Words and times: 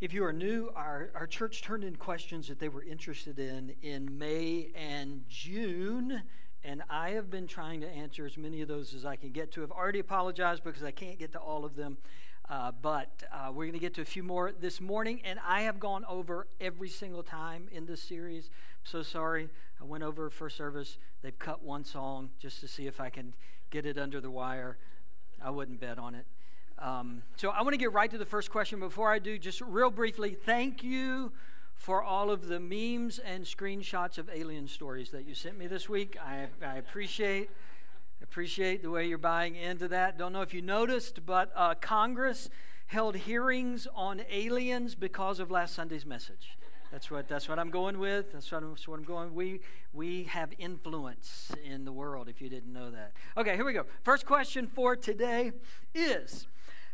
If 0.00 0.14
you 0.14 0.24
are 0.24 0.32
new, 0.32 0.70
our, 0.74 1.10
our 1.14 1.26
church 1.26 1.60
turned 1.60 1.84
in 1.84 1.94
questions 1.94 2.48
that 2.48 2.58
they 2.58 2.70
were 2.70 2.82
interested 2.82 3.38
in 3.38 3.74
in 3.82 4.16
May 4.16 4.70
and 4.74 5.24
June, 5.28 6.22
and 6.64 6.82
I 6.88 7.10
have 7.10 7.30
been 7.30 7.46
trying 7.46 7.82
to 7.82 7.86
answer 7.86 8.24
as 8.24 8.38
many 8.38 8.62
of 8.62 8.68
those 8.68 8.94
as 8.94 9.04
I 9.04 9.16
can 9.16 9.30
get 9.30 9.52
to. 9.52 9.62
I've 9.62 9.70
already 9.70 9.98
apologized 9.98 10.64
because 10.64 10.82
I 10.82 10.90
can't 10.90 11.18
get 11.18 11.32
to 11.32 11.38
all 11.38 11.66
of 11.66 11.76
them, 11.76 11.98
uh, 12.48 12.72
but 12.80 13.24
uh, 13.30 13.48
we're 13.52 13.64
going 13.66 13.74
to 13.74 13.78
get 13.78 13.92
to 13.96 14.00
a 14.00 14.06
few 14.06 14.22
more 14.22 14.52
this 14.58 14.80
morning, 14.80 15.20
and 15.22 15.38
I 15.46 15.62
have 15.62 15.78
gone 15.78 16.06
over 16.08 16.46
every 16.62 16.88
single 16.88 17.22
time 17.22 17.68
in 17.70 17.84
this 17.84 18.02
series. 18.02 18.46
I'm 18.46 18.86
so 18.86 19.02
sorry. 19.02 19.50
I 19.82 19.84
went 19.84 20.02
over 20.02 20.30
first 20.30 20.56
service. 20.56 20.96
They've 21.20 21.38
cut 21.38 21.62
one 21.62 21.84
song 21.84 22.30
just 22.38 22.60
to 22.60 22.68
see 22.68 22.86
if 22.86 23.02
I 23.02 23.10
can 23.10 23.34
get 23.68 23.84
it 23.84 23.98
under 23.98 24.18
the 24.22 24.30
wire. 24.30 24.78
I 25.44 25.50
wouldn't 25.50 25.78
bet 25.78 25.98
on 25.98 26.14
it. 26.14 26.24
Um, 26.80 27.22
so 27.36 27.50
I 27.50 27.60
want 27.60 27.74
to 27.74 27.78
get 27.78 27.92
right 27.92 28.10
to 28.10 28.16
the 28.16 28.24
first 28.24 28.50
question. 28.50 28.80
Before 28.80 29.12
I 29.12 29.18
do, 29.18 29.38
just 29.38 29.60
real 29.60 29.90
briefly, 29.90 30.34
thank 30.34 30.82
you 30.82 31.30
for 31.74 32.02
all 32.02 32.30
of 32.30 32.48
the 32.48 32.58
memes 32.58 33.18
and 33.18 33.44
screenshots 33.44 34.16
of 34.16 34.30
alien 34.32 34.66
stories 34.66 35.10
that 35.10 35.26
you 35.26 35.34
sent 35.34 35.58
me 35.58 35.66
this 35.66 35.88
week. 35.88 36.16
I, 36.24 36.46
I 36.64 36.76
appreciate 36.76 37.50
appreciate 38.22 38.82
the 38.82 38.90
way 38.90 39.06
you're 39.06 39.18
buying 39.18 39.56
into 39.56 39.88
that. 39.88 40.18
Don't 40.18 40.32
know 40.32 40.42
if 40.42 40.54
you 40.54 40.62
noticed, 40.62 41.24
but 41.26 41.50
uh, 41.54 41.74
Congress 41.74 42.48
held 42.86 43.16
hearings 43.16 43.86
on 43.94 44.22
aliens 44.30 44.94
because 44.94 45.38
of 45.38 45.50
last 45.50 45.74
Sunday's 45.74 46.06
message. 46.06 46.58
That's 46.90 47.10
what 47.10 47.28
that's 47.28 47.48
what 47.48 47.58
I'm 47.58 47.70
going 47.70 47.98
with. 47.98 48.32
That's 48.32 48.50
what 48.50 48.62
I'm, 48.62 48.70
that's 48.70 48.88
what 48.88 48.98
I'm 48.98 49.04
going. 49.04 49.34
We 49.34 49.60
we 49.92 50.24
have 50.24 50.50
influence 50.58 51.52
in 51.64 51.84
the 51.84 51.92
world. 51.92 52.28
If 52.28 52.40
you 52.40 52.48
didn't 52.48 52.72
know 52.72 52.90
that. 52.90 53.12
Okay, 53.36 53.54
here 53.54 53.64
we 53.64 53.72
go. 53.74 53.84
First 54.02 54.26
question 54.26 54.66
for 54.66 54.96
today 54.96 55.52
is 55.94 56.46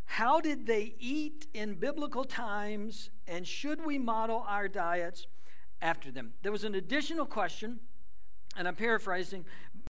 how 0.06 0.41
did 0.41 0.66
they 0.66 0.95
eat 0.98 1.46
in 1.52 1.74
biblical 1.74 2.24
times, 2.24 3.10
and 3.27 3.46
should 3.46 3.84
we 3.84 3.98
model 3.98 4.45
our 4.48 4.69
diets 4.69 5.27
after 5.82 6.10
them? 6.10 6.32
There 6.43 6.52
was 6.52 6.65
an 6.65 6.74
additional 6.74 7.26
question, 7.26 7.80
and 8.57 8.66
I'm 8.66 8.77
paraphrasing, 8.77 9.45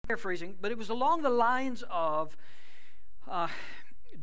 paraphrasing, 0.07 0.55
but 0.61 0.71
it 0.71 0.77
was 0.77 0.89
along 0.89 1.23
the 1.23 1.29
lines 1.29 1.83
of. 1.89 2.37
Uh, 3.27 3.47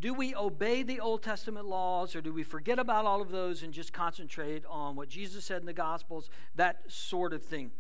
do 0.00 0.14
we 0.14 0.34
obey 0.34 0.83
the 0.83 1.00
Old 1.00 1.22
Testament 1.22 1.66
laws 1.66 2.14
or 2.14 2.20
do 2.20 2.33
we 2.33 2.44
forget 2.44 2.78
about 2.78 3.05
all 3.05 3.20
of 3.20 3.31
those 3.31 3.62
and 3.62 3.72
just 3.72 3.92
concentrate 3.92 4.64
on 4.69 4.94
what 4.94 5.09
Jesus 5.09 5.44
said 5.44 5.61
in 5.61 5.66
the 5.66 5.72
Gospels? 5.72 6.31
That 6.55 6.83
sort 6.86 7.33
of 7.33 7.42
thing. 7.42 7.72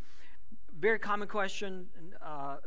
Very 0.78 1.00
common 1.00 1.26
question, 1.26 1.86
uh, 2.24 2.58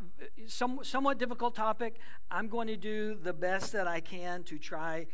some, 0.45 0.79
somewhat 0.83 1.17
difficult 1.17 1.55
topic. 1.55 1.95
I'm 2.29 2.49
going 2.49 2.67
to 2.67 2.75
do 2.75 3.15
the 3.15 3.31
best 3.31 3.71
that 3.71 3.87
I 3.87 4.01
can 4.01 4.43
to 4.43 4.57
try 4.57 5.05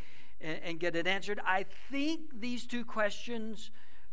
and, 0.42 0.59
and 0.64 0.80
get 0.80 0.95
it 0.95 1.06
answered. 1.06 1.39
I 1.45 1.66
think 1.92 2.22
these 2.39 2.66
two 2.66 2.84
questions 2.84 3.70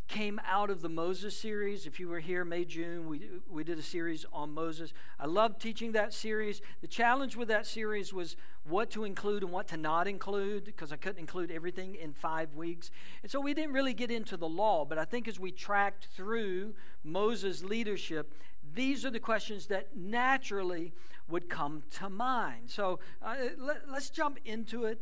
came 0.06 0.38
out 0.46 0.68
of 0.68 0.82
the 0.82 0.88
Moses 0.90 1.34
series. 1.34 1.86
If 1.86 1.98
you 1.98 2.08
were 2.08 2.20
here 2.20 2.44
May, 2.44 2.66
June, 2.66 3.08
we, 3.08 3.22
we 3.48 3.64
did 3.64 3.78
a 3.78 3.82
series 3.82 4.26
on 4.34 4.52
Moses. 4.52 4.92
I 5.18 5.24
loved 5.24 5.62
teaching 5.62 5.92
that 5.92 6.12
series. 6.12 6.60
The 6.82 6.86
challenge 6.86 7.36
with 7.36 7.48
that 7.48 7.66
series 7.66 8.12
was 8.12 8.36
what 8.64 8.90
to 8.90 9.04
include 9.04 9.42
and 9.42 9.50
what 9.50 9.68
to 9.68 9.78
not 9.78 10.06
include 10.06 10.64
because 10.64 10.92
I 10.92 10.96
couldn't 10.96 11.20
include 11.20 11.50
everything 11.50 11.94
in 11.94 12.12
five 12.12 12.54
weeks. 12.54 12.90
And 13.22 13.32
so 13.32 13.40
we 13.40 13.54
didn't 13.54 13.72
really 13.72 13.94
get 13.94 14.10
into 14.10 14.36
the 14.36 14.48
law, 14.48 14.84
but 14.84 14.98
I 14.98 15.06
think 15.06 15.26
as 15.26 15.40
we 15.40 15.52
tracked 15.52 16.08
through 16.14 16.74
Moses' 17.02 17.64
leadership, 17.64 18.34
these 18.74 19.04
are 19.04 19.10
the 19.10 19.20
questions 19.20 19.66
that 19.66 19.96
naturally 19.96 20.92
would 21.28 21.48
come 21.48 21.82
to 21.98 22.10
mind. 22.10 22.68
So 22.70 22.98
uh, 23.22 23.36
let, 23.58 23.88
let's 23.90 24.10
jump 24.10 24.38
into 24.44 24.84
it 24.84 25.00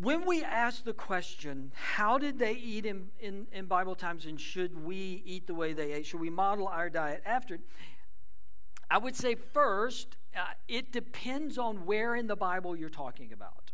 when 0.00 0.24
we 0.24 0.42
ask 0.42 0.84
the 0.84 0.94
question, 0.94 1.72
how 1.74 2.16
did 2.16 2.38
they 2.38 2.54
eat 2.54 2.86
in, 2.86 3.08
in, 3.20 3.46
in, 3.52 3.66
Bible 3.66 3.94
times 3.94 4.24
and 4.24 4.40
should 4.40 4.82
we 4.82 5.22
eat 5.26 5.46
the 5.46 5.54
way 5.54 5.74
they 5.74 5.92
ate? 5.92 6.06
Should 6.06 6.20
we 6.20 6.30
model 6.30 6.66
our 6.68 6.88
diet 6.88 7.22
after 7.26 7.56
it? 7.56 7.60
I 8.90 8.96
would 8.98 9.14
say 9.14 9.34
first, 9.34 10.16
uh, 10.34 10.40
it 10.68 10.90
depends 10.90 11.58
on 11.58 11.84
where 11.84 12.16
in 12.16 12.28
the 12.28 12.36
Bible 12.36 12.74
you're 12.74 12.88
talking 12.88 13.32
about. 13.32 13.72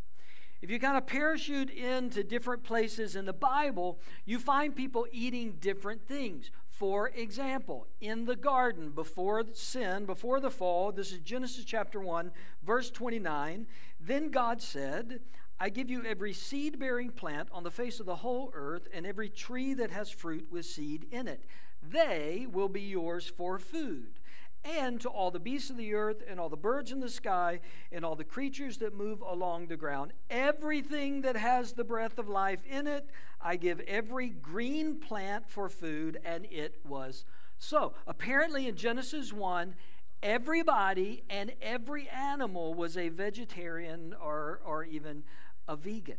If 0.60 0.70
you 0.70 0.80
kind 0.80 0.96
of 0.96 1.06
parachute 1.06 1.70
into 1.70 2.24
different 2.24 2.64
places 2.64 3.14
in 3.14 3.24
the 3.24 3.32
Bible, 3.32 4.00
you 4.24 4.38
find 4.38 4.74
people 4.74 5.06
eating 5.12 5.58
different 5.60 6.08
things. 6.08 6.50
For 6.78 7.08
example, 7.08 7.86
in 8.02 8.26
the 8.26 8.36
garden 8.36 8.90
before 8.90 9.42
sin, 9.54 10.04
before 10.04 10.40
the 10.40 10.50
fall, 10.50 10.92
this 10.92 11.10
is 11.10 11.20
Genesis 11.20 11.64
chapter 11.64 12.00
1, 12.00 12.30
verse 12.62 12.90
29. 12.90 13.66
Then 13.98 14.30
God 14.30 14.60
said, 14.60 15.20
I 15.58 15.70
give 15.70 15.88
you 15.88 16.04
every 16.04 16.34
seed 16.34 16.78
bearing 16.78 17.12
plant 17.12 17.48
on 17.50 17.62
the 17.62 17.70
face 17.70 17.98
of 17.98 18.04
the 18.04 18.16
whole 18.16 18.50
earth, 18.52 18.88
and 18.92 19.06
every 19.06 19.30
tree 19.30 19.72
that 19.72 19.90
has 19.90 20.10
fruit 20.10 20.48
with 20.50 20.66
seed 20.66 21.06
in 21.10 21.28
it. 21.28 21.46
They 21.82 22.46
will 22.52 22.68
be 22.68 22.82
yours 22.82 23.26
for 23.26 23.58
food. 23.58 24.20
And 24.66 25.00
to 25.02 25.08
all 25.08 25.30
the 25.30 25.38
beasts 25.38 25.70
of 25.70 25.76
the 25.76 25.94
earth, 25.94 26.22
and 26.28 26.40
all 26.40 26.48
the 26.48 26.56
birds 26.56 26.90
in 26.90 27.00
the 27.00 27.08
sky, 27.08 27.60
and 27.92 28.04
all 28.04 28.16
the 28.16 28.24
creatures 28.24 28.78
that 28.78 28.94
move 28.94 29.20
along 29.20 29.66
the 29.66 29.76
ground, 29.76 30.12
everything 30.28 31.20
that 31.22 31.36
has 31.36 31.72
the 31.72 31.84
breath 31.84 32.18
of 32.18 32.28
life 32.28 32.64
in 32.66 32.86
it, 32.86 33.08
I 33.40 33.56
give 33.56 33.80
every 33.80 34.28
green 34.28 34.98
plant 34.98 35.48
for 35.48 35.68
food. 35.68 36.18
And 36.24 36.46
it 36.46 36.80
was 36.86 37.24
so. 37.58 37.94
Apparently, 38.06 38.66
in 38.66 38.76
Genesis 38.76 39.32
1, 39.32 39.74
everybody 40.22 41.22
and 41.30 41.52
every 41.62 42.08
animal 42.08 42.74
was 42.74 42.96
a 42.96 43.08
vegetarian 43.08 44.14
or, 44.20 44.60
or 44.64 44.84
even 44.84 45.22
a 45.68 45.76
vegan. 45.76 46.18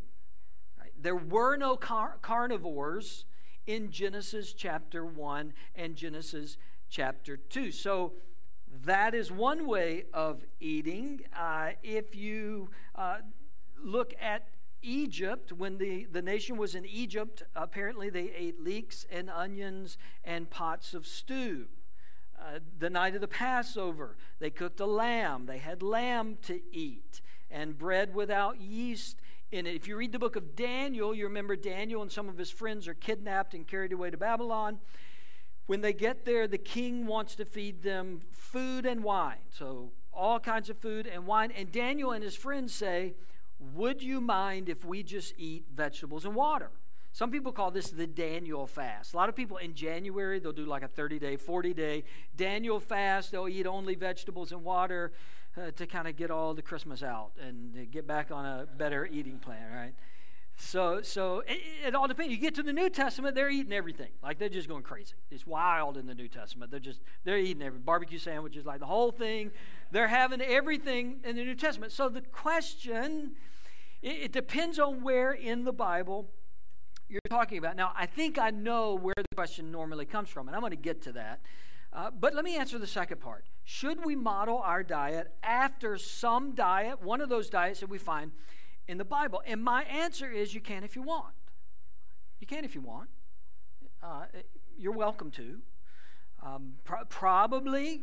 There 1.00 1.16
were 1.16 1.58
no 1.58 1.76
car- 1.76 2.18
carnivores 2.22 3.26
in 3.66 3.92
Genesis 3.92 4.54
chapter 4.54 5.06
1 5.06 5.54
and 5.76 5.96
Genesis 5.96 6.58
chapter 6.90 7.38
2. 7.38 7.72
So 7.72 8.14
that 8.86 9.14
is 9.14 9.32
one 9.32 9.68
way 9.68 10.06
of 10.14 10.44
eating. 10.60 11.22
Uh, 11.36 11.72
if 11.84 12.16
you 12.16 12.70
uh, 12.96 13.18
look 13.82 14.14
at 14.22 14.48
Egypt, 14.82 15.52
when 15.52 15.78
the, 15.78 16.06
the 16.12 16.22
nation 16.22 16.58
was 16.58 16.76
in 16.76 16.86
Egypt, 16.86 17.44
apparently 17.56 18.10
they 18.10 18.32
ate 18.36 18.62
leeks 18.62 19.06
and 19.12 19.30
onions 19.30 19.98
and 20.24 20.50
pots 20.50 20.94
of 20.94 21.08
stew. 21.08 21.66
Uh, 22.40 22.60
the 22.78 22.90
night 22.90 23.16
of 23.16 23.22
the 23.22 23.28
Passover, 23.28 24.16
they 24.40 24.50
cooked 24.50 24.80
a 24.80 24.86
lamb. 24.86 25.48
They 25.48 25.58
had 25.58 25.82
lamb 25.82 26.38
to 26.44 26.62
eat 26.72 27.22
and 27.50 27.78
bread 27.78 28.14
without 28.14 28.62
yeast 28.62 29.20
in 29.52 29.66
it. 29.66 29.76
If 29.76 29.88
you 29.88 29.96
read 29.96 30.12
the 30.12 30.20
book 30.20 30.36
of 30.36 30.56
Daniel, 30.56 31.16
you 31.16 31.26
remember 31.26 31.56
Daniel 31.56 32.02
and 32.02 32.12
some 32.12 32.30
of 32.30 32.38
his 32.38 32.52
friends 32.52 32.88
are 32.88 32.94
kidnapped 32.94 33.54
and 33.54 33.68
carried 33.68 33.94
away 33.94 34.12
to 34.12 34.18
Babylon. 34.18 34.80
When 35.68 35.82
they 35.82 35.94
get 35.94 36.26
there, 36.26 36.48
the 36.48 36.58
king 36.58 37.06
wants 37.06 37.36
to 37.36 37.46
feed 37.46 37.84
them 37.84 38.22
food 38.32 38.86
and 38.86 39.04
wine. 39.04 39.38
So, 39.52 39.92
all 40.14 40.40
kinds 40.40 40.70
of 40.70 40.78
food 40.78 41.06
and 41.06 41.28
wine. 41.28 41.52
And 41.52 41.72
Daniel 41.72 42.12
and 42.12 42.24
his 42.24 42.36
friends 42.36 42.74
say, 42.74 43.14
Would 43.76 44.02
you 44.02 44.20
mind 44.20 44.70
if 44.70 44.84
we 44.84 45.04
just 45.04 45.34
eat 45.38 45.66
vegetables 45.74 46.26
and 46.26 46.34
water? 46.34 46.72
Some 47.12 47.32
people 47.32 47.52
call 47.52 47.72
this 47.72 47.90
the 47.90 48.08
Daniel 48.08 48.68
fast. 48.68 49.14
A 49.14 49.18
lot 49.18 49.28
of 49.28 49.36
people 49.36 49.58
in 49.58 49.74
January, 49.74 50.40
they'll 50.40 50.52
do 50.52 50.66
like 50.66 50.84
a 50.84 50.88
30 50.88 51.20
day, 51.20 51.36
40 51.36 51.74
day 51.74 52.04
Daniel 52.36 52.80
fast. 52.80 53.32
They'll 53.32 53.48
eat 53.48 53.66
only 53.66 53.96
vegetables 53.96 54.52
and 54.52 54.64
water 54.64 55.12
uh, 55.58 55.72
to 55.72 55.88
kind 55.88 56.08
of 56.08 56.16
get 56.16 56.32
all 56.32 56.54
the 56.54 56.62
Christmas 56.62 57.04
out 57.04 57.32
and 57.42 57.92
get 57.92 58.08
back 58.08 58.32
on 58.32 58.46
a 58.46 58.68
better 58.78 59.06
eating 59.06 59.40
plan, 59.40 59.72
right? 59.74 59.94
So, 60.60 61.04
so 61.04 61.44
it, 61.48 61.60
it, 61.86 61.96
all 61.96 62.08
depends. 62.08 62.32
You 62.32 62.38
get 62.38 62.56
to 62.56 62.64
the 62.64 62.74
New 62.74 62.90
Testament, 62.90 63.36
they're 63.36 63.50
eating 63.50 63.72
everything. 63.72 64.10
Like 64.24 64.40
they're 64.40 64.50
just 64.50 64.68
going 64.68 64.82
crazy. 64.82 65.14
It's 65.30 65.46
wild 65.46 65.98
in 65.98 66.08
the 66.08 66.16
New 66.16 66.28
Testament. 66.28 66.72
They're 66.72 66.80
just 66.80 67.00
they're 67.24 67.38
eating 67.38 67.62
every 67.62 67.80
barbecue 67.80 68.18
sandwiches, 68.18 68.66
like 68.66 68.80
the 68.80 68.88
whole 68.88 69.12
thing. 69.12 69.52
They're 69.92 70.08
having 70.08 70.42
everything 70.42 71.20
in 71.24 71.36
the 71.36 71.44
New 71.44 71.56
Testament. 71.56 71.92
So 71.92 72.10
the 72.10 72.22
question, 72.22 73.36
it, 74.02 74.16
it 74.24 74.32
depends 74.32 74.80
on 74.80 75.04
where 75.04 75.32
in 75.32 75.64
the 75.64 75.72
Bible 75.72 76.32
you're 77.08 77.22
talking 77.30 77.60
about. 77.60 77.76
Now, 77.76 77.94
I 77.96 78.08
think 78.08 78.40
I 78.40 78.50
know 78.50 78.96
where 78.96 79.14
the 79.16 79.36
question 79.36 79.72
normally 79.72 80.06
comes 80.06 80.28
from, 80.28 80.48
and 80.48 80.56
I'm 80.56 80.62
going 80.62 80.72
to 80.72 80.76
get 80.76 81.04
to 81.04 81.12
that. 81.14 81.40
Uh, 81.94 82.10
but 82.12 82.34
let 82.34 82.44
me 82.44 82.58
answer 82.58 82.80
the 82.80 82.88
second 82.88 83.22
part. 83.22 83.46
Should 83.64 84.04
we 84.04 84.16
model 84.16 84.58
our 84.58 84.84
diet 84.84 85.34
after 85.44 85.98
some 85.98 86.54
diet, 86.56 87.02
one 87.02 87.22
of 87.22 87.30
those 87.30 87.50
diets 87.50 87.80
that 87.80 87.90
we 87.90 87.98
find 87.98 88.32
in 88.88 88.98
the 88.98 89.06
Bible? 89.06 89.42
And 89.46 89.64
my 89.64 89.84
answer 89.84 90.30
is 90.30 90.54
you 90.54 90.62
can 90.62 90.84
if 90.84 90.96
you 90.96 91.02
want. 91.02 91.34
You 92.40 92.48
can 92.48 92.64
if 92.66 92.76
you 92.76 92.82
want. 92.82 93.10
Uh, 94.02 94.26
you're 94.78 94.94
welcome 94.94 95.32
to. 95.32 95.60
Um, 96.44 96.74
pro- 96.84 97.06
probably 97.06 98.02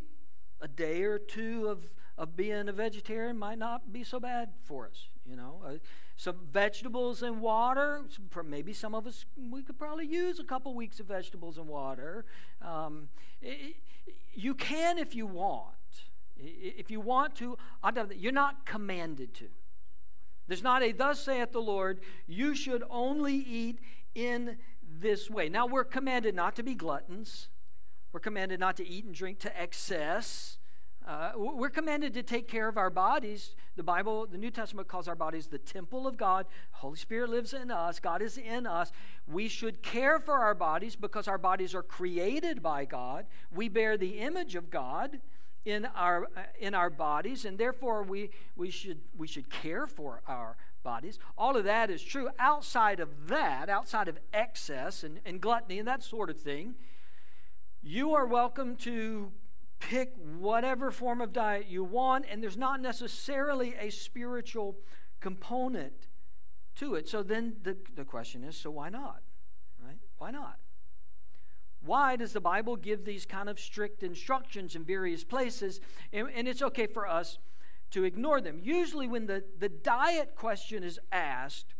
a 0.60 0.68
day 0.68 1.02
or 1.02 1.18
two 1.18 1.68
of, 1.68 1.94
of 2.18 2.36
being 2.36 2.68
a 2.68 2.72
vegetarian 2.72 3.38
might 3.38 3.58
not 3.58 3.92
be 3.92 4.02
so 4.02 4.18
bad 4.18 4.50
for 4.64 4.86
us, 4.86 5.08
you 5.24 5.36
know. 5.36 5.62
Uh, 5.64 5.72
some 6.16 6.36
vegetables 6.52 7.22
and 7.22 7.40
water. 7.40 8.02
Maybe 8.44 8.72
some 8.72 8.94
of 8.94 9.06
us, 9.06 9.24
we 9.36 9.62
could 9.62 9.78
probably 9.78 10.06
use 10.06 10.38
a 10.38 10.44
couple 10.44 10.74
weeks 10.74 11.00
of 11.00 11.06
vegetables 11.06 11.58
and 11.58 11.68
water. 11.68 12.24
Um, 12.60 13.08
it, 13.40 13.76
you 14.34 14.54
can 14.54 14.98
if 14.98 15.14
you 15.14 15.26
want. 15.26 15.74
If 16.36 16.90
you 16.90 17.00
want 17.00 17.36
to, 17.36 17.56
you're 18.16 18.32
not 18.32 18.66
commanded 18.66 19.34
to. 19.34 19.46
There's 20.46 20.62
not 20.62 20.82
a 20.82 20.92
thus 20.92 21.20
saith 21.20 21.52
the 21.52 21.62
Lord, 21.62 22.00
you 22.26 22.54
should 22.54 22.84
only 22.90 23.34
eat 23.34 23.80
in 24.14 24.58
this 24.82 25.30
way. 25.30 25.48
Now, 25.48 25.66
we're 25.66 25.84
commanded 25.84 26.34
not 26.34 26.56
to 26.56 26.62
be 26.62 26.74
gluttons, 26.74 27.48
we're 28.12 28.20
commanded 28.20 28.60
not 28.60 28.76
to 28.76 28.86
eat 28.86 29.04
and 29.04 29.14
drink 29.14 29.40
to 29.40 29.60
excess. 29.60 30.58
Uh, 31.06 31.32
we're 31.36 31.68
commanded 31.68 32.14
to 32.14 32.22
take 32.22 32.48
care 32.48 32.66
of 32.66 32.78
our 32.78 32.88
bodies. 32.88 33.54
The 33.76 33.82
Bible, 33.82 34.26
the 34.26 34.38
New 34.38 34.50
Testament 34.50 34.88
calls 34.88 35.06
our 35.06 35.14
bodies 35.14 35.48
the 35.48 35.58
temple 35.58 36.06
of 36.06 36.16
God. 36.16 36.46
Holy 36.70 36.96
Spirit 36.96 37.28
lives 37.28 37.52
in 37.52 37.70
us. 37.70 38.00
God 38.00 38.22
is 38.22 38.38
in 38.38 38.66
us. 38.66 38.90
We 39.26 39.48
should 39.48 39.82
care 39.82 40.18
for 40.18 40.36
our 40.36 40.54
bodies 40.54 40.96
because 40.96 41.28
our 41.28 41.36
bodies 41.36 41.74
are 41.74 41.82
created 41.82 42.62
by 42.62 42.86
God. 42.86 43.26
We 43.54 43.68
bear 43.68 43.98
the 43.98 44.18
image 44.20 44.54
of 44.54 44.70
God 44.70 45.20
in 45.64 45.86
our 45.94 46.24
uh, 46.36 46.42
in 46.58 46.74
our 46.74 46.90
bodies, 46.90 47.44
and 47.44 47.58
therefore 47.58 48.02
we 48.02 48.30
we 48.56 48.70
should 48.70 49.00
we 49.16 49.26
should 49.26 49.50
care 49.50 49.86
for 49.86 50.22
our 50.26 50.56
bodies. 50.82 51.18
All 51.36 51.56
of 51.56 51.64
that 51.64 51.90
is 51.90 52.02
true. 52.02 52.28
Outside 52.38 53.00
of 53.00 53.28
that, 53.28 53.68
outside 53.68 54.08
of 54.08 54.18
excess 54.32 55.02
and, 55.02 55.20
and 55.24 55.40
gluttony 55.40 55.78
and 55.78 55.88
that 55.88 56.02
sort 56.02 56.30
of 56.30 56.38
thing, 56.38 56.74
you 57.82 58.14
are 58.14 58.26
welcome 58.26 58.76
to 58.76 59.32
pick 59.80 60.14
whatever 60.38 60.90
form 60.90 61.20
of 61.20 61.32
diet 61.32 61.66
you 61.68 61.84
want, 61.84 62.24
and 62.30 62.42
there's 62.42 62.56
not 62.56 62.80
necessarily 62.80 63.74
a 63.78 63.90
spiritual 63.90 64.76
component 65.20 66.08
to 66.76 66.94
it. 66.94 67.08
So 67.08 67.22
then 67.22 67.56
the, 67.62 67.76
the 67.94 68.04
question 68.04 68.44
is 68.44 68.56
so 68.56 68.70
why 68.70 68.88
not? 68.88 69.22
Right? 69.82 69.98
Why 70.18 70.30
not? 70.30 70.58
Why 71.84 72.16
does 72.16 72.32
the 72.32 72.40
Bible 72.40 72.76
give 72.76 73.04
these 73.04 73.26
kind 73.26 73.48
of 73.48 73.60
strict 73.60 74.02
instructions 74.02 74.74
in 74.74 74.84
various 74.84 75.22
places? 75.22 75.80
And, 76.12 76.28
and 76.34 76.48
it's 76.48 76.62
okay 76.62 76.86
for 76.86 77.06
us 77.06 77.38
to 77.90 78.04
ignore 78.04 78.40
them. 78.40 78.60
Usually, 78.62 79.06
when 79.06 79.26
the, 79.26 79.44
the 79.58 79.68
diet 79.68 80.34
question 80.34 80.82
is 80.82 80.98
asked, 81.12 81.74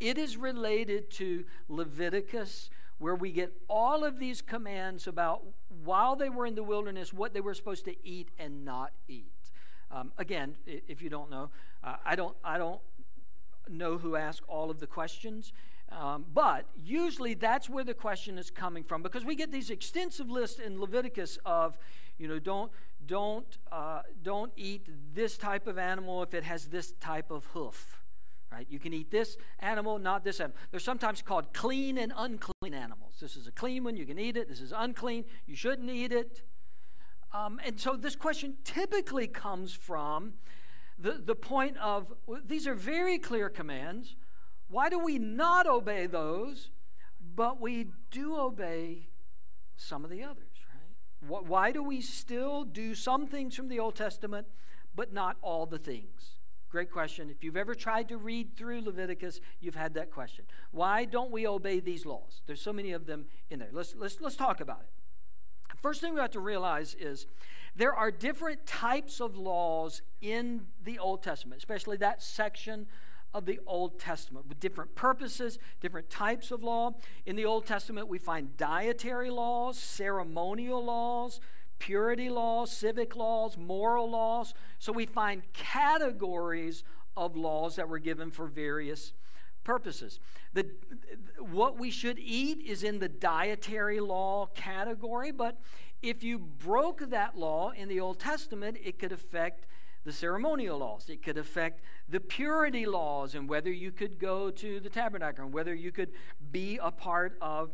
it 0.00 0.16
is 0.16 0.36
related 0.36 1.10
to 1.12 1.44
Leviticus 1.68 2.70
where 2.98 3.14
we 3.14 3.30
get 3.30 3.52
all 3.68 4.04
of 4.04 4.18
these 4.18 4.42
commands 4.42 5.06
about 5.06 5.42
while 5.84 6.16
they 6.16 6.28
were 6.28 6.46
in 6.46 6.54
the 6.54 6.62
wilderness, 6.62 7.12
what 7.12 7.32
they 7.32 7.40
were 7.40 7.54
supposed 7.54 7.84
to 7.84 7.94
eat 8.06 8.28
and 8.38 8.64
not 8.64 8.92
eat. 9.06 9.32
Um, 9.90 10.12
again, 10.18 10.56
if 10.66 11.00
you 11.00 11.08
don't 11.08 11.30
know, 11.30 11.50
uh, 11.82 11.96
I 12.04 12.16
don't, 12.16 12.36
I 12.44 12.58
don't 12.58 12.80
know 13.68 13.98
who 13.98 14.16
asked 14.16 14.42
all 14.48 14.70
of 14.70 14.80
the 14.80 14.86
questions, 14.86 15.52
um, 15.90 16.26
but 16.32 16.66
usually 16.82 17.34
that's 17.34 17.68
where 17.68 17.84
the 17.84 17.94
question 17.94 18.38
is 18.38 18.50
coming 18.50 18.84
from 18.84 19.02
because 19.02 19.24
we 19.24 19.34
get 19.34 19.50
these 19.50 19.70
extensive 19.70 20.30
lists 20.30 20.58
in 20.58 20.80
Leviticus 20.80 21.38
of, 21.46 21.78
you 22.18 22.28
know, 22.28 22.38
don't, 22.38 22.70
don't, 23.06 23.58
uh, 23.72 24.02
don't 24.22 24.52
eat 24.56 24.86
this 25.14 25.38
type 25.38 25.66
of 25.66 25.78
animal 25.78 26.22
if 26.22 26.34
it 26.34 26.44
has 26.44 26.66
this 26.66 26.92
type 27.00 27.30
of 27.30 27.46
hoof 27.46 28.02
right? 28.50 28.66
You 28.70 28.78
can 28.78 28.94
eat 28.94 29.10
this 29.10 29.36
animal, 29.60 29.98
not 29.98 30.24
this 30.24 30.40
animal. 30.40 30.56
They're 30.70 30.80
sometimes 30.80 31.22
called 31.22 31.52
clean 31.52 31.98
and 31.98 32.12
unclean 32.16 32.72
animals. 32.72 33.16
This 33.20 33.36
is 33.36 33.46
a 33.46 33.52
clean 33.52 33.84
one, 33.84 33.96
you 33.96 34.06
can 34.06 34.18
eat 34.18 34.36
it. 34.36 34.48
This 34.48 34.60
is 34.60 34.72
unclean, 34.74 35.24
you 35.46 35.54
shouldn't 35.54 35.90
eat 35.90 36.12
it. 36.12 36.42
Um, 37.32 37.60
and 37.64 37.78
so 37.78 37.94
this 37.94 38.16
question 38.16 38.56
typically 38.64 39.26
comes 39.26 39.74
from 39.74 40.34
the, 40.98 41.12
the 41.12 41.34
point 41.34 41.76
of 41.76 42.12
these 42.44 42.66
are 42.66 42.74
very 42.74 43.18
clear 43.18 43.48
commands. 43.48 44.16
Why 44.68 44.88
do 44.88 44.98
we 44.98 45.18
not 45.18 45.66
obey 45.66 46.06
those, 46.06 46.70
but 47.34 47.60
we 47.60 47.88
do 48.10 48.38
obey 48.38 49.08
some 49.76 50.04
of 50.04 50.10
the 50.10 50.22
others, 50.22 50.58
right? 50.74 51.46
Why 51.46 51.72
do 51.72 51.82
we 51.82 52.00
still 52.00 52.64
do 52.64 52.94
some 52.94 53.26
things 53.26 53.54
from 53.54 53.68
the 53.68 53.78
Old 53.78 53.96
Testament, 53.96 54.46
but 54.94 55.12
not 55.12 55.36
all 55.40 55.66
the 55.66 55.78
things? 55.78 56.38
Great 56.70 56.90
question. 56.90 57.30
If 57.30 57.42
you've 57.42 57.56
ever 57.56 57.74
tried 57.74 58.08
to 58.08 58.18
read 58.18 58.54
through 58.54 58.82
Leviticus, 58.82 59.40
you've 59.60 59.74
had 59.74 59.94
that 59.94 60.10
question. 60.10 60.44
Why 60.70 61.06
don't 61.06 61.30
we 61.30 61.46
obey 61.46 61.80
these 61.80 62.04
laws? 62.04 62.42
There's 62.46 62.60
so 62.60 62.74
many 62.74 62.92
of 62.92 63.06
them 63.06 63.24
in 63.48 63.58
there. 63.58 63.70
Let's, 63.72 63.94
let's, 63.96 64.20
let's 64.20 64.36
talk 64.36 64.60
about 64.60 64.80
it. 64.82 65.76
First 65.80 66.00
thing 66.02 66.12
we 66.12 66.20
have 66.20 66.32
to 66.32 66.40
realize 66.40 66.94
is 66.94 67.26
there 67.74 67.94
are 67.94 68.10
different 68.10 68.66
types 68.66 69.20
of 69.20 69.36
laws 69.36 70.02
in 70.20 70.66
the 70.84 70.98
Old 70.98 71.22
Testament, 71.22 71.58
especially 71.58 71.96
that 71.98 72.22
section 72.22 72.86
of 73.34 73.44
the 73.44 73.60
Old 73.66 73.98
Testament 73.98 74.48
with 74.48 74.60
different 74.60 74.94
purposes, 74.94 75.58
different 75.80 76.10
types 76.10 76.50
of 76.50 76.62
law. 76.62 76.94
In 77.26 77.36
the 77.36 77.44
Old 77.44 77.66
Testament, 77.66 78.08
we 78.08 78.18
find 78.18 78.56
dietary 78.56 79.30
laws, 79.30 79.78
ceremonial 79.78 80.84
laws, 80.84 81.40
purity 81.78 82.30
laws, 82.30 82.70
civic 82.70 83.14
laws, 83.16 83.56
moral 83.56 84.10
laws. 84.10 84.54
So 84.78 84.92
we 84.92 85.06
find 85.06 85.42
categories 85.52 86.84
of 87.16 87.36
laws 87.36 87.76
that 87.76 87.88
were 87.88 87.98
given 87.98 88.30
for 88.30 88.46
various 88.46 89.12
purposes. 89.64 90.18
The, 90.54 90.70
what 91.38 91.78
we 91.78 91.90
should 91.90 92.18
eat 92.18 92.62
is 92.66 92.82
in 92.82 93.00
the 93.00 93.08
dietary 93.08 94.00
law 94.00 94.46
category, 94.54 95.30
but 95.30 95.60
if 96.00 96.22
you 96.22 96.38
broke 96.38 97.10
that 97.10 97.36
law 97.36 97.70
in 97.70 97.88
the 97.88 98.00
Old 98.00 98.18
Testament, 98.18 98.78
it 98.82 98.98
could 98.98 99.12
affect 99.12 99.66
the 100.08 100.14
ceremonial 100.14 100.78
laws. 100.78 101.10
It 101.10 101.22
could 101.22 101.36
affect 101.36 101.82
the 102.08 102.18
purity 102.18 102.86
laws 102.86 103.34
and 103.34 103.46
whether 103.46 103.70
you 103.70 103.92
could 103.92 104.18
go 104.18 104.50
to 104.50 104.80
the 104.80 104.88
tabernacle 104.88 105.44
and 105.44 105.52
whether 105.52 105.74
you 105.74 105.92
could 105.92 106.12
be 106.50 106.78
a 106.82 106.90
part 106.90 107.36
of 107.42 107.72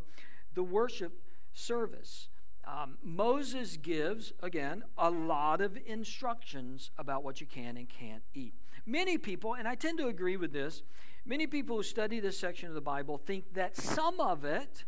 the 0.53 0.61
worship 0.61 1.13
service. 1.53 2.27
Um, 2.67 2.97
Moses 3.01 3.77
gives, 3.77 4.33
again, 4.43 4.83
a 4.97 5.09
lot 5.09 5.61
of 5.61 5.77
instructions 5.85 6.91
about 6.97 7.23
what 7.23 7.39
you 7.39 7.47
can 7.47 7.77
and 7.77 7.87
can't 7.87 8.23
eat. 8.33 8.53
Many 8.85 9.17
people, 9.17 9.53
and 9.53 9.65
I 9.65 9.75
tend 9.75 9.97
to 9.99 10.07
agree 10.07 10.35
with 10.35 10.51
this, 10.51 10.83
many 11.25 11.47
people 11.47 11.77
who 11.77 11.83
study 11.83 12.19
this 12.19 12.37
section 12.37 12.67
of 12.67 12.75
the 12.75 12.81
Bible 12.81 13.17
think 13.17 13.53
that 13.53 13.77
some 13.77 14.19
of 14.19 14.43
it 14.43 14.83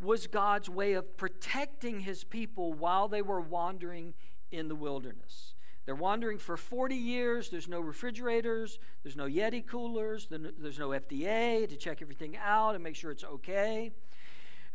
was 0.00 0.26
God's 0.26 0.70
way 0.70 0.94
of 0.94 1.18
protecting 1.18 2.00
his 2.00 2.24
people 2.24 2.72
while 2.72 3.08
they 3.08 3.20
were 3.20 3.42
wandering 3.42 4.14
in 4.50 4.68
the 4.68 4.74
wilderness. 4.74 5.54
They're 5.88 5.94
wandering 5.94 6.36
for 6.36 6.58
40 6.58 6.94
years. 6.94 7.48
There's 7.48 7.66
no 7.66 7.80
refrigerators, 7.80 8.78
there's 9.02 9.16
no 9.16 9.24
Yeti 9.24 9.66
coolers, 9.66 10.28
there's 10.30 10.78
no 10.78 10.90
FDA 10.90 11.66
to 11.66 11.76
check 11.78 12.02
everything 12.02 12.36
out 12.36 12.74
and 12.74 12.84
make 12.84 12.94
sure 12.94 13.10
it's 13.10 13.24
okay. 13.24 13.92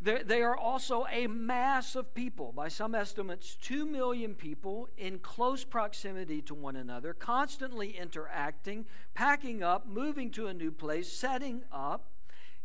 They 0.01 0.41
are 0.41 0.57
also 0.57 1.05
a 1.11 1.27
mass 1.27 1.95
of 1.95 2.15
people, 2.15 2.51
by 2.51 2.67
some 2.67 2.95
estimates, 2.95 3.55
2 3.61 3.85
million 3.85 4.33
people 4.33 4.89
in 4.97 5.19
close 5.19 5.63
proximity 5.63 6.41
to 6.41 6.55
one 6.55 6.75
another, 6.75 7.13
constantly 7.13 7.95
interacting, 7.95 8.87
packing 9.13 9.61
up, 9.61 9.85
moving 9.85 10.31
to 10.31 10.47
a 10.47 10.53
new 10.55 10.71
place, 10.71 11.11
setting 11.15 11.61
up. 11.71 12.09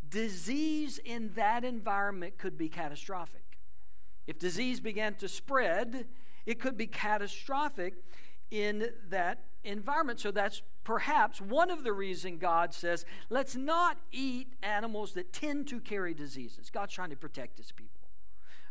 Disease 0.09 0.99
in 1.05 1.33
that 1.35 1.67
environment 1.67 2.39
could 2.39 2.57
be 2.57 2.71
catastrophic. 2.71 3.59
If 4.27 4.39
disease 4.39 4.81
began 4.81 5.17
to 5.17 5.29
spread, 5.29 6.07
it 6.47 6.59
could 6.59 6.79
be 6.79 6.87
catastrophic 6.87 8.03
in 8.51 8.91
that 9.09 9.45
environment. 9.65 10.21
So 10.21 10.31
that's 10.31 10.63
perhaps 10.85 11.41
one 11.41 11.71
of 11.71 11.85
the 11.85 11.93
reasons 11.93 12.41
God 12.41 12.73
says, 12.73 13.05
let's 13.29 13.55
not 13.55 13.99
eat 14.13 14.55
animals 14.63 15.13
that 15.13 15.33
tend 15.33 15.69
to 15.69 15.81
carry 15.81 16.15
diseases. 16.15 16.71
God's 16.71 16.95
trying 16.95 17.11
to 17.11 17.17
protect 17.17 17.59
his 17.59 17.73
people. 17.73 18.09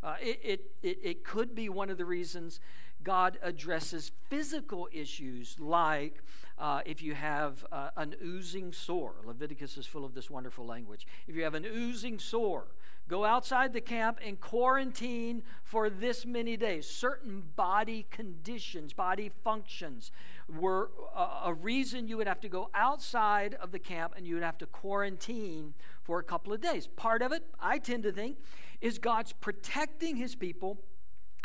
Uh, 0.03 0.15
it, 0.21 0.39
it, 0.43 0.61
it, 0.83 0.99
it 1.03 1.23
could 1.23 1.55
be 1.55 1.69
one 1.69 1.89
of 1.89 1.97
the 1.97 2.05
reasons 2.05 2.59
God 3.03 3.37
addresses 3.41 4.11
physical 4.29 4.87
issues 4.91 5.59
like 5.59 6.21
uh, 6.57 6.81
if 6.85 7.01
you 7.01 7.13
have 7.13 7.65
uh, 7.71 7.89
an 7.95 8.15
oozing 8.23 8.73
sore. 8.73 9.15
Leviticus 9.25 9.77
is 9.77 9.85
full 9.85 10.05
of 10.05 10.13
this 10.13 10.29
wonderful 10.29 10.65
language. 10.65 11.05
If 11.27 11.35
you 11.35 11.43
have 11.43 11.53
an 11.53 11.65
oozing 11.65 12.19
sore, 12.19 12.67
go 13.07 13.25
outside 13.25 13.73
the 13.73 13.81
camp 13.81 14.19
and 14.23 14.39
quarantine 14.39 15.43
for 15.63 15.89
this 15.89 16.25
many 16.25 16.57
days. 16.57 16.87
Certain 16.87 17.43
body 17.55 18.05
conditions, 18.09 18.93
body 18.93 19.31
functions 19.43 20.11
were 20.47 20.91
a, 21.15 21.29
a, 21.45 21.53
reason 21.53 22.07
you 22.07 22.17
would 22.17 22.27
have 22.27 22.41
to 22.41 22.49
go 22.49 22.69
outside 22.73 23.53
of 23.55 23.71
the 23.71 23.79
camp 23.79 24.13
and 24.15 24.25
you 24.27 24.35
would 24.35 24.43
have 24.43 24.57
to 24.57 24.65
quarantine 24.65 25.73
for 26.03 26.19
a 26.19 26.23
couple 26.23 26.53
of 26.53 26.61
days. 26.61 26.87
Part 26.87 27.21
of 27.21 27.31
it, 27.31 27.43
I 27.59 27.79
tend 27.79 28.03
to 28.03 28.11
think, 28.11 28.37
is 28.81 28.97
God's 28.97 29.33
protecting 29.33 30.15
his 30.15 30.35
people 30.35 30.77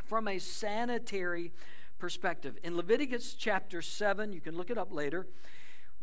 from 0.04 0.28
a 0.28 0.38
sanitary 0.38 1.52
perspective. 1.98 2.58
In 2.62 2.76
Leviticus 2.76 3.34
chapter 3.34 3.80
7, 3.80 4.32
you 4.32 4.40
can 4.40 4.56
look 4.56 4.70
it 4.70 4.78
up 4.78 4.92
later. 4.92 5.26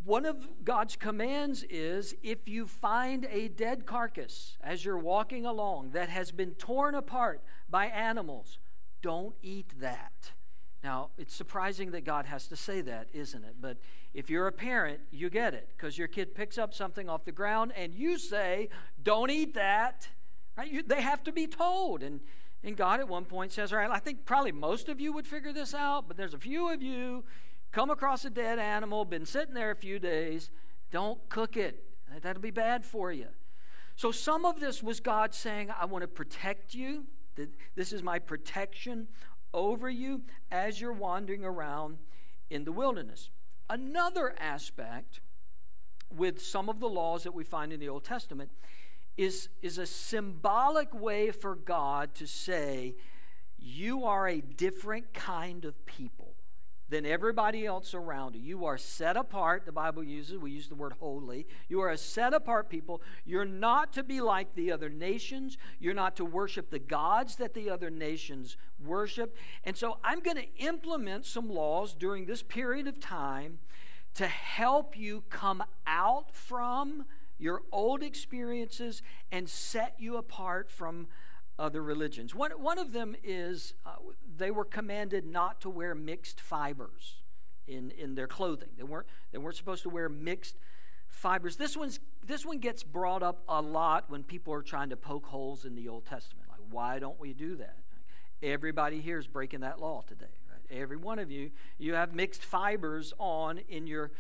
One 0.04 0.26
of 0.26 0.64
God's 0.64 0.96
commands 0.96 1.64
is 1.70 2.16
if 2.24 2.48
you 2.48 2.68
find 2.68 3.28
a 3.30 3.50
dead 3.50 3.86
carcass 3.86 4.58
as 4.62 4.86
you're 4.86 4.98
walking 4.98 5.46
along 5.46 5.92
that 5.92 6.10
has 6.10 6.32
been 6.32 6.52
torn 6.52 6.96
apart 6.96 7.42
by 7.70 7.88
animals, 7.88 8.60
don't 9.02 9.36
eat 9.42 9.74
that. 9.80 10.32
Now, 10.84 11.10
it's 11.18 11.36
surprising 11.36 11.92
that 11.92 12.06
God 12.06 12.26
has 12.26 12.48
to 12.48 12.56
say 12.56 12.80
that, 12.82 13.10
isn't 13.14 13.44
it? 13.44 13.56
But 13.60 13.78
if 14.14 14.30
you're 14.30 14.48
a 14.48 14.52
parent, 14.52 15.02
you 15.12 15.30
get 15.30 15.54
it 15.54 15.70
because 15.76 15.98
your 15.98 16.08
kid 16.08 16.34
picks 16.34 16.58
up 16.58 16.74
something 16.74 17.10
off 17.10 17.26
the 17.26 17.34
ground 17.34 17.74
and 17.76 17.94
you 17.94 18.18
say, 18.18 18.70
Don't 19.02 19.30
eat 19.30 19.54
that. 19.56 20.08
Right? 20.58 20.72
You, 20.72 20.84
they 20.84 21.02
have 21.02 21.24
to 21.26 21.34
be 21.34 21.48
told. 21.48 22.02
And, 22.02 22.22
and 22.64 22.78
God 22.78 23.02
at 23.02 23.10
one 23.10 23.26
point 23.26 23.52
says, 23.52 23.74
All 23.74 23.80
right, 23.80 23.92
I 23.92 24.00
think 24.00 24.26
probably 24.26 24.54
most 24.54 24.88
of 24.88 25.02
you 25.02 25.12
would 25.12 25.28
figure 25.28 25.52
this 25.52 25.74
out, 25.74 26.08
but 26.08 26.16
there's 26.16 26.34
a 26.34 26.40
few 26.40 26.72
of 26.72 26.82
you 26.82 27.26
come 27.72 27.90
across 27.90 28.26
a 28.26 28.30
dead 28.30 28.60
animal, 28.60 29.06
been 29.06 29.26
sitting 29.26 29.54
there 29.54 29.72
a 29.72 29.76
few 29.76 30.00
days, 30.00 30.50
don't 30.92 31.28
cook 31.30 31.58
it. 31.58 31.84
That'll 32.22 32.42
be 32.42 32.52
bad 32.52 32.84
for 32.84 33.12
you. 33.12 33.28
So 33.96 34.12
some 34.12 34.46
of 34.46 34.60
this 34.60 34.82
was 34.82 35.00
God 35.00 35.34
saying, 35.34 35.70
I 35.78 35.86
want 35.86 36.04
to 36.04 36.08
protect 36.08 36.74
you. 36.74 37.06
This 37.76 37.94
is 37.94 38.02
my 38.02 38.20
protection 38.20 39.08
over 39.54 39.90
you 39.90 40.22
as 40.52 40.80
you're 40.80 40.94
wandering 40.94 41.44
around 41.44 41.98
in 42.50 42.64
the 42.64 42.72
wilderness. 42.72 43.30
Another 43.70 44.36
aspect 44.40 45.22
with 46.16 46.42
some 46.42 46.70
of 46.70 46.80
the 46.80 46.90
laws 46.90 47.24
that 47.24 47.34
we 47.34 47.44
find 47.44 47.72
in 47.72 47.80
the 47.80 47.90
Old 47.90 48.04
Testament 48.04 48.52
is, 49.18 49.50
is 49.62 49.78
a 49.78 49.86
symbolic 49.86 50.94
way 50.94 51.30
for 51.32 51.56
God 51.56 52.16
to 52.16 52.26
say, 52.26 52.96
You 53.58 54.06
are 54.06 54.28
a 54.28 54.42
different 54.42 55.14
kind 55.14 55.66
of 55.66 55.86
people 55.86 56.19
than 56.90 57.06
everybody 57.06 57.66
else 57.66 57.94
around 57.94 58.36
you. 58.36 58.42
You 58.42 58.66
are 58.66 58.78
set 58.78 59.16
apart, 59.16 59.66
the 59.66 59.72
Bible 59.72 60.04
uses, 60.04 60.38
we 60.38 60.52
use 60.52 60.68
the 60.68 60.76
word 60.76 60.94
holy. 61.00 61.46
You 61.68 61.82
are 61.82 61.90
a 61.90 61.98
set 61.98 62.34
apart 62.34 62.70
people. 62.70 63.02
You're 63.26 63.46
not 63.46 63.94
to 63.94 64.04
be 64.04 64.22
like 64.22 64.56
the 64.56 64.72
other 64.72 64.90
nations. 64.90 65.58
You're 65.80 65.94
not 65.94 66.16
to 66.18 66.26
worship 66.26 66.70
the 66.70 66.80
gods 66.80 67.36
that 67.38 67.54
the 67.54 67.70
other 67.70 67.90
nations 67.90 68.58
worship. 68.84 69.36
And 69.64 69.78
so 69.78 69.98
I'm 70.04 70.20
going 70.20 70.38
to 70.38 70.56
implement 70.58 71.26
some 71.26 71.50
laws 71.50 71.94
during 71.94 72.26
this 72.26 72.42
period 72.42 72.88
of 72.88 73.00
time 73.00 73.60
to 74.16 74.28
help 74.28 74.98
you 74.98 75.24
come 75.30 75.64
out 75.86 76.34
from 76.34 77.06
your 77.38 77.62
old 77.72 78.04
experiences 78.04 79.02
and 79.32 79.48
set 79.48 79.96
you 79.98 80.18
apart 80.18 80.70
from 80.70 81.08
other 81.60 81.84
religions. 81.84 82.34
One, 82.34 82.52
one 82.52 82.80
of 82.80 82.94
them 82.94 83.16
is 83.24 83.74
uh, 83.86 83.92
they 84.38 84.50
were 84.50 84.66
commanded 84.66 85.26
not 85.26 85.62
to 85.62 85.70
wear 85.70 85.94
mixed 85.94 86.40
fibers 86.40 87.22
in, 87.68 87.92
in 87.92 88.16
their 88.16 88.28
clothing. 88.28 88.70
They 88.78 88.84
weren't, 88.84 89.08
they 89.32 89.38
weren't 89.38 89.58
supposed 89.58 89.84
to 89.84 89.90
wear 89.90 90.10
mixed 90.10 90.58
fibers. 91.08 91.58
This, 91.58 91.76
one's, 91.76 92.00
this 92.26 92.46
one 92.46 92.60
gets 92.60 92.82
brought 92.84 93.22
up 93.22 93.44
a 93.48 93.62
lot 93.62 94.10
when 94.10 94.24
people 94.24 94.54
are 94.54 94.62
trying 94.62 94.90
to 94.90 94.98
poke 94.98 95.26
holes 95.26 95.66
in 95.66 95.76
the 95.76 95.88
Old 95.88 96.06
Testament. 96.06 96.48
Like, 96.50 96.62
why 96.72 97.00
don't 97.00 97.20
we 97.20 97.34
do 97.34 97.56
that? 97.58 97.78
Everybody 98.42 99.02
here 99.02 99.20
is 99.20 99.28
breaking 99.28 99.60
that 99.62 99.80
law 99.80 100.02
today, 100.08 100.26
right? 100.50 100.80
Every 100.80 100.98
one 100.98 101.20
of 101.20 101.30
you, 101.30 101.52
you 101.78 101.94
have 101.94 102.16
mixed 102.16 102.44
fibers 102.44 103.14
on 103.20 103.60
in 103.68 103.86
your 103.86 104.12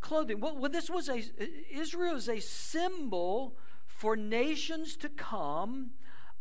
clothing. 0.00 0.40
Well, 0.40 0.56
well 0.56 0.70
this 0.70 0.90
was 0.90 1.08
a, 1.08 1.22
Israel 1.72 2.16
is 2.16 2.28
a 2.28 2.40
symbol 2.40 3.56
for 3.86 4.16
nations 4.16 4.96
to 4.96 5.08
come 5.08 5.90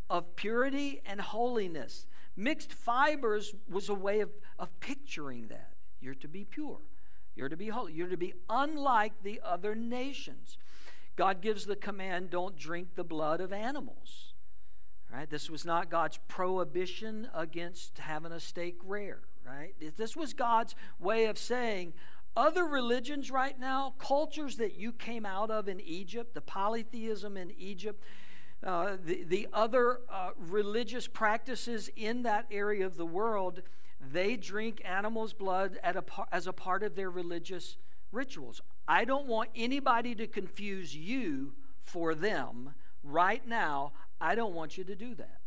of 0.10 0.36
purity 0.36 1.02
and 1.06 1.22
holiness. 1.22 2.08
Mixed 2.36 2.72
fibers 2.72 3.54
was 3.70 3.90
a 3.90 3.94
way 3.94 4.22
of, 4.22 4.30
of 4.58 4.80
picturing 4.80 5.48
that. 5.48 5.74
You're 6.00 6.16
to 6.16 6.28
be 6.28 6.46
pure, 6.46 6.80
you're 7.36 7.50
to 7.50 7.58
be 7.58 7.68
holy, 7.68 7.94
you're 7.94 8.08
to 8.08 8.18
be 8.18 8.34
unlike 8.50 9.24
the 9.24 9.42
other 9.44 9.76
nations. 9.76 10.58
God 11.16 11.42
gives 11.42 11.66
the 11.66 11.76
command 11.76 12.30
don't 12.30 12.56
drink 12.56 12.96
the 12.96 13.04
blood 13.04 13.42
of 13.42 13.52
animals. 13.52 14.34
Right? 15.12 15.30
This 15.30 15.50
was 15.50 15.66
not 15.66 15.90
God's 15.90 16.20
prohibition 16.28 17.30
against 17.34 17.98
having 17.98 18.32
a 18.32 18.40
steak 18.40 18.78
rare, 18.84 19.22
right? 19.44 19.74
This 19.98 20.16
was 20.16 20.34
God's 20.34 20.76
way 21.00 21.26
of 21.26 21.38
saying 21.38 21.94
other 22.38 22.64
religions 22.64 23.32
right 23.32 23.60
now, 23.60 23.96
cultures 23.98 24.58
that 24.58 24.76
you 24.76 24.94
came 24.94 25.26
out 25.26 25.50
of 25.50 25.68
in 25.68 25.82
Egypt, 25.82 26.34
the 26.34 26.42
polytheism 26.42 27.38
in 27.38 27.52
Egypt, 27.58 28.04
uh, 28.64 28.98
the, 29.04 29.24
the 29.24 29.48
other 29.54 30.02
uh, 30.12 30.32
religious 30.38 31.08
practices 31.08 31.90
in 31.96 32.24
that 32.24 32.46
area 32.52 32.86
of 32.86 32.98
the 32.98 33.06
world, 33.06 33.62
they 34.12 34.36
drink 34.36 34.82
animals' 34.84 35.34
blood 35.34 35.80
a, 35.84 36.04
as 36.32 36.48
a 36.48 36.54
part 36.54 36.84
of 36.84 36.96
their 36.96 37.10
religious 37.10 37.78
rituals. 38.12 38.62
I 38.88 39.06
don't 39.06 39.28
want 39.28 39.50
anybody 39.56 40.16
to 40.16 40.28
confuse 40.28 40.96
you 40.96 41.54
for 41.80 42.16
them 42.16 42.74
right 43.04 43.48
now. 43.48 43.94
I 44.20 44.36
don't 44.36 44.54
want 44.54 44.78
you 44.78 44.84
to 44.84 44.96
do 44.96 45.16
that. 45.16 45.40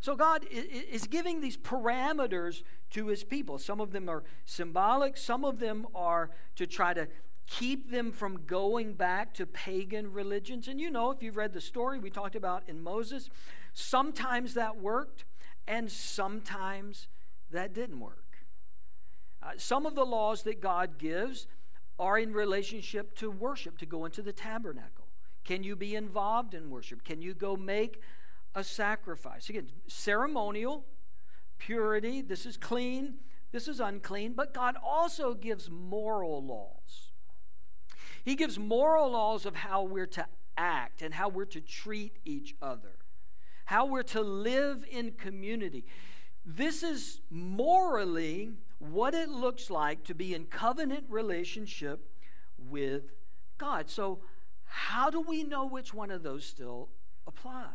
So 0.00 0.14
God 0.14 0.46
is 0.50 1.06
giving 1.08 1.40
these 1.40 1.56
parameters 1.56 2.62
to 2.90 3.08
his 3.08 3.24
people. 3.24 3.58
Some 3.58 3.80
of 3.80 3.90
them 3.90 4.08
are 4.08 4.22
symbolic, 4.44 5.16
some 5.16 5.44
of 5.44 5.58
them 5.58 5.86
are 5.94 6.30
to 6.56 6.66
try 6.66 6.94
to 6.94 7.08
keep 7.48 7.90
them 7.90 8.12
from 8.12 8.44
going 8.46 8.92
back 8.92 9.32
to 9.34 9.46
pagan 9.46 10.12
religions. 10.12 10.68
And 10.68 10.80
you 10.80 10.90
know, 10.90 11.10
if 11.10 11.22
you've 11.22 11.36
read 11.36 11.52
the 11.52 11.60
story 11.60 11.98
we 11.98 12.10
talked 12.10 12.36
about 12.36 12.62
in 12.68 12.82
Moses, 12.82 13.30
sometimes 13.72 14.54
that 14.54 14.76
worked 14.76 15.24
and 15.66 15.90
sometimes 15.90 17.08
that 17.50 17.72
didn't 17.72 18.00
work. 18.00 18.24
Uh, 19.42 19.52
some 19.56 19.86
of 19.86 19.94
the 19.94 20.04
laws 20.04 20.42
that 20.42 20.60
God 20.60 20.98
gives 20.98 21.46
are 21.98 22.18
in 22.18 22.32
relationship 22.32 23.14
to 23.16 23.30
worship, 23.30 23.78
to 23.78 23.86
go 23.86 24.04
into 24.04 24.22
the 24.22 24.32
tabernacle. 24.32 25.06
Can 25.44 25.64
you 25.64 25.74
be 25.74 25.94
involved 25.94 26.54
in 26.54 26.70
worship? 26.70 27.02
Can 27.04 27.22
you 27.22 27.34
go 27.34 27.56
make 27.56 28.00
a 28.54 28.62
sacrifice? 28.62 29.48
Again, 29.48 29.70
ceremonial, 29.86 30.84
purity, 31.58 32.20
this 32.20 32.44
is 32.44 32.56
clean, 32.56 33.14
this 33.52 33.66
is 33.68 33.80
unclean, 33.80 34.34
but 34.34 34.52
God 34.52 34.76
also 34.82 35.32
gives 35.32 35.70
moral 35.70 36.44
laws. 36.44 37.07
He 38.24 38.34
gives 38.34 38.58
moral 38.58 39.10
laws 39.12 39.46
of 39.46 39.56
how 39.56 39.82
we're 39.82 40.06
to 40.06 40.26
act 40.56 41.02
and 41.02 41.14
how 41.14 41.28
we're 41.28 41.44
to 41.46 41.60
treat 41.60 42.18
each 42.24 42.54
other, 42.60 42.96
how 43.66 43.86
we're 43.86 44.02
to 44.02 44.20
live 44.20 44.84
in 44.90 45.12
community. 45.12 45.84
This 46.44 46.82
is 46.82 47.20
morally 47.30 48.52
what 48.78 49.14
it 49.14 49.28
looks 49.28 49.70
like 49.70 50.04
to 50.04 50.14
be 50.14 50.34
in 50.34 50.44
covenant 50.46 51.04
relationship 51.08 52.10
with 52.58 53.12
God. 53.56 53.88
So, 53.90 54.20
how 54.64 55.08
do 55.10 55.20
we 55.20 55.44
know 55.44 55.66
which 55.66 55.94
one 55.94 56.10
of 56.10 56.22
those 56.22 56.44
still 56.44 56.90
apply? 57.26 57.70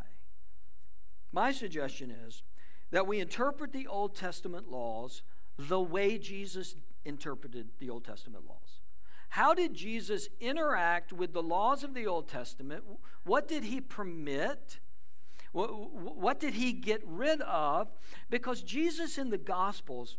My 1.32 1.52
suggestion 1.52 2.12
is 2.12 2.44
that 2.92 3.08
we 3.08 3.20
interpret 3.20 3.74
the 3.74 3.88
Old 3.88 4.16
Testament 4.16 4.70
laws 4.70 5.24
the 5.58 5.82
way 5.82 6.18
Jesus 6.20 6.76
interpreted 7.06 7.70
the 7.80 7.90
Old 7.90 8.06
Testament 8.06 8.46
laws. 8.48 8.83
How 9.34 9.56
did 9.56 9.74
Jesus 9.74 10.30
interact 10.40 11.12
with 11.12 11.34
the 11.34 11.42
laws 11.42 11.84
of 11.84 11.96
the 11.96 12.06
Old 12.06 12.28
Testament? 12.28 12.84
What 13.24 13.48
did 13.48 13.64
he 13.64 13.82
permit? 13.82 14.78
What, 15.54 16.40
did 16.40 16.54
he 16.54 16.72
get 16.72 17.02
rid 17.04 17.42
of? 17.42 17.88
Because 18.30 18.62
Jesus 18.62 19.18
in 19.18 19.32
the 19.32 19.40
Gospels, 19.40 20.18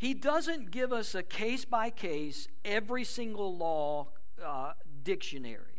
he 0.00 0.14
doesn't 0.14 0.72
give 0.72 0.92
us 0.92 1.14
a 1.14 1.22
case 1.22 1.64
by 1.64 1.90
case, 1.90 2.48
every 2.64 3.04
single 3.04 3.56
law 3.56 4.08
uh, 4.44 4.72
dictionary. 5.04 5.71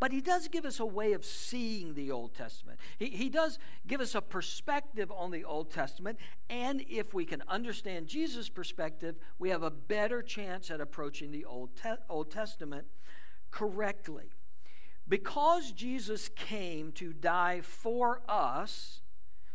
But 0.00 0.12
he 0.12 0.22
does 0.22 0.48
give 0.48 0.64
us 0.64 0.80
a 0.80 0.86
way 0.86 1.12
of 1.12 1.26
seeing 1.26 1.92
the 1.94 2.10
Old 2.10 2.34
Testament. 2.34 2.80
He, 2.98 3.10
he 3.10 3.28
does 3.28 3.58
give 3.86 4.00
us 4.00 4.14
a 4.14 4.22
perspective 4.22 5.12
on 5.12 5.30
the 5.30 5.44
Old 5.44 5.70
Testament. 5.70 6.18
And 6.48 6.82
if 6.88 7.12
we 7.12 7.26
can 7.26 7.42
understand 7.46 8.06
Jesus' 8.06 8.48
perspective, 8.48 9.16
we 9.38 9.50
have 9.50 9.62
a 9.62 9.70
better 9.70 10.22
chance 10.22 10.70
at 10.70 10.80
approaching 10.80 11.30
the 11.30 11.44
Old, 11.44 11.76
Te- 11.76 12.02
Old 12.08 12.30
Testament 12.30 12.86
correctly. 13.50 14.30
Because 15.06 15.72
Jesus 15.72 16.30
came 16.30 16.92
to 16.92 17.12
die 17.12 17.60
for 17.60 18.22
us, 18.26 19.02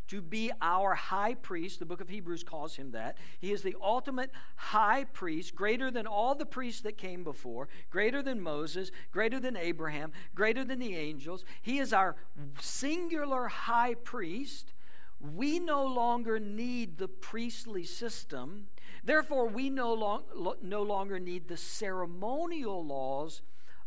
to 0.07 0.21
be 0.21 0.51
our 0.61 0.93
high 0.93 1.33
priest. 1.33 1.79
The 1.79 1.85
book 1.85 2.01
of 2.01 2.09
Hebrews 2.09 2.43
calls 2.43 2.75
him 2.75 2.91
that. 2.91 3.17
He 3.39 3.51
is 3.51 3.63
the 3.63 3.75
ultimate 3.81 4.31
high 4.55 5.05
priest, 5.05 5.55
greater 5.55 5.89
than 5.89 6.05
all 6.05 6.35
the 6.35 6.45
priests 6.45 6.81
that 6.81 6.97
came 6.97 7.23
before, 7.23 7.67
greater 7.89 8.21
than 8.21 8.41
Moses, 8.41 8.91
greater 9.11 9.39
than 9.39 9.57
Abraham, 9.57 10.11
greater 10.33 10.63
than 10.63 10.79
the 10.79 10.95
angels. 10.95 11.43
He 11.61 11.79
is 11.79 11.93
our 11.93 12.15
singular 12.59 13.47
high 13.47 13.95
priest. 13.95 14.73
We 15.19 15.59
no 15.59 15.85
longer 15.85 16.39
need 16.39 16.97
the 16.97 17.07
priestly 17.07 17.83
system. 17.83 18.67
Therefore, 19.03 19.47
we 19.47 19.69
no, 19.69 19.93
long, 19.93 20.23
no 20.61 20.83
longer 20.83 21.19
need 21.19 21.47
the 21.47 21.57
ceremonial 21.57 22.85
laws 22.85 23.41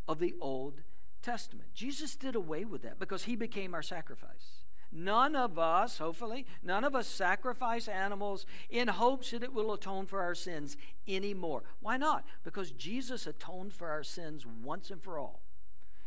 of 0.09 0.19
the 0.19 0.35
Old 0.41 0.83
Testament. 1.23 1.75
Jesus 1.75 2.17
did 2.17 2.35
away 2.35 2.65
with 2.65 2.83
that 2.83 2.99
because 2.99 3.25
he 3.25 3.37
became 3.37 3.75
our 3.75 3.83
sacrifice. 3.83 4.65
None 4.91 5.37
of 5.37 5.59
us, 5.59 5.99
hopefully, 5.99 6.47
none 6.63 6.83
of 6.83 6.95
us 6.95 7.07
sacrifice 7.07 7.89
animals 7.89 8.47
in 8.71 8.89
hopes 8.89 9.33
that 9.33 9.43
it 9.43 9.53
will 9.53 9.73
atone 9.73 10.07
for 10.07 10.23
our 10.23 10.35
sins 10.35 10.77
anymore. 11.07 11.63
Why 11.81 11.99
not? 11.99 12.25
Because 12.43 12.71
Jesus 12.71 13.27
atoned 13.27 13.75
for 13.75 13.91
our 13.91 14.03
sins 14.03 14.47
once 14.47 14.91
and 14.91 15.03
for 15.03 15.19
all. 15.19 15.43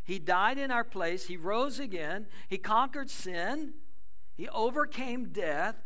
He 0.03 0.17
died 0.17 0.57
in 0.57 0.71
our 0.71 0.83
place, 0.83 1.27
He 1.27 1.37
rose 1.37 1.79
again, 1.79 2.25
He 2.47 2.57
conquered 2.57 3.09
sin, 3.09 3.73
He 4.35 4.49
overcame 4.49 5.25
death. 5.25 5.83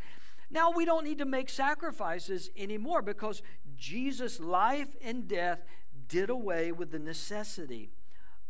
Now 0.50 0.72
we 0.72 0.86
don't 0.86 1.04
need 1.04 1.18
to 1.18 1.26
make 1.26 1.50
sacrifices 1.50 2.50
anymore 2.56 3.02
because 3.02 3.42
Jesus' 3.76 4.40
life 4.40 4.96
and 5.04 5.28
death 5.28 5.66
did 6.08 6.30
away 6.30 6.72
with 6.72 6.92
the 6.92 7.00
necessity 7.00 7.90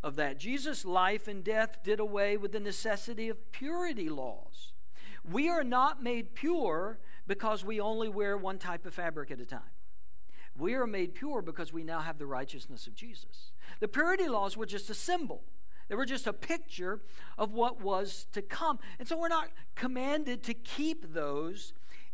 of 0.05 0.15
that. 0.17 0.37
Jesus' 0.37 0.85
life 0.85 1.27
and 1.27 1.43
death 1.43 1.79
did 1.83 1.99
away 1.99 2.37
with 2.37 2.51
the 2.51 2.59
necessity 2.59 3.27
of 3.27 3.51
purity 3.51 4.07
laws. 4.07 4.71
We 5.29 5.49
are 5.49 5.63
not 5.63 6.03
made 6.03 6.35
pure 6.35 6.99
because 7.25 7.65
we 7.65 7.81
only 7.81 8.07
wear 8.07 8.37
one 8.37 8.59
type 8.59 8.85
of 8.85 8.93
fabric 8.93 9.31
at 9.31 9.39
a 9.39 9.45
time. 9.45 9.61
We 10.55 10.75
are 10.75 10.85
made 10.85 11.15
pure 11.15 11.41
because 11.41 11.73
we 11.73 11.83
now 11.83 12.01
have 12.01 12.19
the 12.19 12.27
righteousness 12.27 12.85
of 12.85 12.93
Jesus. 12.93 13.51
The 13.79 13.87
purity 13.87 14.27
laws 14.27 14.55
were 14.55 14.67
just 14.67 14.91
a 14.91 14.93
symbol. 14.93 15.41
They 15.89 15.95
were 15.95 16.05
just 16.05 16.27
a 16.27 16.33
picture 16.33 17.01
of 17.35 17.53
what 17.53 17.81
was 17.81 18.27
to 18.33 18.43
come. 18.43 18.77
And 18.99 19.07
so 19.07 19.17
we're 19.17 19.27
not 19.27 19.49
commanded 19.73 20.43
to 20.43 20.53
keep 20.53 21.13
those 21.13 21.73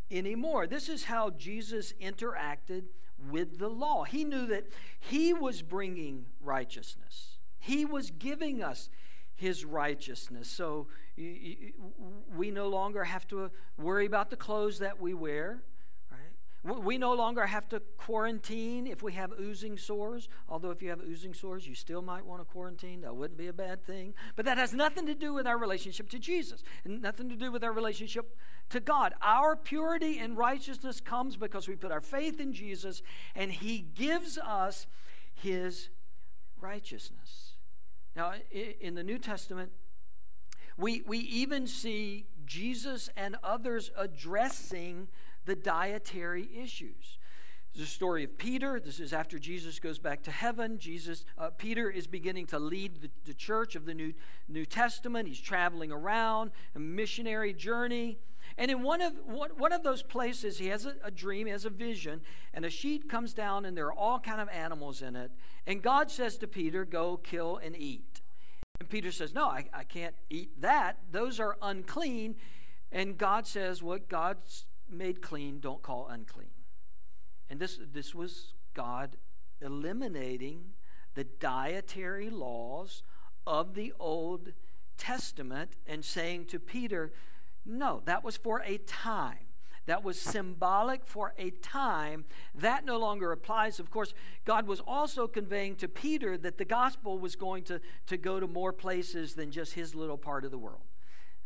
anymore. 0.09 0.65
This 0.65 0.87
is 0.87 1.03
how 1.03 1.29
Jesus 1.31 1.93
interacted 2.01 2.85
with 3.29 3.59
the 3.59 3.69
law. 3.69 4.05
He 4.05 4.23
knew 4.23 4.47
that 4.47 4.67
he 4.97 5.33
was 5.33 5.61
bringing 5.61 6.25
righteousness, 6.41 7.30
he 7.61 7.85
was 7.85 8.11
giving 8.11 8.61
us 8.61 8.89
his 9.35 9.63
righteousness. 9.63 10.49
So 10.49 10.87
we 11.15 12.51
no 12.51 12.67
longer 12.67 13.05
have 13.05 13.27
to 13.29 13.49
worry 13.77 14.05
about 14.05 14.29
the 14.29 14.35
clothes 14.35 14.79
that 14.79 14.99
we 14.99 15.13
wear. 15.13 15.63
We 16.63 16.99
no 16.99 17.13
longer 17.13 17.47
have 17.47 17.67
to 17.69 17.79
quarantine 17.97 18.85
if 18.85 19.01
we 19.01 19.13
have 19.13 19.33
oozing 19.39 19.79
sores. 19.79 20.29
Although, 20.47 20.69
if 20.69 20.83
you 20.83 20.89
have 20.89 21.01
oozing 21.01 21.33
sores, 21.33 21.65
you 21.67 21.73
still 21.73 22.03
might 22.03 22.23
want 22.23 22.39
to 22.39 22.45
quarantine. 22.45 23.01
That 23.01 23.15
wouldn't 23.15 23.39
be 23.39 23.47
a 23.47 23.53
bad 23.53 23.83
thing. 23.83 24.13
But 24.35 24.45
that 24.45 24.59
has 24.59 24.71
nothing 24.71 25.07
to 25.07 25.15
do 25.15 25.33
with 25.33 25.47
our 25.47 25.57
relationship 25.57 26.07
to 26.11 26.19
Jesus 26.19 26.61
and 26.83 27.01
nothing 27.01 27.29
to 27.29 27.35
do 27.35 27.51
with 27.51 27.63
our 27.63 27.71
relationship 27.71 28.37
to 28.69 28.79
God. 28.79 29.15
Our 29.23 29.55
purity 29.55 30.19
and 30.19 30.37
righteousness 30.37 31.01
comes 31.01 31.35
because 31.35 31.67
we 31.67 31.75
put 31.75 31.91
our 31.91 31.99
faith 31.99 32.39
in 32.39 32.53
Jesus 32.53 33.01
and 33.33 33.51
He 33.51 33.79
gives 33.79 34.37
us 34.37 34.85
His 35.33 35.89
righteousness. 36.59 37.50
Now, 38.15 38.33
in 38.51 38.95
the 38.95 39.03
New 39.03 39.17
Testament, 39.17 39.71
we, 40.77 41.01
we 41.05 41.19
even 41.19 41.67
see 41.67 42.27
Jesus 42.45 43.09
and 43.15 43.37
others 43.43 43.91
addressing 43.97 45.07
the 45.45 45.55
dietary 45.55 46.49
issues. 46.55 47.17
This 47.73 47.83
is 47.83 47.87
the 47.87 47.95
story 47.95 48.25
of 48.25 48.37
Peter. 48.37 48.81
This 48.81 48.99
is 48.99 49.13
after 49.13 49.39
Jesus 49.39 49.79
goes 49.79 49.97
back 49.97 50.23
to 50.23 50.31
heaven. 50.31 50.77
Jesus, 50.77 51.23
uh, 51.37 51.51
Peter 51.51 51.89
is 51.89 52.05
beginning 52.05 52.47
to 52.47 52.59
lead 52.59 53.01
the, 53.01 53.09
the 53.23 53.33
church 53.33 53.75
of 53.75 53.85
the 53.85 53.93
New, 53.93 54.13
New 54.49 54.65
Testament. 54.65 55.27
He's 55.27 55.39
traveling 55.39 55.91
around, 55.91 56.51
a 56.75 56.79
missionary 56.79 57.53
journey. 57.53 58.19
And 58.57 58.69
in 58.69 58.83
one 58.83 59.01
of, 59.01 59.13
one, 59.25 59.71
of 59.71 59.83
those 59.83 60.03
places, 60.03 60.57
he 60.57 60.67
has 60.67 60.85
a, 60.85 60.95
a 61.03 61.11
dream, 61.11 61.47
he 61.47 61.51
has 61.51 61.65
a 61.65 61.69
vision, 61.69 62.21
and 62.53 62.65
a 62.65 62.69
sheet 62.69 63.09
comes 63.09 63.33
down, 63.33 63.65
and 63.65 63.77
there 63.77 63.87
are 63.87 63.93
all 63.93 64.19
kind 64.19 64.41
of 64.41 64.49
animals 64.49 65.01
in 65.01 65.15
it. 65.15 65.31
And 65.65 65.81
God 65.81 66.11
says 66.11 66.37
to 66.39 66.47
Peter, 66.47 66.85
Go 66.85 67.17
kill 67.17 67.57
and 67.57 67.75
eat. 67.75 68.21
And 68.79 68.89
Peter 68.89 69.11
says, 69.11 69.33
No, 69.33 69.45
I, 69.45 69.65
I 69.73 69.83
can't 69.83 70.15
eat 70.29 70.61
that. 70.61 70.97
Those 71.11 71.39
are 71.39 71.57
unclean. 71.61 72.35
And 72.91 73.17
God 73.17 73.47
says, 73.47 73.81
What 73.81 74.09
God's 74.09 74.65
made 74.89 75.21
clean, 75.21 75.59
don't 75.59 75.81
call 75.81 76.07
unclean. 76.07 76.49
And 77.49 77.59
this, 77.59 77.79
this 77.93 78.13
was 78.13 78.53
God 78.73 79.17
eliminating 79.61 80.73
the 81.15 81.23
dietary 81.23 82.29
laws 82.29 83.03
of 83.45 83.75
the 83.75 83.93
Old 83.99 84.53
Testament 84.97 85.71
and 85.87 86.05
saying 86.05 86.45
to 86.45 86.59
Peter, 86.59 87.11
no, 87.65 88.01
that 88.05 88.23
was 88.23 88.37
for 88.37 88.61
a 88.65 88.77
time. 88.79 89.45
That 89.87 90.03
was 90.03 90.19
symbolic 90.19 91.05
for 91.05 91.33
a 91.37 91.49
time. 91.49 92.25
That 92.53 92.85
no 92.85 92.99
longer 92.99 93.31
applies. 93.31 93.79
Of 93.79 93.89
course, 93.89 94.13
God 94.45 94.67
was 94.67 94.79
also 94.79 95.27
conveying 95.27 95.75
to 95.77 95.87
Peter 95.87 96.37
that 96.37 96.57
the 96.57 96.65
gospel 96.65 97.17
was 97.17 97.35
going 97.35 97.63
to, 97.63 97.81
to 98.07 98.17
go 98.17 98.39
to 98.39 98.47
more 98.47 98.71
places 98.71 99.33
than 99.33 99.51
just 99.51 99.73
his 99.73 99.95
little 99.95 100.17
part 100.17 100.45
of 100.45 100.51
the 100.51 100.57
world 100.57 100.83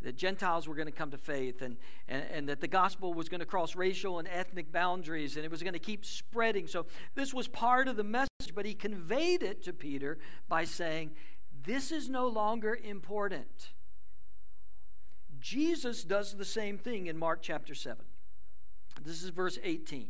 that 0.02 0.16
Gentiles 0.16 0.68
were 0.68 0.76
going 0.76 0.86
to 0.86 0.92
come 0.92 1.10
to 1.12 1.18
faith 1.18 1.62
and, 1.62 1.78
and, 2.08 2.24
and, 2.32 2.50
that 2.50 2.62
the 2.62 2.68
gospel 2.68 3.14
was 3.14 3.28
going 3.28 3.40
to 3.40 3.46
cross 3.46 3.76
racial 3.76 4.20
and 4.20 4.28
ethnic 4.28 4.72
boundaries 4.72 5.36
and 5.36 5.44
it 5.44 5.50
was 5.50 5.64
going 5.64 5.74
to 5.74 5.80
keep 5.80 6.06
spreading. 6.06 6.68
So, 6.68 6.86
this 7.16 7.34
was 7.34 7.48
part 7.48 7.88
of 7.88 7.96
the 7.96 8.04
message, 8.04 8.54
but 8.54 8.66
he 8.66 8.76
conveyed 8.76 9.42
it 9.42 9.64
to 9.64 9.74
Peter 9.74 10.20
by 10.48 10.64
saying, 10.64 11.12
This 11.64 11.92
is 11.92 12.08
no 12.08 12.28
longer 12.28 12.78
important. 12.84 13.72
Jesus 15.46 16.04
does 16.04 16.34
the 16.34 16.44
same 16.44 16.80
thing 16.80 17.06
in 17.06 17.20
Mark 17.20 17.44
chapter 17.44 17.76
7. 17.76 18.04
This 19.04 19.22
is 19.22 19.30
verse 19.30 19.60
18. 19.64 20.08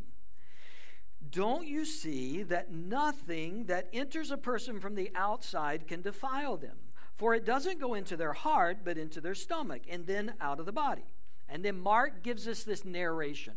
Don't 1.28 1.66
you 1.66 1.84
see 1.84 2.42
that 2.44 2.72
nothing 2.72 3.64
that 3.64 3.90
enters 3.92 4.30
a 4.30 4.38
person 4.38 4.80
from 4.80 4.94
the 4.94 5.10
outside 5.14 5.86
can 5.86 6.00
defile 6.00 6.56
them? 6.56 6.78
For 7.16 7.34
it 7.34 7.44
doesn't 7.44 7.78
go 7.78 7.92
into 7.92 8.16
their 8.16 8.32
heart, 8.32 8.78
but 8.82 8.96
into 8.96 9.20
their 9.20 9.34
stomach, 9.34 9.82
and 9.90 10.06
then 10.06 10.32
out 10.40 10.58
of 10.58 10.64
the 10.64 10.72
body. 10.72 11.04
And 11.50 11.62
then 11.62 11.78
Mark 11.78 12.22
gives 12.22 12.48
us 12.48 12.64
this 12.64 12.86
narration. 12.86 13.56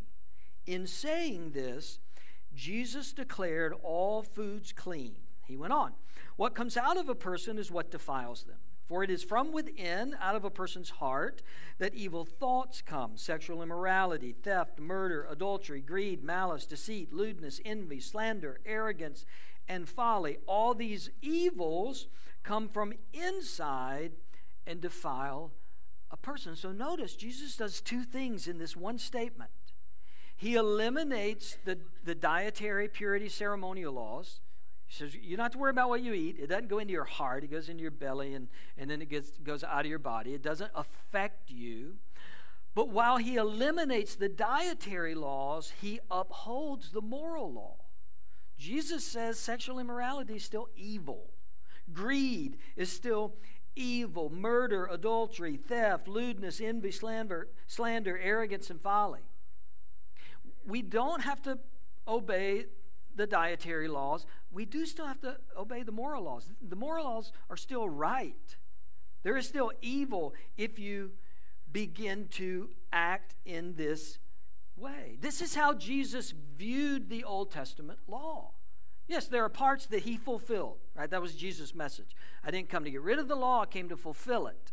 In 0.65 0.85
saying 0.85 1.51
this, 1.51 1.99
Jesus 2.53 3.13
declared 3.13 3.73
all 3.83 4.21
foods 4.21 4.73
clean. 4.73 5.15
He 5.45 5.55
went 5.55 5.71
on, 5.71 5.93
What 6.35 6.55
comes 6.55 6.75
out 6.75 6.97
of 6.97 7.07
a 7.07 7.15
person 7.15 7.57
is 7.57 7.71
what 7.71 7.89
defiles 7.89 8.43
them. 8.43 8.57
For 8.89 9.03
it 9.03 9.11
is 9.11 9.23
from 9.23 9.51
within, 9.51 10.15
out 10.19 10.35
of 10.35 10.43
a 10.43 10.49
person's 10.49 10.89
heart, 10.89 11.43
that 11.77 11.93
evil 11.93 12.25
thoughts 12.25 12.81
come 12.81 13.17
sexual 13.17 13.61
immorality, 13.61 14.33
theft, 14.33 14.79
murder, 14.79 15.27
adultery, 15.29 15.79
greed, 15.79 16.23
malice, 16.23 16.65
deceit, 16.65 17.13
lewdness, 17.13 17.61
envy, 17.63 17.99
slander, 17.99 18.59
arrogance, 18.65 19.27
and 19.67 19.87
folly. 19.87 20.39
All 20.47 20.73
these 20.73 21.11
evils 21.21 22.07
come 22.41 22.67
from 22.67 22.93
inside 23.13 24.13
and 24.65 24.81
defile 24.81 25.51
a 26.09 26.17
person. 26.17 26.55
So 26.55 26.71
notice, 26.71 27.15
Jesus 27.15 27.55
does 27.55 27.81
two 27.81 28.03
things 28.03 28.47
in 28.47 28.57
this 28.57 28.75
one 28.75 28.97
statement. 28.97 29.51
He 30.35 30.55
eliminates 30.55 31.59
the, 31.63 31.77
the 32.03 32.15
dietary 32.15 32.87
purity 32.87 33.29
ceremonial 33.29 33.93
laws. 33.93 34.39
He 34.89 34.95
says, 34.95 35.15
You 35.15 35.37
don't 35.37 35.45
have 35.45 35.51
to 35.51 35.59
worry 35.59 35.69
about 35.69 35.89
what 35.89 36.01
you 36.01 36.13
eat. 36.13 36.37
It 36.39 36.47
doesn't 36.47 36.67
go 36.67 36.79
into 36.79 36.91
your 36.91 37.03
heart, 37.05 37.43
it 37.43 37.51
goes 37.51 37.69
into 37.69 37.83
your 37.83 37.91
belly, 37.91 38.33
and, 38.33 38.47
and 38.75 38.89
then 38.89 39.03
it 39.03 39.09
gets, 39.09 39.29
goes 39.37 39.63
out 39.63 39.81
of 39.81 39.85
your 39.85 39.99
body. 39.99 40.33
It 40.33 40.41
doesn't 40.41 40.71
affect 40.73 41.51
you. 41.51 41.97
But 42.73 42.89
while 42.89 43.17
he 43.17 43.35
eliminates 43.35 44.15
the 44.15 44.29
dietary 44.29 45.13
laws, 45.13 45.73
he 45.79 45.99
upholds 46.09 46.91
the 46.91 47.01
moral 47.01 47.53
law. 47.53 47.75
Jesus 48.57 49.05
says 49.05 49.39
sexual 49.39 49.77
immorality 49.77 50.35
is 50.35 50.43
still 50.43 50.69
evil. 50.75 51.33
Greed 51.93 52.57
is 52.75 52.91
still 52.91 53.35
evil. 53.75 54.31
Murder, 54.31 54.87
adultery, 54.91 55.55
theft, 55.55 56.07
lewdness, 56.07 56.59
envy, 56.59 56.91
slander, 56.91 57.47
slander, 57.67 58.17
arrogance, 58.17 58.71
and 58.71 58.81
folly. 58.81 59.21
We 60.65 60.81
don't 60.81 61.21
have 61.21 61.43
to 61.43 61.59
obey 62.07 62.65
the 63.15 63.27
dietary 63.27 63.87
laws. 63.87 64.25
We 64.51 64.65
do 64.65 64.85
still 64.85 65.07
have 65.07 65.21
to 65.21 65.37
obey 65.57 65.83
the 65.83 65.91
moral 65.91 66.23
laws. 66.23 66.51
The 66.61 66.75
moral 66.75 67.05
laws 67.05 67.31
are 67.49 67.57
still 67.57 67.87
right. 67.89 68.55
There 69.23 69.37
is 69.37 69.47
still 69.47 69.71
evil 69.81 70.33
if 70.57 70.79
you 70.79 71.11
begin 71.71 72.27
to 72.31 72.69
act 72.91 73.35
in 73.45 73.75
this 73.75 74.19
way. 74.75 75.17
This 75.19 75.41
is 75.41 75.55
how 75.55 75.73
Jesus 75.73 76.33
viewed 76.57 77.09
the 77.09 77.23
Old 77.23 77.51
Testament 77.51 77.99
law. 78.07 78.51
Yes, 79.07 79.27
there 79.27 79.43
are 79.43 79.49
parts 79.49 79.87
that 79.87 80.03
he 80.03 80.17
fulfilled, 80.17 80.77
right? 80.95 81.09
That 81.09 81.21
was 81.21 81.33
Jesus' 81.35 81.73
message. 81.73 82.15
I 82.43 82.51
didn't 82.51 82.69
come 82.69 82.83
to 82.83 82.91
get 82.91 83.01
rid 83.01 83.19
of 83.19 83.27
the 83.27 83.35
law, 83.35 83.63
I 83.63 83.65
came 83.65 83.89
to 83.89 83.97
fulfill 83.97 84.47
it. 84.47 84.71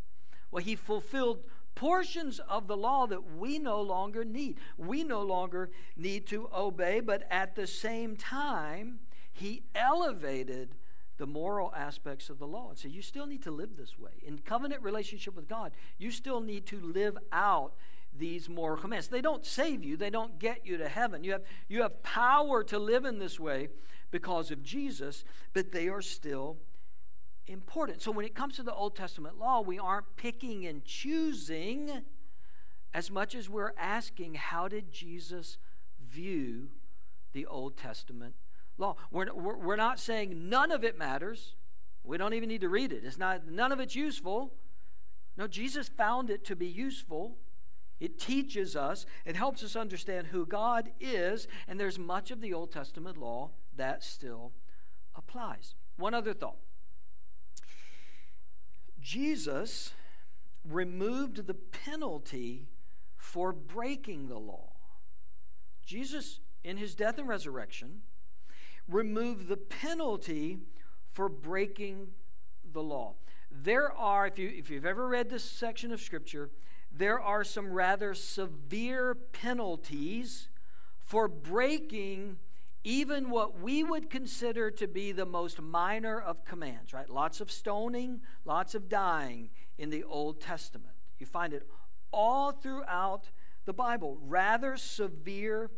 Well, 0.51 0.63
he 0.63 0.77
fulfilled 0.77 1.43
portions 1.77 2.41
of 2.41 2.67
the 2.67 2.77
law 2.77 3.07
that 3.07 3.37
we 3.37 3.61
no 3.61 3.81
longer 3.81 4.25
need. 4.25 4.59
We 4.77 5.05
no 5.05 5.23
longer 5.23 5.71
need 5.97 6.27
to 6.29 6.49
obey, 6.53 6.99
but 6.99 7.23
at 7.31 7.55
the 7.55 7.69
same 7.69 8.17
time, 8.17 8.99
he 9.33 9.63
elevated 9.77 10.75
the 11.19 11.27
moral 11.27 11.73
aspects 11.75 12.29
of 12.29 12.41
the 12.41 12.47
law 12.47 12.71
and 12.71 12.79
said, 12.79 12.91
You 12.91 13.03
still 13.03 13.27
need 13.27 13.45
to 13.45 13.53
live 13.53 13.77
this 13.77 13.97
way. 13.99 14.11
In 14.27 14.39
covenant 14.39 14.83
relationship 14.83 15.37
with 15.37 15.49
God, 15.49 15.71
you 15.99 16.11
still 16.11 16.41
need 16.41 16.67
to 16.67 16.81
live 16.81 17.17
out 17.31 17.75
these 18.19 18.49
moral 18.49 18.79
commands. 18.79 19.09
They 19.09 19.21
don't 19.21 19.47
save 19.47 19.85
you, 19.85 19.97
they 19.97 20.11
don't 20.11 20.39
get 20.41 20.67
you 20.67 20.79
to 20.79 20.89
heaven. 20.89 21.23
You 21.23 21.33
have, 21.33 21.43
you 21.69 21.83
have 21.83 22.03
power 22.03 22.65
to 22.65 22.79
live 22.79 23.05
in 23.05 23.19
this 23.19 23.39
way, 23.39 23.69
because 24.11 24.51
of 24.51 24.63
Jesus, 24.63 25.25
but 25.53 25.73
they 25.73 25.89
are 25.89 26.03
still 26.03 26.57
important. 27.47 28.03
So 28.03 28.11
when 28.11 28.25
it 28.25 28.35
comes 28.35 28.57
to 28.57 28.63
the 28.63 28.75
Old 28.75 28.97
Testament 28.97 29.39
law, 29.39 29.61
we 29.61 29.79
aren't 29.79 30.17
picking 30.17 30.67
and 30.67 30.85
choosing 30.85 32.03
as 32.93 33.11
much 33.11 33.35
as 33.35 33.49
we're 33.49 33.73
asking, 33.79 34.35
how 34.35 34.69
did 34.69 34.91
Jesus 34.91 35.59
view 36.01 36.69
the 37.33 37.47
Old 37.47 37.77
Testament 37.77 38.35
law? 38.79 38.97
We're, 39.11 39.33
we're, 39.35 39.77
not 39.77 40.01
saying 40.01 40.49
none 40.49 40.73
of 40.73 40.83
it 40.85 40.99
matters. 40.99 41.55
We 42.05 42.17
don't 42.19 42.35
even 42.35 42.49
need 42.49 42.63
to 42.63 42.69
read 42.69 42.93
it. 42.93 43.05
It's 43.05 43.19
not 43.19 43.47
none 43.47 43.73
of 43.73 43.81
it's 43.81 43.95
useful. 43.95 44.55
No, 45.37 45.47
Jesus 45.47 45.89
found 45.89 46.31
it 46.31 46.45
to 46.47 46.57
be 46.57 46.67
useful. 46.67 47.37
It 47.99 48.19
teaches 48.19 48.77
us, 48.77 49.07
it 49.25 49.37
helps 49.37 49.63
us 49.65 49.75
understand 49.75 50.29
who 50.29 50.45
God 50.45 50.91
is, 51.01 51.49
and 51.67 51.81
there's 51.81 51.99
much 51.99 52.31
of 52.31 52.43
the 52.43 52.53
Old 52.53 52.71
Testament 52.71 53.17
law 53.17 53.51
that 53.75 54.05
still 54.05 54.53
applies. 55.15 55.75
One 55.97 56.13
other 56.13 56.35
thought 56.35 56.59
Jesus 59.07 59.93
removed 60.69 61.47
the 61.47 61.55
penalty 61.55 62.67
for 63.17 63.53
breaking 63.53 64.27
the 64.27 64.39
law. 64.39 64.73
Jesus, 65.85 66.41
in 66.65 66.77
his 66.77 66.97
death 66.97 67.17
and 67.17 67.29
resurrection, 67.29 68.01
removed 68.89 69.47
the 69.47 69.57
penalty 69.57 70.59
for 71.13 71.29
breaking 71.29 72.09
the 72.73 72.83
law. 72.83 73.15
there 73.49 73.93
are, 73.93 74.27
if, 74.27 74.41
you, 74.41 74.49
if 74.53 74.71
you've 74.71 74.85
ever 74.85 75.07
read 75.07 75.31
this 75.31 75.45
section 75.45 75.93
of 75.93 76.01
Scripture, 76.01 76.51
there 76.91 77.21
are 77.21 77.45
some 77.45 77.71
rather 77.71 78.13
severe 78.13 79.15
penalties 79.15 80.49
for 80.99 81.29
breaking 81.29 82.39
even 82.87 83.31
what 83.31 83.61
we 83.61 83.83
would 83.83 84.09
consider 84.09 84.71
to 84.71 84.87
be 84.87 85.11
the 85.11 85.27
most 85.27 85.61
minor 85.61 86.21
of 86.21 86.45
commands, 86.45 86.93
right? 86.93 87.11
Lots 87.11 87.41
of 87.41 87.51
stoning, 87.51 88.21
lots 88.45 88.77
of 88.77 88.89
dying 88.89 89.51
in 89.77 89.91
the 89.91 90.05
Old 90.05 90.41
Testament. 90.41 90.95
You 91.19 91.27
find 91.27 91.53
it 91.53 91.67
all 92.13 92.53
throughout 92.53 93.31
the 93.65 93.73
Bible, 93.73 94.19
rather 94.23 94.77
severe 94.77 95.73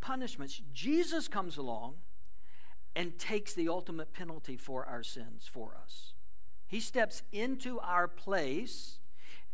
punishments. 0.00 0.62
Jesus 0.72 1.28
comes 1.28 1.58
along 1.58 1.96
and 2.94 3.18
takes 3.18 3.52
the 3.52 3.68
ultimate 3.68 4.14
penalty 4.14 4.56
for 4.56 4.86
our 4.86 5.02
sins 5.02 5.46
for 5.46 5.76
us. 5.84 6.14
He 6.66 6.80
steps 6.80 7.22
into 7.32 7.78
our 7.80 8.08
place 8.08 8.98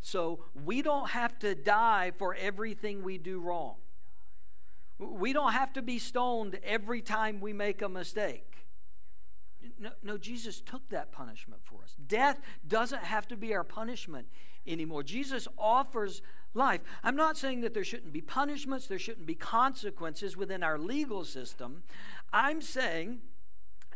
so 0.00 0.44
we 0.64 0.82
don't 0.82 1.10
have 1.10 1.36
to 1.40 1.56
die 1.56 2.12
for 2.16 2.36
everything 2.36 3.02
we 3.02 3.18
do 3.18 3.40
wrong. 3.40 3.74
We 5.10 5.32
don't 5.32 5.52
have 5.52 5.72
to 5.74 5.82
be 5.82 5.98
stoned 5.98 6.58
every 6.62 7.02
time 7.02 7.40
we 7.40 7.52
make 7.52 7.82
a 7.82 7.88
mistake. 7.88 8.66
No, 9.78 9.90
no, 10.02 10.18
Jesus 10.18 10.60
took 10.60 10.88
that 10.90 11.12
punishment 11.12 11.62
for 11.64 11.82
us. 11.82 11.94
Death 12.06 12.40
doesn't 12.66 13.04
have 13.04 13.26
to 13.28 13.36
be 13.36 13.54
our 13.54 13.64
punishment 13.64 14.26
anymore. 14.66 15.02
Jesus 15.02 15.48
offers 15.58 16.22
life. 16.54 16.80
I'm 17.02 17.16
not 17.16 17.36
saying 17.36 17.60
that 17.62 17.74
there 17.74 17.84
shouldn't 17.84 18.12
be 18.12 18.20
punishments, 18.20 18.86
there 18.86 18.98
shouldn't 18.98 19.26
be 19.26 19.34
consequences 19.34 20.36
within 20.36 20.62
our 20.62 20.78
legal 20.78 21.24
system. 21.24 21.82
I'm 22.32 22.60
saying 22.60 23.20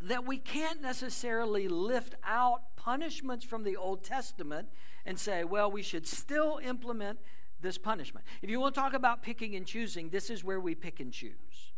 that 0.01 0.25
we 0.25 0.39
can't 0.39 0.83
necessarily 0.83 1.69
lift 1.69 2.15
out 2.25 2.77
punishments 2.77 3.45
from 3.45 3.65
the 3.65 3.77
Old 3.77 4.05
Testament 4.05 4.69
and 5.05 5.19
say, 5.19 5.45
well, 5.45 5.71
we 5.71 5.83
should 5.83 6.07
still 6.07 6.61
implement 6.63 7.19
this 7.67 7.79
punishment. 7.79 8.25
If 8.41 8.49
you 8.49 8.61
want 8.61 8.75
to 8.75 8.81
talk 8.81 8.95
about 8.95 9.23
picking 9.23 9.55
and 9.57 9.67
choosing, 9.67 10.11
this 10.11 10.31
is 10.31 10.45
where 10.45 10.61
we 10.61 10.75
pick 10.75 11.01
and 11.01 11.13
choose. 11.13 11.73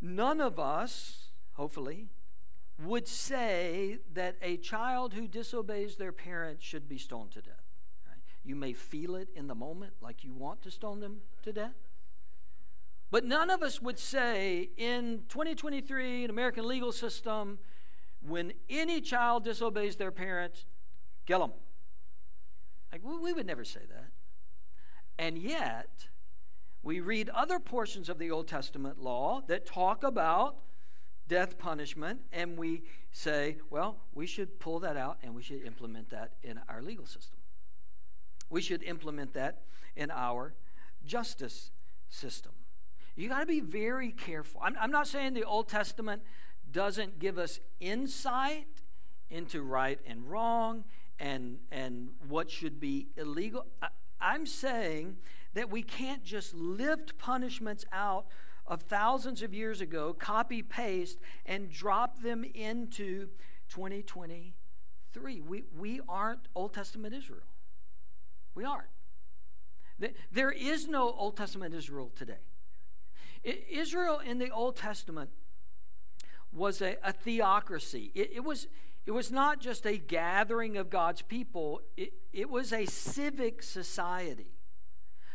None 0.00 0.40
of 0.40 0.58
us, 0.58 1.28
hopefully, 1.52 2.08
would 2.82 3.06
say 3.06 3.98
that 4.12 4.36
a 4.42 4.56
child 4.56 5.14
who 5.14 5.28
disobeys 5.28 5.96
their 5.96 6.12
parents 6.12 6.64
should 6.64 6.88
be 6.88 6.98
stoned 6.98 7.30
to 7.30 7.40
death. 7.40 7.62
Right? 8.06 8.18
You 8.42 8.56
may 8.56 8.72
feel 8.72 9.14
it 9.14 9.28
in 9.34 9.46
the 9.46 9.54
moment 9.54 9.92
like 10.00 10.24
you 10.24 10.34
want 10.34 10.60
to 10.62 10.70
stone 10.70 11.00
them 11.00 11.20
to 11.44 11.52
death. 11.52 11.76
But 13.10 13.24
none 13.24 13.48
of 13.48 13.62
us 13.62 13.80
would 13.80 13.98
say 13.98 14.70
in 14.76 15.22
2023, 15.28 16.24
an 16.24 16.30
American 16.30 16.66
legal 16.66 16.90
system, 16.90 17.60
when 18.20 18.52
any 18.68 19.00
child 19.00 19.44
disobeys 19.44 19.96
their 19.96 20.10
parents, 20.10 20.66
kill 21.26 21.38
them. 21.38 21.52
Like, 22.90 23.02
we 23.04 23.32
would 23.32 23.46
never 23.46 23.64
say 23.64 23.80
that. 23.88 24.10
And 25.18 25.38
yet, 25.38 26.08
we 26.82 27.00
read 27.00 27.28
other 27.30 27.58
portions 27.58 28.08
of 28.08 28.18
the 28.18 28.30
Old 28.30 28.48
Testament 28.48 29.00
law 29.00 29.42
that 29.48 29.64
talk 29.64 30.04
about 30.04 30.56
death 31.28 31.58
punishment, 31.58 32.20
and 32.32 32.58
we 32.58 32.82
say, 33.10 33.56
well, 33.70 33.96
we 34.12 34.26
should 34.26 34.60
pull 34.60 34.80
that 34.80 34.96
out 34.96 35.18
and 35.22 35.34
we 35.34 35.42
should 35.42 35.62
implement 35.62 36.10
that 36.10 36.32
in 36.42 36.60
our 36.68 36.82
legal 36.82 37.06
system. 37.06 37.38
We 38.50 38.60
should 38.60 38.82
implement 38.82 39.32
that 39.34 39.62
in 39.96 40.10
our 40.10 40.54
justice 41.04 41.70
system. 42.08 42.52
You 43.16 43.28
got 43.28 43.40
to 43.40 43.46
be 43.46 43.60
very 43.60 44.10
careful. 44.10 44.60
I'm, 44.62 44.76
I'm 44.78 44.90
not 44.90 45.06
saying 45.06 45.34
the 45.34 45.44
Old 45.44 45.68
Testament 45.68 46.22
doesn't 46.70 47.18
give 47.18 47.38
us 47.38 47.60
insight 47.80 48.66
into 49.30 49.62
right 49.62 49.98
and 50.06 50.28
wrong 50.28 50.84
and, 51.18 51.58
and 51.70 52.10
what 52.28 52.50
should 52.50 52.80
be 52.80 53.08
illegal. 53.16 53.64
I, 53.80 53.88
I'm 54.24 54.46
saying 54.46 55.18
that 55.52 55.70
we 55.70 55.82
can't 55.82 56.24
just 56.24 56.54
lift 56.54 57.18
punishments 57.18 57.84
out 57.92 58.26
of 58.66 58.82
thousands 58.82 59.42
of 59.42 59.52
years 59.52 59.82
ago, 59.82 60.14
copy 60.14 60.62
paste, 60.62 61.18
and 61.44 61.70
drop 61.70 62.22
them 62.22 62.44
into 62.54 63.28
2023. 63.68 65.40
We, 65.42 65.64
we 65.76 66.00
aren't 66.08 66.48
Old 66.54 66.72
Testament 66.72 67.14
Israel. 67.14 67.42
We 68.54 68.64
aren't. 68.64 68.88
There 70.32 70.50
is 70.50 70.88
no 70.88 71.12
Old 71.12 71.36
Testament 71.36 71.74
Israel 71.74 72.10
today. 72.16 72.40
Israel 73.44 74.20
in 74.24 74.38
the 74.38 74.50
Old 74.50 74.76
Testament 74.76 75.30
was 76.50 76.80
a, 76.80 76.96
a 77.02 77.12
theocracy. 77.12 78.10
It, 78.14 78.30
it, 78.36 78.44
was, 78.44 78.68
it 79.06 79.10
was 79.10 79.30
not 79.30 79.60
just 79.60 79.86
a 79.86 79.98
gathering 79.98 80.76
of 80.76 80.90
God's 80.90 81.22
people, 81.22 81.82
it, 81.96 82.14
it 82.32 82.48
was 82.48 82.72
a 82.72 82.86
civic 82.86 83.62
society. 83.62 84.52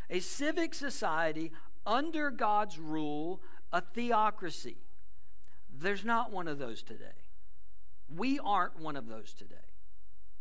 A 0.10 0.20
civic 0.20 0.74
society 0.74 1.52
under 1.86 2.32
God's 2.32 2.80
rule, 2.80 3.42
a 3.72 3.82
theocracy. 3.82 4.78
There's 5.72 6.04
not 6.04 6.32
one 6.32 6.48
of 6.48 6.58
those 6.58 6.82
today. 6.82 7.06
We 8.14 8.40
aren't 8.40 8.80
one 8.80 8.96
of 8.96 9.08
those 9.08 9.34
today. 9.34 9.56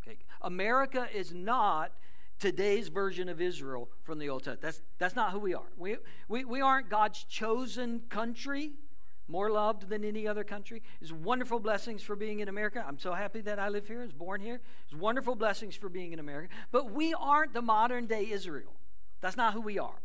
Okay? 0.02 0.18
America 0.40 1.06
is 1.14 1.34
not 1.34 1.92
today's 2.38 2.88
version 2.88 3.28
of 3.28 3.40
Israel 3.40 3.90
from 4.04 4.18
the 4.18 4.28
Old 4.30 4.40
Testament. 4.40 4.62
That's, 4.62 4.82
that's 4.98 5.16
not 5.16 5.32
who 5.32 5.38
we 5.38 5.54
are. 5.54 5.70
We, 5.76 5.96
we, 6.28 6.44
we 6.44 6.60
aren't 6.60 6.88
God's 6.88 7.24
chosen 7.24 8.02
country, 8.08 8.72
more 9.28 9.50
loved 9.50 9.88
than 9.88 10.04
any 10.04 10.26
other 10.26 10.42
country. 10.42 10.82
There's 11.00 11.12
wonderful 11.12 11.60
blessings 11.60 12.02
for 12.02 12.16
being 12.16 12.40
in 12.40 12.48
America. 12.48 12.84
I'm 12.86 12.98
so 12.98 13.12
happy 13.12 13.40
that 13.42 13.58
I 13.58 13.68
live 13.68 13.86
here, 13.86 14.02
was 14.02 14.12
born 14.12 14.40
here. 14.40 14.60
There's 14.90 15.00
wonderful 15.00 15.34
blessings 15.34 15.76
for 15.76 15.88
being 15.88 16.12
in 16.12 16.18
America. 16.18 16.52
But 16.72 16.90
we 16.90 17.14
aren't 17.14 17.52
the 17.52 17.62
modern 17.62 18.06
day 18.06 18.28
Israel. 18.30 18.74
That's 19.20 19.36
not 19.36 19.52
who 19.52 19.60
we 19.60 19.78
are. 19.78 20.00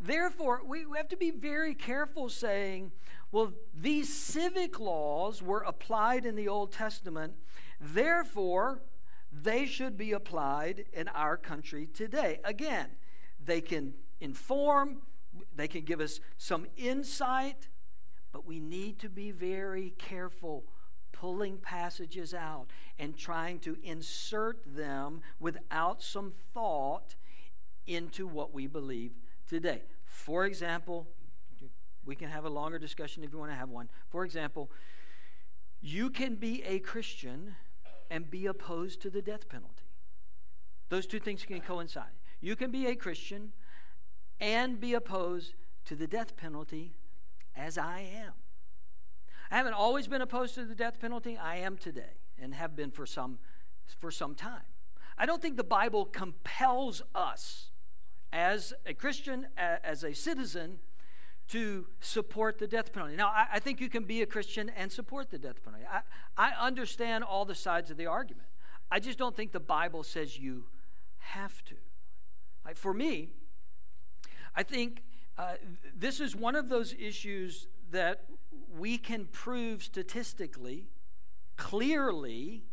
Therefore, 0.00 0.62
we 0.66 0.84
have 0.96 1.08
to 1.08 1.16
be 1.16 1.30
very 1.30 1.74
careful 1.74 2.28
saying, 2.28 2.92
well, 3.30 3.52
these 3.72 4.12
civic 4.12 4.78
laws 4.78 5.40
were 5.40 5.60
applied 5.60 6.26
in 6.26 6.34
the 6.34 6.48
Old 6.48 6.72
Testament. 6.72 7.34
Therefore, 7.80 8.82
they 9.32 9.64
should 9.64 9.96
be 9.96 10.12
applied 10.12 10.84
in 10.92 11.08
our 11.08 11.36
country 11.36 11.86
today. 11.86 12.40
Again, 12.44 12.88
they 13.42 13.60
can 13.60 13.94
inform, 14.20 15.02
they 15.54 15.68
can 15.68 15.84
give 15.84 16.00
us 16.00 16.20
some 16.36 16.66
insight, 16.76 17.68
but 18.32 18.46
we 18.46 18.58
need 18.58 18.98
to 19.00 19.08
be 19.08 19.30
very 19.30 19.90
careful 19.98 20.64
pulling 21.12 21.58
passages 21.58 22.34
out 22.34 22.66
and 22.98 23.16
trying 23.16 23.58
to 23.60 23.76
insert 23.82 24.58
them 24.66 25.20
without 25.38 26.02
some 26.02 26.32
thought 26.52 27.14
into 27.86 28.26
what 28.26 28.52
we 28.52 28.66
believe 28.66 29.12
today. 29.48 29.82
For 30.04 30.46
example, 30.46 31.06
we 32.04 32.16
can 32.16 32.28
have 32.28 32.44
a 32.44 32.50
longer 32.50 32.78
discussion 32.78 33.22
if 33.22 33.32
you 33.32 33.38
want 33.38 33.52
to 33.52 33.56
have 33.56 33.68
one. 33.68 33.88
For 34.08 34.24
example, 34.24 34.70
you 35.80 36.10
can 36.10 36.36
be 36.36 36.62
a 36.64 36.78
Christian 36.78 37.54
and 38.10 38.30
be 38.30 38.46
opposed 38.46 39.00
to 39.02 39.10
the 39.10 39.22
death 39.22 39.48
penalty. 39.48 39.84
Those 40.88 41.06
two 41.06 41.20
things 41.20 41.44
can 41.44 41.60
coincide. 41.60 42.12
You 42.40 42.56
can 42.56 42.70
be 42.70 42.86
a 42.86 42.94
Christian 42.94 43.52
and 44.40 44.80
be 44.80 44.94
opposed 44.94 45.54
to 45.84 45.94
the 45.94 46.06
death 46.06 46.36
penalty 46.36 46.94
as 47.56 47.78
I 47.78 48.00
am. 48.00 48.32
I 49.50 49.56
haven't 49.56 49.74
always 49.74 50.08
been 50.08 50.22
opposed 50.22 50.54
to 50.54 50.64
the 50.64 50.74
death 50.74 51.00
penalty. 51.00 51.36
I 51.36 51.56
am 51.56 51.76
today 51.76 52.20
and 52.40 52.54
have 52.54 52.74
been 52.74 52.90
for 52.90 53.06
some 53.06 53.38
for 53.98 54.10
some 54.10 54.34
time. 54.34 54.62
I 55.18 55.26
don't 55.26 55.42
think 55.42 55.56
the 55.56 55.64
Bible 55.64 56.06
compels 56.06 57.02
us 57.14 57.70
as 58.32 58.72
a 58.86 58.94
Christian, 58.94 59.46
as 59.56 60.04
a 60.04 60.14
citizen, 60.14 60.78
to 61.48 61.86
support 62.00 62.58
the 62.58 62.66
death 62.66 62.92
penalty. 62.92 63.14
Now, 63.14 63.28
I, 63.28 63.46
I, 63.54 63.58
think 63.58 63.80
you 63.80 63.90
can 63.90 64.04
be 64.04 64.22
a 64.22 64.26
Christian 64.26 64.70
and 64.70 64.90
support 64.90 65.30
the 65.30 65.38
death 65.38 65.62
penalty. 65.62 65.84
I, 65.90 66.00
I 66.36 66.52
understand 66.58 67.24
all 67.24 67.44
the 67.44 67.54
sides 67.54 67.90
of 67.90 67.98
the 67.98 68.06
argument. 68.06 68.48
I 68.90 69.00
just 69.00 69.18
don't 69.18 69.36
think 69.36 69.52
the 69.52 69.60
Bible 69.60 70.02
says 70.02 70.38
you 70.38 70.64
have 71.18 71.62
to. 71.64 71.74
Like 72.64 72.76
for 72.76 72.94
me, 72.94 73.32
I 74.54 74.62
think 74.62 75.02
uh, 75.38 75.54
this 75.96 76.20
is 76.20 76.36
one 76.36 76.54
of 76.54 76.68
those 76.68 76.94
issues 76.98 77.68
that 77.90 78.24
we 78.78 78.98
can 78.98 79.26
prove 79.26 79.82
statistically, 79.82 80.88
clearly, 81.56 82.64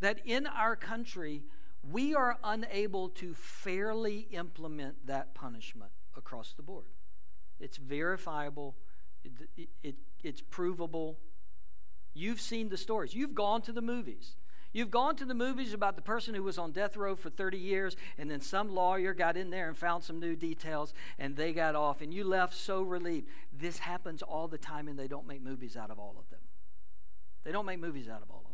that 0.00 0.20
in 0.24 0.46
our 0.46 0.76
country, 0.76 1.42
we 1.82 2.14
are 2.14 2.38
unable 2.42 3.08
to 3.08 3.34
fairly 3.34 4.28
implement 4.30 5.06
that 5.06 5.34
punishment 5.34 5.90
across 6.16 6.52
the 6.54 6.62
board. 6.62 6.86
It's 7.58 7.76
verifiable, 7.76 8.76
it, 9.24 9.32
it, 9.56 9.68
it, 9.82 9.94
it's 10.22 10.42
provable. 10.42 11.18
You've 12.14 12.40
seen 12.40 12.68
the 12.68 12.76
stories, 12.76 13.14
you've 13.14 13.34
gone 13.34 13.62
to 13.62 13.72
the 13.72 13.82
movies. 13.82 14.36
You've 14.72 14.90
gone 14.90 15.16
to 15.16 15.24
the 15.24 15.34
movies 15.34 15.72
about 15.72 15.96
the 15.96 16.02
person 16.02 16.34
who 16.34 16.42
was 16.42 16.58
on 16.58 16.70
death 16.70 16.96
row 16.96 17.16
for 17.16 17.28
30 17.28 17.58
years, 17.58 17.96
and 18.16 18.30
then 18.30 18.40
some 18.40 18.72
lawyer 18.72 19.12
got 19.12 19.36
in 19.36 19.50
there 19.50 19.66
and 19.66 19.76
found 19.76 20.04
some 20.04 20.20
new 20.20 20.36
details, 20.36 20.94
and 21.18 21.36
they 21.36 21.52
got 21.52 21.74
off, 21.74 22.00
and 22.00 22.14
you 22.14 22.22
left 22.22 22.54
so 22.54 22.82
relieved. 22.82 23.26
This 23.52 23.78
happens 23.78 24.22
all 24.22 24.46
the 24.46 24.58
time, 24.58 24.86
and 24.86 24.98
they 24.98 25.08
don't 25.08 25.26
make 25.26 25.42
movies 25.42 25.76
out 25.76 25.90
of 25.90 25.98
all 25.98 26.14
of 26.18 26.30
them. 26.30 26.40
They 27.44 27.52
don't 27.52 27.66
make 27.66 27.80
movies 27.80 28.08
out 28.08 28.22
of 28.22 28.30
all 28.30 28.38
of 28.38 28.44
them. 28.44 28.50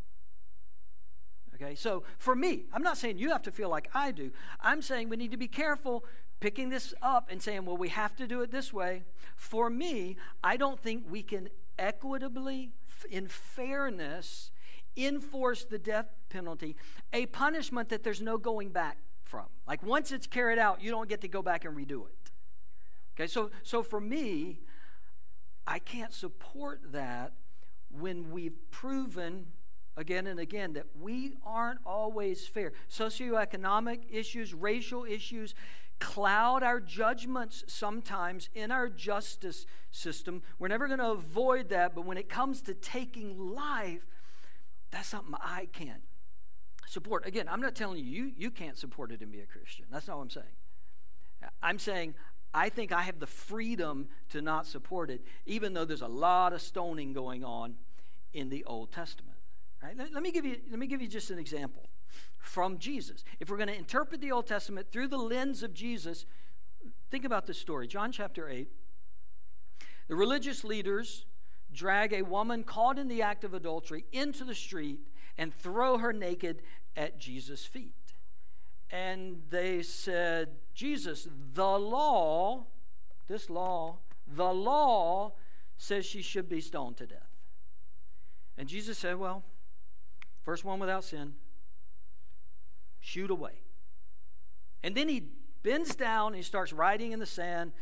Okay, 1.57 1.75
so 1.75 2.03
for 2.19 2.35
me, 2.35 2.65
I'm 2.73 2.83
not 2.83 2.99
saying 2.99 3.19
you 3.19 3.31
have 3.31 3.43
to 3.43 3.51
feel 3.51 3.71
like 3.71 3.89
I 3.95 4.11
do. 4.11 4.31
I'm 4.61 4.83
saying 4.83 5.09
we 5.09 5.17
need 5.17 5.31
to 5.31 5.39
be 5.39 5.49
careful 5.49 6.05
picking 6.41 6.69
this 6.69 6.93
up 7.01 7.29
and 7.31 7.43
saying, 7.43 7.65
well, 7.65 7.77
we 7.77 7.89
have 7.89 8.15
to 8.17 8.27
do 8.27 8.43
it 8.43 8.51
this 8.51 8.73
way. 8.73 9.05
For 9.37 9.71
me, 9.71 10.17
I 10.45 10.57
don't 10.57 10.79
think 10.79 11.05
we 11.09 11.23
can 11.23 11.49
equitably, 11.79 12.73
in 13.11 13.27
fairness, 13.27 14.51
enforce 14.97 15.65
the 15.65 15.79
death 15.79 16.07
penalty, 16.29 16.77
a 17.13 17.27
punishment 17.27 17.89
that 17.91 18.03
there's 18.03 18.23
no 18.23 18.39
going 18.39 18.71
back 18.71 18.99
from. 19.25 19.47
Like 19.67 19.83
once 19.83 20.13
it's 20.13 20.27
carried 20.27 20.59
out, 20.59 20.83
you 20.83 20.91
don't 20.91 21.09
get 21.09 21.21
to 21.23 21.29
go 21.29 21.43
back 21.43 21.65
and 21.65 21.77
redo 21.77 22.07
it. 22.07 22.31
Okay, 23.15 23.27
so 23.27 23.51
so 23.63 23.83
for 23.83 24.01
me, 24.01 24.61
I 25.67 25.79
can't 25.79 26.13
support 26.13 26.93
that 26.93 27.33
when 27.91 28.31
we've 28.31 28.57
proven 28.71 29.47
again 29.97 30.27
and 30.27 30.39
again 30.39 30.75
that 30.75 30.87
we 31.01 31.35
aren't 31.45 31.81
always 31.87 32.47
fair. 32.47 32.73
Socioeconomic 32.91 34.03
issues, 34.11 34.53
racial 34.53 35.05
issues 35.05 35.55
cloud 35.99 36.63
our 36.63 36.79
judgments 36.79 37.65
sometimes 37.67 38.51
in 38.55 38.71
our 38.71 38.89
justice 38.89 39.67
system. 39.91 40.43
We're 40.59 40.69
never 40.69 40.87
going 40.89 40.99
to 40.99 41.11
avoid 41.11 41.71
that, 41.71 41.95
but 41.95 42.05
when 42.05 42.19
it 42.19 42.29
comes 42.29 42.61
to 42.63 42.75
taking 42.75 43.39
life, 43.39 44.07
that's 44.97 45.09
something 45.09 45.35
I 45.43 45.69
can't 45.75 46.01
support. 46.87 47.27
Again, 47.27 47.49
I'm 47.51 47.61
not 47.61 47.75
telling 47.75 47.99
you, 47.99 48.05
you 48.05 48.33
you 48.35 48.51
can't 48.51 48.79
support 48.79 49.13
it 49.13 49.21
and 49.21 49.31
be 49.31 49.41
a 49.41 49.47
Christian. 49.47 49.85
That's 49.91 50.09
not 50.09 50.17
what 50.17 50.23
I'm 50.23 50.31
saying. 50.31 50.47
I'm 51.63 51.79
saying 51.79 52.15
I 52.55 52.71
think 52.71 52.93
I 52.93 53.03
have 53.03 53.19
the 53.19 53.27
freedom 53.27 54.09
to 54.31 54.41
not 54.41 54.67
support 54.67 55.11
it, 55.11 55.23
even 55.45 55.75
though 55.75 55.85
there's 55.85 56.01
a 56.01 56.09
lot 56.09 56.55
of 56.55 56.63
stoning 56.63 57.13
going 57.13 57.45
on 57.45 57.75
in 58.33 58.49
the 58.49 58.65
Old 58.65 58.91
Testament. 58.91 59.37
Right? 59.83 59.95
Let, 59.95 60.15
let 60.15 60.23
me 60.23 60.33
give 60.33 60.47
you 60.47 60.57
let 60.71 60.79
me 60.79 60.87
give 60.87 61.03
you 61.03 61.09
just 61.09 61.31
an 61.31 61.39
example 61.39 61.91
from 62.39 62.79
Jesus. 62.79 63.23
If 63.39 63.51
we're 63.51 63.59
going 63.59 63.69
to 63.69 63.77
interpret 63.77 64.23
the 64.23 64.33
Old 64.33 64.47
Testament 64.47 64.87
through 64.91 65.09
the 65.09 65.19
lens 65.19 65.63
of 65.63 65.75
Jesus, 65.75 66.25
think 67.11 67.27
about 67.27 67.47
this 67.47 67.59
story. 67.59 67.87
John 67.87 68.13
chapter 68.13 68.49
8. 68.49 68.67
The 70.09 70.17
religious 70.17 70.65
leaders 70.65 71.27
drag 71.77 72.13
a 72.13 72.23
woman 72.23 72.65
caught 72.65 72.99
in 72.99 73.07
the 73.07 73.23
act 73.23 73.45
of 73.45 73.55
adultery 73.55 74.05
into 74.11 74.43
the 74.43 74.55
street 74.55 75.01
and 75.39 75.55
throw 75.55 75.99
her 75.99 76.13
naked 76.13 76.63
at 76.97 77.19
Jesus' 77.19 77.65
feet. 77.65 77.95
And 78.91 79.43
they 79.51 79.83
said, 79.83 80.49
Jesus, 80.75 81.29
the 81.53 81.79
law, 81.79 82.67
this 83.29 83.51
law, 83.51 83.99
the 84.27 84.53
law 84.53 85.35
says 85.77 86.07
she 86.07 86.23
should 86.23 86.49
be 86.49 86.61
stoned 86.61 86.97
to 86.97 87.07
death. 87.07 87.37
And 88.57 88.69
Jesus 88.69 88.97
said, 88.97 89.17
Well, 89.17 89.45
first 90.43 90.65
one 90.65 90.79
without 90.79 91.05
sin, 91.05 91.35
shoot 93.01 93.31
away. 93.31 93.61
And 94.83 94.95
then 94.95 95.09
he 95.09 95.25
bends 95.63 95.95
down 95.97 96.29
and 96.29 96.37
he 96.37 96.43
starts 96.43 96.73
writing 96.73 97.13
in 97.13 97.19
the 97.19 97.27
sand. 97.27 97.73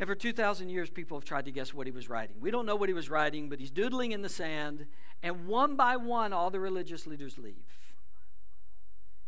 And 0.00 0.06
for 0.06 0.14
2,000 0.14 0.68
years, 0.68 0.90
people 0.90 1.18
have 1.18 1.24
tried 1.24 1.44
to 1.46 1.50
guess 1.50 1.74
what 1.74 1.86
he 1.86 1.90
was 1.90 2.08
writing. 2.08 2.36
We 2.40 2.50
don't 2.50 2.66
know 2.66 2.76
what 2.76 2.88
he 2.88 2.94
was 2.94 3.10
writing, 3.10 3.48
but 3.48 3.58
he's 3.58 3.70
doodling 3.70 4.12
in 4.12 4.22
the 4.22 4.28
sand. 4.28 4.86
And 5.22 5.46
one 5.46 5.74
by 5.74 5.96
one, 5.96 6.32
all 6.32 6.50
the 6.50 6.60
religious 6.60 7.06
leaders 7.06 7.36
leave. 7.36 7.96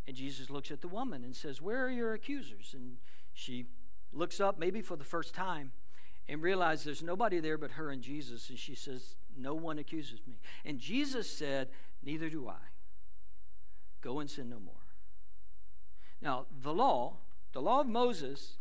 And 0.07 0.17
Jesus 0.17 0.49
looks 0.49 0.71
at 0.71 0.81
the 0.81 0.89
woman 0.89 1.25
and 1.25 1.35
says, 1.35 1.61
Where 1.61 1.85
are 1.85 1.91
your 1.91 2.15
accusers? 2.15 2.75
And 2.77 2.99
she 3.33 3.67
looks 4.13 4.41
up, 4.41 4.59
maybe 4.59 4.81
for 4.81 4.97
the 4.97 5.05
first 5.05 5.35
time, 5.35 5.73
and 6.29 6.41
realizes 6.43 6.85
there's 6.85 7.03
nobody 7.03 7.41
there 7.41 7.59
but 7.59 7.73
her 7.73 7.91
and 7.91 8.03
Jesus. 8.03 8.49
And 8.49 8.59
she 8.59 8.77
says, 8.77 9.17
No 9.37 9.55
one 9.55 9.79
accuses 9.79 10.21
me. 10.27 10.41
And 10.65 10.79
Jesus 10.79 11.29
said, 11.29 11.69
Neither 12.03 12.31
do 12.31 12.49
I. 12.49 12.59
Go 14.01 14.21
and 14.21 14.31
sin 14.31 14.49
no 14.49 14.61
more. 14.61 14.75
Now, 16.23 16.47
the 16.63 16.73
law, 16.73 17.19
the 17.53 17.61
law 17.61 17.81
of 17.81 17.87
Moses, 17.87 18.57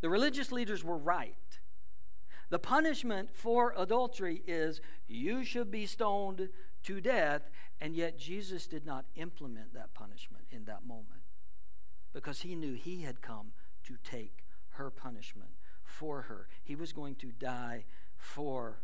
the 0.00 0.08
religious 0.08 0.52
leaders 0.52 0.84
were 0.84 0.96
right. 0.96 1.34
The 2.50 2.58
punishment 2.58 3.34
for 3.34 3.74
adultery 3.76 4.42
is 4.46 4.80
you 5.06 5.44
should 5.44 5.70
be 5.70 5.86
stoned 5.86 6.48
to 6.84 7.00
death, 7.00 7.50
and 7.80 7.94
yet 7.94 8.18
Jesus 8.18 8.66
did 8.66 8.86
not 8.86 9.04
implement 9.16 9.74
that 9.74 9.94
punishment 9.94 10.44
in 10.50 10.64
that 10.64 10.86
moment 10.86 11.22
because 12.12 12.40
he 12.40 12.54
knew 12.54 12.74
he 12.74 13.02
had 13.02 13.20
come 13.20 13.52
to 13.84 13.96
take 14.02 14.44
her 14.70 14.90
punishment 14.90 15.50
for 15.84 16.22
her. 16.22 16.48
He 16.62 16.74
was 16.74 16.92
going 16.92 17.16
to 17.16 17.32
die 17.32 17.84
for 18.16 18.80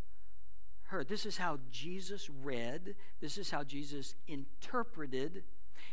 her. 0.84 1.04
This 1.04 1.24
is 1.24 1.38
how 1.38 1.58
Jesus 1.70 2.28
read, 2.28 2.96
this 3.20 3.38
is 3.38 3.50
how 3.50 3.64
Jesus 3.64 4.14
interpreted 4.26 5.44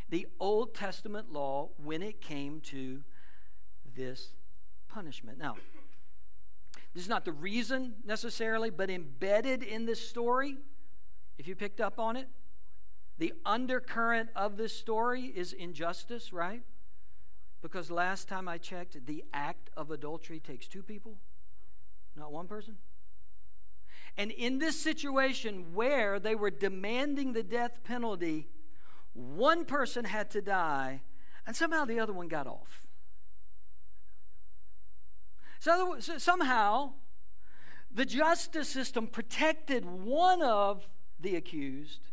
the 0.10 0.28
Old 0.40 0.74
Testament 0.74 1.32
law 1.32 1.70
when 1.78 2.02
it 2.02 2.22
came 2.22 2.60
to 2.62 3.04
this 3.96 4.34
punishment. 4.94 5.38
Now, 5.38 5.56
this 6.94 7.04
is 7.04 7.10
not 7.10 7.26
the 7.26 7.32
reason 7.32 7.96
necessarily, 8.06 8.70
but 8.70 8.90
embedded 8.90 9.64
in 9.64 9.86
this 9.86 10.08
story, 10.08 10.58
if 11.38 11.48
you 11.48 11.56
picked 11.56 11.80
up 11.80 12.00
on 12.00 12.18
it, 12.18 12.28
the 13.18 13.34
undercurrent 13.46 14.30
of 14.36 14.58
this 14.58 14.78
story 14.78 15.26
is 15.36 15.54
injustice, 15.54 16.34
right? 16.34 16.64
Because 17.62 17.92
last 17.92 18.28
time 18.28 18.48
I 18.48 18.58
checked, 18.58 19.06
the 19.06 19.24
act 19.34 19.70
of 19.78 19.92
adultery 19.92 20.40
takes 20.40 20.68
two 20.68 20.84
people, 20.84 21.18
not 22.16 22.32
one 22.32 22.48
person. 22.48 22.78
And 24.18 24.32
in 24.32 24.60
this 24.60 24.80
situation 24.80 25.74
where 25.74 26.20
they 26.20 26.36
were 26.36 26.50
demanding 26.50 27.34
the 27.34 27.44
death 27.44 27.84
penalty, 27.84 28.50
one 29.14 29.66
person 29.66 30.06
had 30.06 30.30
to 30.32 30.42
die, 30.42 31.02
and 31.48 31.56
somehow 31.56 31.86
the 31.86 32.00
other 32.00 32.14
one 32.14 32.28
got 32.28 32.48
off. 32.48 32.88
So, 35.62 35.98
so 36.00 36.18
somehow, 36.18 36.94
the 37.92 38.04
justice 38.04 38.68
system 38.68 39.06
protected 39.06 39.86
one 39.86 40.42
of 40.42 40.90
the 41.20 41.36
accused, 41.36 42.10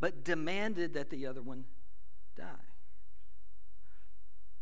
but 0.00 0.24
demanded 0.24 0.94
that 0.94 1.10
the 1.10 1.26
other 1.26 1.42
one 1.42 1.66
die. 2.34 2.46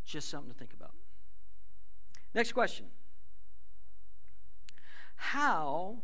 Just 0.05 0.29
something 0.29 0.53
to 0.53 0.59
think 0.59 0.73
about. 0.73 0.95
Next 2.35 2.51
question 2.51 2.87
How 5.15 5.99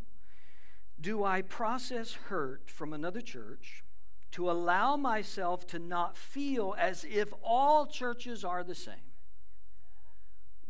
do 1.01 1.25
I 1.25 1.43
process 1.43 2.13
hurt 2.13 2.71
from 2.71 2.93
another 2.93 3.21
church 3.21 3.83
to 4.31 4.49
allow 4.49 4.97
myself 4.97 5.67
to 5.67 5.81
not 5.81 6.17
feel 6.17 6.77
as 6.79 7.05
if 7.05 7.33
all 7.43 7.87
churches 7.87 8.45
are 8.45 8.63
the 8.63 8.77
same? 8.77 9.12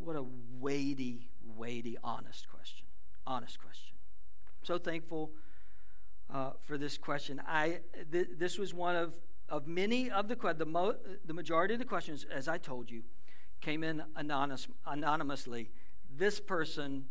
What 0.04 0.16
a 0.16 0.24
weighty, 0.58 1.30
weighty, 1.56 1.96
honest 2.02 2.48
question. 2.48 2.86
Honest 3.24 3.60
question. 3.60 3.94
I'm 4.60 4.64
so 4.64 4.78
thankful 4.78 5.30
uh, 6.32 6.50
for 6.62 6.76
this 6.76 6.98
question. 6.98 7.40
I 7.46 7.80
th- 8.10 8.30
this 8.36 8.58
was 8.58 8.74
one 8.74 8.96
of 8.96 9.14
of 9.48 9.68
many 9.68 10.10
of 10.10 10.28
the 10.28 10.54
the, 10.56 10.66
mo- 10.66 10.96
the 11.24 11.34
majority 11.34 11.74
of 11.74 11.80
the 11.80 11.86
questions, 11.86 12.26
as 12.32 12.48
I 12.48 12.58
told 12.58 12.90
you, 12.90 13.02
came 13.60 13.84
in 13.84 14.02
anonymous, 14.16 14.66
anonymously. 14.86 15.70
This 16.10 16.40
person 16.40 17.04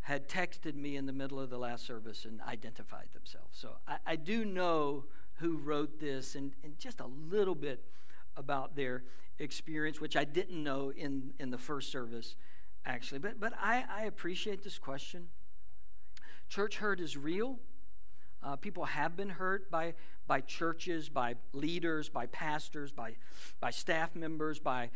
had 0.00 0.28
texted 0.28 0.74
me 0.74 0.96
in 0.96 1.06
the 1.06 1.12
middle 1.12 1.38
of 1.38 1.48
the 1.48 1.58
last 1.58 1.86
service 1.86 2.24
and 2.24 2.40
identified 2.40 3.08
themselves. 3.12 3.56
So 3.56 3.76
I, 3.86 3.98
I 4.06 4.16
do 4.16 4.44
know 4.44 5.04
who 5.34 5.58
wrote 5.58 6.00
this 6.00 6.34
and, 6.34 6.52
and 6.64 6.76
just 6.78 6.98
a 7.00 7.06
little 7.06 7.54
bit 7.54 7.84
about 8.36 8.74
their 8.74 9.04
experience, 9.42 10.00
which 10.00 10.16
I 10.16 10.24
didn't 10.24 10.62
know 10.62 10.90
in, 10.90 11.34
in 11.38 11.50
the 11.50 11.58
first 11.58 11.90
service, 11.90 12.36
actually. 12.86 13.18
But, 13.18 13.40
but 13.40 13.52
I, 13.60 13.84
I 13.90 14.04
appreciate 14.04 14.62
this 14.62 14.78
question. 14.78 15.28
Church 16.48 16.76
hurt 16.76 17.00
is 17.00 17.16
real. 17.16 17.58
Uh, 18.42 18.56
people 18.56 18.84
have 18.84 19.16
been 19.16 19.28
hurt 19.28 19.70
by, 19.70 19.94
by 20.26 20.40
churches, 20.40 21.08
by 21.08 21.36
leaders, 21.52 22.08
by 22.08 22.26
pastors, 22.26 22.92
by, 22.92 23.16
by 23.60 23.70
staff 23.70 24.14
members, 24.16 24.58
by 24.58 24.90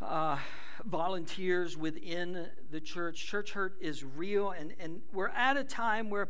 uh, 0.00 0.38
volunteers 0.84 1.76
within 1.76 2.48
the 2.70 2.80
church. 2.80 3.26
Church 3.26 3.52
hurt 3.52 3.76
is 3.80 4.04
real, 4.04 4.50
and, 4.50 4.74
and 4.78 5.02
we're 5.12 5.28
at 5.28 5.56
a 5.56 5.64
time 5.64 6.10
where 6.10 6.28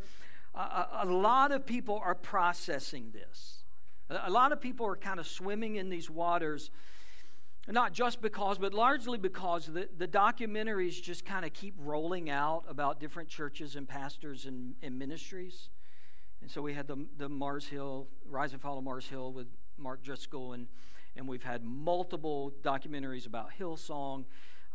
a, 0.55 0.87
a 1.03 1.07
lot 1.07 1.53
of 1.53 1.67
people 1.67 2.01
are 2.03 2.15
processing 2.15 3.13
this. 3.13 3.65
A 4.09 4.31
lot 4.31 4.53
of 4.53 4.61
people 4.61 4.87
are 4.87 4.97
kind 4.97 5.19
of 5.19 5.27
swimming 5.27 5.77
in 5.77 5.89
these 5.89 6.09
waters, 6.09 6.71
not 7.69 7.93
just 7.93 8.21
because, 8.21 8.59
but 8.59 8.73
largely 8.73 9.19
because 9.19 9.67
the, 9.67 9.89
the 9.97 10.07
documentaries 10.07 11.03
just 11.03 11.25
kind 11.25 11.45
of 11.45 11.53
keep 11.53 11.75
rolling 11.79 12.31
out 12.31 12.65
about 12.69 13.01
different 13.01 13.29
churches 13.29 13.75
and 13.75 13.89
pastors 13.89 14.47
and, 14.47 14.75
and 14.83 14.99
ministries. 14.99 15.71
And 16.41 16.51
so 16.51 16.63
we 16.63 16.75
had 16.75 16.87
the, 16.87 17.07
the 17.17 17.29
Mars 17.29 17.67
Hill, 17.67 18.07
Rise 18.29 18.53
and 18.53 18.61
Fall 18.61 18.79
of 18.79 18.85
Mars 18.85 19.09
Hill 19.09 19.33
with 19.33 19.49
Mark 19.79 20.03
Driscoll, 20.03 20.53
and, 20.53 20.69
and 21.17 21.27
we've 21.27 21.43
had 21.43 21.65
multiple 21.65 22.53
documentaries 22.63 23.27
about 23.27 23.51
Hillsong. 23.59 24.25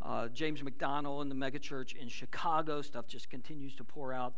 Uh, 0.02 0.28
James 0.28 0.64
MacDonald 0.64 1.22
and 1.22 1.32
the 1.32 1.36
megachurch 1.36 1.96
in 1.96 2.10
Chicago, 2.10 2.82
stuff 2.82 3.08
just 3.08 3.30
continues 3.30 3.76
to 3.76 3.84
pour 3.84 4.12
out 4.12 4.34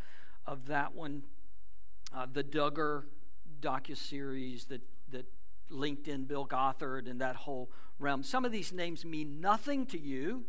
of 0.45 0.67
that 0.67 0.93
one. 0.93 1.23
Uh, 2.13 2.27
the 2.31 2.43
Duggar 2.43 3.03
docu-series 3.61 4.65
that, 4.65 4.81
that 5.09 5.25
linked 5.69 6.07
in, 6.07 6.25
Bill 6.25 6.45
Gothard, 6.45 7.07
and 7.07 7.21
that 7.21 7.35
whole 7.35 7.71
realm. 8.03 8.21
Some 8.21 8.45
of 8.45 8.51
these 8.51 8.71
names 8.71 9.05
mean 9.05 9.41
nothing 9.41 9.85
to 9.87 9.99
you. 9.99 10.45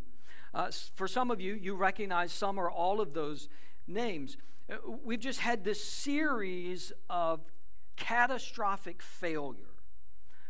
Uh, 0.53 0.69
for 0.93 1.07
some 1.07 1.31
of 1.31 1.41
you, 1.41 1.53
you 1.53 1.75
recognize 1.75 2.31
some 2.31 2.57
or 2.59 2.69
all 2.69 3.01
of 3.01 3.13
those 3.13 3.49
names. 3.87 4.37
Uh, 4.71 4.75
we've 5.03 5.19
just 5.19 5.39
had 5.39 5.63
this 5.63 5.83
series 5.83 6.93
of 7.09 7.39
catastrophic 7.95 9.01
failure, 9.01 9.73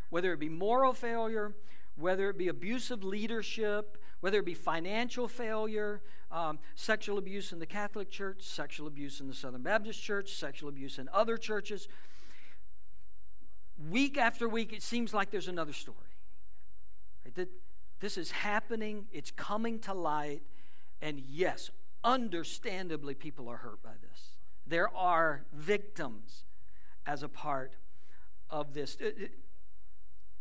whether 0.09 0.33
it 0.33 0.39
be 0.39 0.49
moral 0.49 0.93
failure, 0.93 1.55
whether 1.95 2.29
it 2.29 2.37
be 2.37 2.47
abusive 2.47 3.03
leadership, 3.03 3.97
whether 4.19 4.39
it 4.39 4.45
be 4.45 4.53
financial 4.53 5.27
failure, 5.27 6.01
um, 6.31 6.59
sexual 6.75 7.17
abuse 7.17 7.51
in 7.51 7.59
the 7.59 7.65
Catholic 7.65 8.09
Church, 8.09 8.41
sexual 8.41 8.87
abuse 8.87 9.21
in 9.21 9.27
the 9.27 9.33
Southern 9.33 9.61
Baptist 9.61 10.01
Church, 10.01 10.33
sexual 10.33 10.69
abuse 10.69 10.97
in 10.99 11.07
other 11.13 11.37
churches. 11.37 11.87
Week 13.89 14.17
after 14.17 14.47
week, 14.49 14.73
it 14.73 14.81
seems 14.81 15.13
like 15.13 15.31
there's 15.31 15.47
another 15.47 15.73
story. 15.73 16.14
Right? 17.37 17.47
This 17.99 18.17
is 18.17 18.31
happening, 18.31 19.05
it's 19.11 19.31
coming 19.31 19.79
to 19.79 19.93
light, 19.93 20.41
and 21.01 21.19
yes, 21.19 21.69
understandably, 22.03 23.15
people 23.15 23.49
are 23.49 23.57
hurt 23.57 23.81
by 23.81 23.93
this. 24.01 24.31
There 24.67 24.95
are 24.95 25.45
victims 25.53 26.43
as 27.05 27.23
a 27.23 27.29
part 27.29 27.77
of 28.49 28.73
this. 28.73 28.97
Uh, 29.01 29.07
uh, 29.07 29.27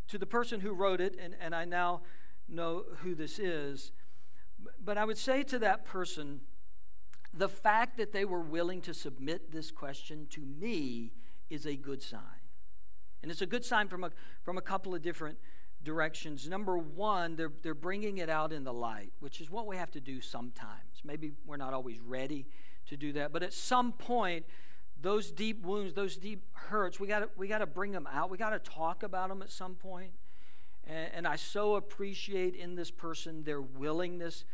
to 0.08 0.18
the 0.18 0.26
person 0.26 0.60
who 0.60 0.72
wrote 0.72 1.00
it, 1.00 1.16
and, 1.18 1.34
and 1.40 1.54
I 1.54 1.64
now 1.64 2.02
know 2.48 2.84
who 3.02 3.14
this 3.14 3.38
is, 3.38 3.92
but 4.82 4.98
I 4.98 5.04
would 5.04 5.18
say 5.18 5.42
to 5.44 5.58
that 5.60 5.84
person, 5.84 6.40
the 7.32 7.48
fact 7.48 7.96
that 7.96 8.12
they 8.12 8.24
were 8.24 8.40
willing 8.40 8.80
to 8.82 8.94
submit 8.94 9.50
this 9.50 9.70
question 9.70 10.26
to 10.30 10.40
me 10.40 11.12
is 11.50 11.66
a 11.66 11.74
good 11.74 12.02
sign. 12.02 12.20
And 13.22 13.30
it's 13.30 13.40
a 13.40 13.46
good 13.46 13.64
sign 13.64 13.88
from 13.88 14.04
a, 14.04 14.10
from 14.42 14.58
a 14.58 14.60
couple 14.60 14.94
of 14.94 15.02
different 15.02 15.38
directions. 15.84 16.48
Number 16.48 16.76
one, 16.76 17.36
they're, 17.36 17.52
they're 17.62 17.74
bringing 17.74 18.18
it 18.18 18.28
out 18.28 18.52
in 18.52 18.64
the 18.64 18.72
light, 18.72 19.12
which 19.20 19.40
is 19.40 19.50
what 19.50 19.66
we 19.66 19.76
have 19.76 19.90
to 19.92 20.00
do 20.00 20.20
sometimes. 20.20 21.02
Maybe 21.04 21.32
we're 21.46 21.56
not 21.56 21.72
always 21.72 22.00
ready 22.00 22.46
to 22.86 22.96
do 22.96 23.12
that, 23.12 23.32
but 23.32 23.42
at 23.42 23.52
some 23.52 23.92
point, 23.92 24.44
those 25.00 25.30
deep 25.30 25.64
wounds, 25.64 25.92
those 25.92 26.16
deep 26.16 26.42
hurts, 26.54 26.98
we 26.98 27.06
got 27.06 27.36
we 27.36 27.46
got 27.46 27.58
to 27.58 27.66
bring 27.66 27.92
them 27.92 28.08
out. 28.10 28.30
We 28.30 28.38
got 28.38 28.50
to 28.50 28.58
talk 28.58 29.02
about 29.02 29.28
them 29.28 29.42
at 29.42 29.50
some 29.50 29.74
point. 29.74 30.12
And, 30.86 31.10
and, 31.14 31.26
I 31.26 31.36
so 31.36 31.76
appreciate 31.76 32.54
in 32.54 32.74
this 32.74 32.90
person 32.90 33.44
their 33.44 33.60
willingness 33.60 34.44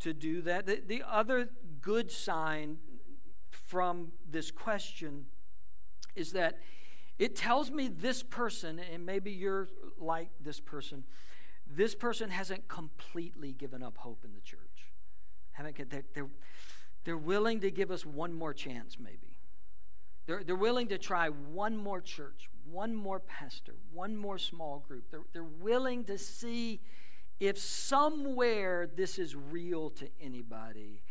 to 0.00 0.12
do 0.12 0.42
that. 0.42 0.66
The, 0.66 0.82
the 0.84 1.02
other 1.08 1.50
good 1.80 2.10
sign 2.10 2.78
from 3.50 4.12
this 4.28 4.50
question 4.50 5.26
is 6.14 6.32
that 6.32 6.58
it 7.22 7.36
tells 7.36 7.70
me 7.70 7.86
this 7.86 8.20
person, 8.24 8.80
and 8.80 9.06
maybe 9.06 9.30
you're 9.30 9.68
like 9.96 10.30
this 10.40 10.58
person, 10.58 11.04
this 11.64 11.94
person 11.94 12.30
hasn't 12.30 12.66
completely 12.66 13.52
given 13.52 13.80
up 13.80 13.96
hope 13.98 14.24
in 14.24 14.32
the 14.34 14.40
church. 14.40 14.90
Haven't 15.52 15.76
they're, 15.88 16.26
they're, 17.04 17.16
willing 17.16 17.60
to 17.60 17.70
give 17.70 17.92
us 17.92 18.04
one 18.04 18.32
more 18.32 18.52
chance, 18.52 18.98
maybe. 18.98 19.38
They're, 20.26 20.42
they're 20.42 20.56
willing 20.56 20.88
to 20.88 20.98
try 20.98 21.28
one 21.28 21.76
more 21.76 22.00
church, 22.00 22.50
one 22.68 22.92
more 22.92 23.20
pastor, 23.20 23.74
one 23.92 24.16
more 24.16 24.36
small 24.38 24.80
group. 24.80 25.04
They're, 25.12 25.20
they're 25.32 25.44
willing 25.44 26.02
to 26.06 26.18
see 26.18 26.80
if 27.38 27.56
somewhere 27.56 28.88
this 28.92 29.20
is 29.20 29.36
real 29.36 29.90
to 29.90 30.08
anybody. 30.20 31.02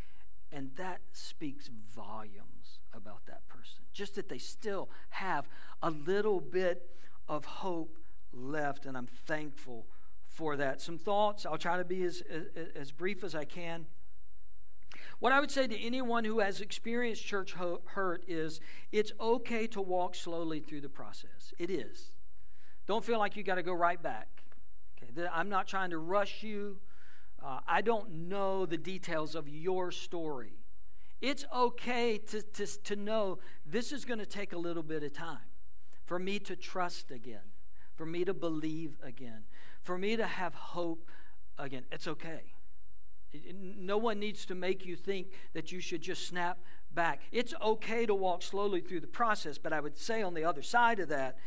And 0.52 0.71
that 0.76 1.00
speaks 1.13 1.69
volumes 1.95 2.51
about 2.93 3.25
that 3.27 3.47
person. 3.47 3.84
Just 3.93 4.15
that 4.15 4.30
they 4.30 4.38
still 4.38 4.89
have 5.10 5.47
a 5.82 5.89
little 5.89 6.39
bit 6.39 6.89
of 7.27 7.45
hope 7.45 7.97
left, 8.34 8.86
and 8.86 8.97
I'm 8.97 9.08
thankful 9.08 9.88
for 10.27 10.56
that. 10.58 10.82
Some 10.82 10.97
thoughts. 10.97 11.45
I'll 11.45 11.58
try 11.58 11.77
to 11.77 11.84
be 11.84 12.04
as, 12.04 12.23
as, 12.30 12.67
as 12.75 12.91
brief 12.91 13.23
as 13.23 13.36
I 13.36 13.45
can. 13.45 13.86
What 15.19 15.32
I 15.32 15.39
would 15.39 15.51
say 15.51 15.67
to 15.67 15.80
anyone 15.80 16.25
who 16.25 16.39
has 16.39 16.62
experienced 16.62 17.23
church 17.23 17.54
hurt 17.54 18.23
is 18.27 18.60
it's 18.91 19.12
okay 19.19 19.67
to 19.67 19.82
walk 19.82 20.15
slowly 20.15 20.60
through 20.60 20.82
the 20.82 20.89
process. 20.89 21.54
It 21.60 21.69
is. 21.69 22.12
Don't 22.88 23.06
feel 23.06 23.19
like 23.19 23.36
you 23.36 23.43
got 23.43 23.56
to 23.56 23.63
go 23.63 23.73
right 23.73 24.01
back. 24.01 24.27
Okay, 24.97 25.27
I'm 25.32 25.49
not 25.49 25.67
trying 25.67 25.91
to 25.91 25.97
rush 25.97 26.43
you. 26.43 26.80
Uh, 27.43 27.60
I 27.67 27.82
don't 27.82 28.27
know 28.30 28.65
the 28.65 28.77
details 28.77 29.36
of 29.36 29.47
your 29.47 29.91
story. 29.91 30.61
It's 31.22 31.46
okay 31.56 32.18
to, 32.18 32.42
to, 32.42 32.66
to 32.66 32.96
know 32.96 33.40
this 33.66 33.92
is 33.92 34.06
going 34.06 34.20
to 34.20 34.26
take 34.26 34.54
a 34.54 34.58
little 34.58 34.84
bit 34.84 35.04
of 35.04 35.14
time 35.14 35.38
for 36.06 36.18
me 36.18 36.40
to 36.40 36.56
trust 36.56 37.12
again, 37.12 37.54
for 37.96 38.06
me 38.06 38.26
to 38.26 38.34
believe 38.34 38.98
again, 39.04 39.44
for 39.84 39.98
me 39.98 40.16
to 40.16 40.26
have 40.26 40.56
hope 40.56 41.08
again. 41.58 41.84
It's 41.92 42.08
okay. 42.08 42.54
No 43.54 43.98
one 43.98 44.20
needs 44.20 44.46
to 44.48 44.56
make 44.56 44.86
you 44.86 44.96
think 44.96 45.28
that 45.54 45.72
you 45.72 45.80
should 45.80 46.02
just 46.02 46.28
snap 46.28 46.60
back. 46.94 47.22
It's 47.32 47.54
okay 47.62 48.06
to 48.06 48.14
walk 48.14 48.42
slowly 48.44 48.82
through 48.82 49.00
the 49.02 49.08
process, 49.08 49.58
but 49.58 49.72
I 49.72 49.80
would 49.80 49.98
say 49.98 50.22
on 50.22 50.34
the 50.34 50.44
other 50.44 50.62
side 50.62 51.00
of 51.00 51.08
that, 51.10 51.38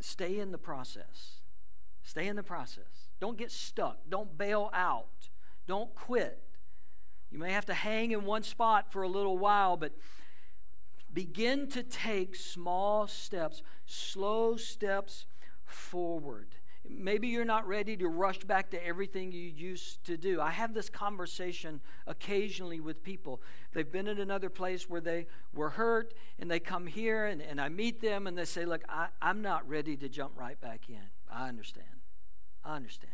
stay 0.00 0.38
in 0.38 0.50
the 0.50 0.58
process. 0.58 1.40
Stay 2.02 2.26
in 2.26 2.36
the 2.36 2.42
process. 2.42 3.08
Don't 3.18 3.38
get 3.38 3.50
stuck. 3.50 3.98
Don't 4.08 4.36
bail 4.36 4.70
out. 4.72 5.28
Don't 5.66 5.94
quit. 5.94 6.45
You 7.36 7.42
may 7.42 7.52
have 7.52 7.66
to 7.66 7.74
hang 7.74 8.12
in 8.12 8.24
one 8.24 8.42
spot 8.42 8.90
for 8.90 9.02
a 9.02 9.08
little 9.08 9.36
while, 9.36 9.76
but 9.76 9.92
begin 11.12 11.68
to 11.68 11.82
take 11.82 12.34
small 12.34 13.06
steps, 13.06 13.62
slow 13.84 14.56
steps 14.56 15.26
forward. 15.66 16.54
Maybe 16.88 17.28
you're 17.28 17.44
not 17.44 17.68
ready 17.68 17.94
to 17.98 18.08
rush 18.08 18.38
back 18.38 18.70
to 18.70 18.82
everything 18.82 19.32
you 19.32 19.50
used 19.50 20.02
to 20.06 20.16
do. 20.16 20.40
I 20.40 20.48
have 20.48 20.72
this 20.72 20.88
conversation 20.88 21.82
occasionally 22.06 22.80
with 22.80 23.02
people. 23.02 23.42
They've 23.74 23.92
been 23.92 24.08
in 24.08 24.18
another 24.18 24.48
place 24.48 24.88
where 24.88 25.02
they 25.02 25.26
were 25.52 25.68
hurt, 25.68 26.14
and 26.38 26.50
they 26.50 26.58
come 26.58 26.86
here, 26.86 27.26
and, 27.26 27.42
and 27.42 27.60
I 27.60 27.68
meet 27.68 28.00
them, 28.00 28.26
and 28.26 28.38
they 28.38 28.46
say, 28.46 28.64
Look, 28.64 28.82
I, 28.88 29.08
I'm 29.20 29.42
not 29.42 29.68
ready 29.68 29.94
to 29.98 30.08
jump 30.08 30.32
right 30.36 30.58
back 30.58 30.88
in. 30.88 31.04
I 31.30 31.48
understand. 31.50 32.00
I 32.64 32.76
understand. 32.76 33.12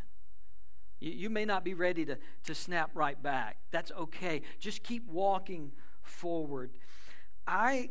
You, 1.02 1.12
you 1.12 1.30
may 1.30 1.44
not 1.44 1.64
be 1.64 1.74
ready 1.74 2.04
to, 2.04 2.18
to 2.44 2.54
snap 2.54 2.90
right 2.94 3.20
back. 3.20 3.58
That's 3.70 3.92
okay. 3.92 4.42
Just 4.58 4.82
keep 4.82 5.08
walking 5.08 5.72
forward. 6.02 6.70
I. 7.46 7.90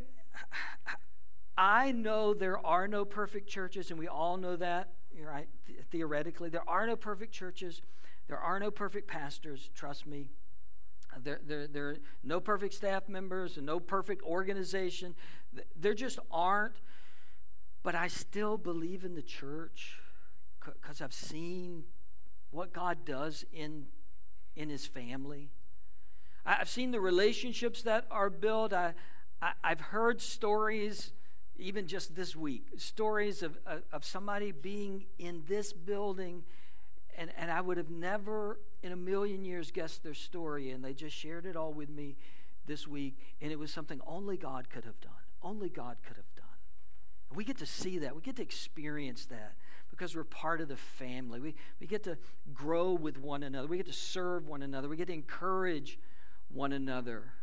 I 1.57 1.91
know 1.91 2.33
there 2.33 2.65
are 2.65 2.87
no 2.87 3.03
perfect 3.03 3.47
churches, 3.47 3.91
and 3.91 3.99
we 3.99 4.07
all 4.07 4.37
know 4.37 4.55
that 4.55 4.89
right? 5.19 5.47
Theoretically, 5.91 6.49
there 6.49 6.67
are 6.67 6.85
no 6.87 6.95
perfect 6.95 7.33
churches, 7.33 7.81
there 8.27 8.37
are 8.37 8.59
no 8.59 8.71
perfect 8.71 9.07
pastors, 9.07 9.69
trust 9.75 10.07
me. 10.07 10.29
There, 11.21 11.41
there, 11.45 11.67
there 11.67 11.89
are 11.89 11.97
no 12.23 12.39
perfect 12.39 12.73
staff 12.73 13.09
members 13.09 13.57
and 13.57 13.65
no 13.65 13.81
perfect 13.81 14.23
organization. 14.23 15.13
There 15.75 15.93
just 15.93 16.19
aren't. 16.31 16.75
But 17.83 17.95
I 17.95 18.07
still 18.07 18.57
believe 18.57 19.03
in 19.03 19.15
the 19.15 19.21
church 19.21 19.99
because 20.63 21.01
I've 21.01 21.13
seen 21.13 21.83
what 22.51 22.73
God 22.73 23.05
does 23.05 23.45
in, 23.51 23.85
in 24.55 24.69
his 24.69 24.85
family. 24.85 25.49
I've 26.45 26.69
seen 26.69 26.91
the 26.91 26.99
relationships 26.99 27.81
that 27.83 28.05
are 28.11 28.29
built. 28.29 28.73
I, 28.73 28.93
I, 29.41 29.53
have 29.63 29.81
heard 29.81 30.21
stories 30.21 31.11
even 31.57 31.87
just 31.87 32.15
this 32.15 32.35
week, 32.35 32.65
stories 32.77 33.43
of, 33.43 33.57
of, 33.65 33.83
of 33.91 34.05
somebody 34.05 34.51
being 34.51 35.05
in 35.19 35.43
this 35.47 35.73
building, 35.73 36.43
and, 37.17 37.31
and 37.37 37.51
I 37.51 37.61
would 37.61 37.77
have 37.77 37.89
never 37.89 38.59
in 38.81 38.91
a 38.91 38.95
million 38.95 39.45
years 39.45 39.71
guessed 39.71 40.03
their 40.03 40.15
story, 40.15 40.71
and 40.71 40.83
they 40.83 40.93
just 40.93 41.15
shared 41.15 41.45
it 41.45 41.55
all 41.55 41.73
with 41.73 41.89
me 41.89 42.17
this 42.65 42.87
week, 42.87 43.17
and 43.39 43.51
it 43.51 43.59
was 43.59 43.71
something 43.71 44.01
only 44.07 44.37
God 44.37 44.69
could 44.69 44.85
have 44.85 44.99
done. 44.99 45.11
Only 45.43 45.69
God 45.69 45.97
could 46.05 46.17
have 46.17 46.35
done. 46.35 46.45
And 47.29 47.37
we 47.37 47.43
get 47.43 47.57
to 47.59 47.65
see 47.65 47.99
that. 47.99 48.15
We 48.15 48.21
get 48.21 48.35
to 48.37 48.41
experience 48.41 49.25
that 49.27 49.55
because 50.01 50.15
we're 50.15 50.23
part 50.23 50.61
of 50.61 50.67
the 50.67 50.75
family. 50.75 51.39
We, 51.39 51.53
we 51.79 51.85
get 51.85 52.01
to 52.05 52.17
grow 52.55 52.91
with 52.91 53.19
one 53.19 53.43
another. 53.43 53.67
We 53.67 53.77
get 53.77 53.85
to 53.85 53.93
serve 53.93 54.47
one 54.47 54.63
another. 54.63 54.89
We 54.89 54.97
get 54.97 55.09
to 55.09 55.13
encourage 55.13 55.99
one 56.49 56.73
another. 56.73 57.33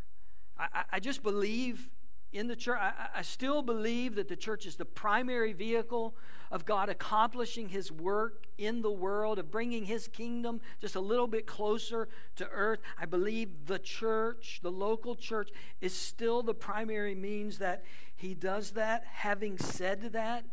I, 0.58 0.82
I 0.94 0.98
just 0.98 1.22
believe 1.22 1.88
in 2.32 2.48
the 2.48 2.56
church. 2.56 2.80
I, 2.80 3.10
I, 3.14 3.22
still 3.22 3.62
believe 3.62 4.16
that 4.16 4.26
the 4.26 4.34
church 4.34 4.66
is 4.66 4.74
the 4.74 4.84
primary 4.84 5.52
vehicle 5.52 6.16
of 6.50 6.64
God 6.64 6.88
accomplishing 6.88 7.68
His 7.68 7.92
work 7.92 8.48
in 8.58 8.82
the 8.82 8.90
world, 8.90 9.38
of 9.38 9.52
bringing 9.52 9.84
His 9.84 10.08
kingdom 10.08 10.60
just 10.80 10.96
a 10.96 11.00
little 11.00 11.28
bit 11.28 11.46
closer 11.46 12.08
to 12.34 12.48
earth. 12.48 12.80
I 13.00 13.06
believe 13.06 13.66
the 13.66 13.78
church, 13.78 14.58
the 14.64 14.72
local 14.72 15.14
church, 15.14 15.50
is 15.80 15.94
still 15.94 16.42
the 16.42 16.54
primary 16.54 17.14
means 17.14 17.58
that 17.58 17.84
He 18.16 18.34
does 18.34 18.72
that. 18.72 19.04
Having 19.04 19.58
said 19.58 20.12
that, 20.12 20.44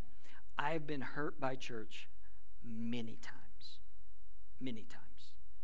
I've 0.58 0.88
been 0.88 1.02
hurt 1.02 1.40
by 1.40 1.56
church 1.56 2.08
many 2.64 3.18
times. 3.22 3.80
Many 4.60 4.84
times. 4.84 5.02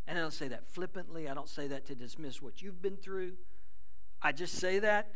And 0.07 0.17
I 0.17 0.21
don't 0.21 0.33
say 0.33 0.47
that 0.49 0.65
flippantly, 0.65 1.29
I 1.29 1.33
don't 1.33 1.49
say 1.49 1.67
that 1.67 1.85
to 1.85 1.95
dismiss 1.95 2.41
what 2.41 2.61
you've 2.61 2.81
been 2.81 2.97
through. 2.97 3.33
I 4.21 4.31
just 4.31 4.55
say 4.55 4.79
that 4.79 5.11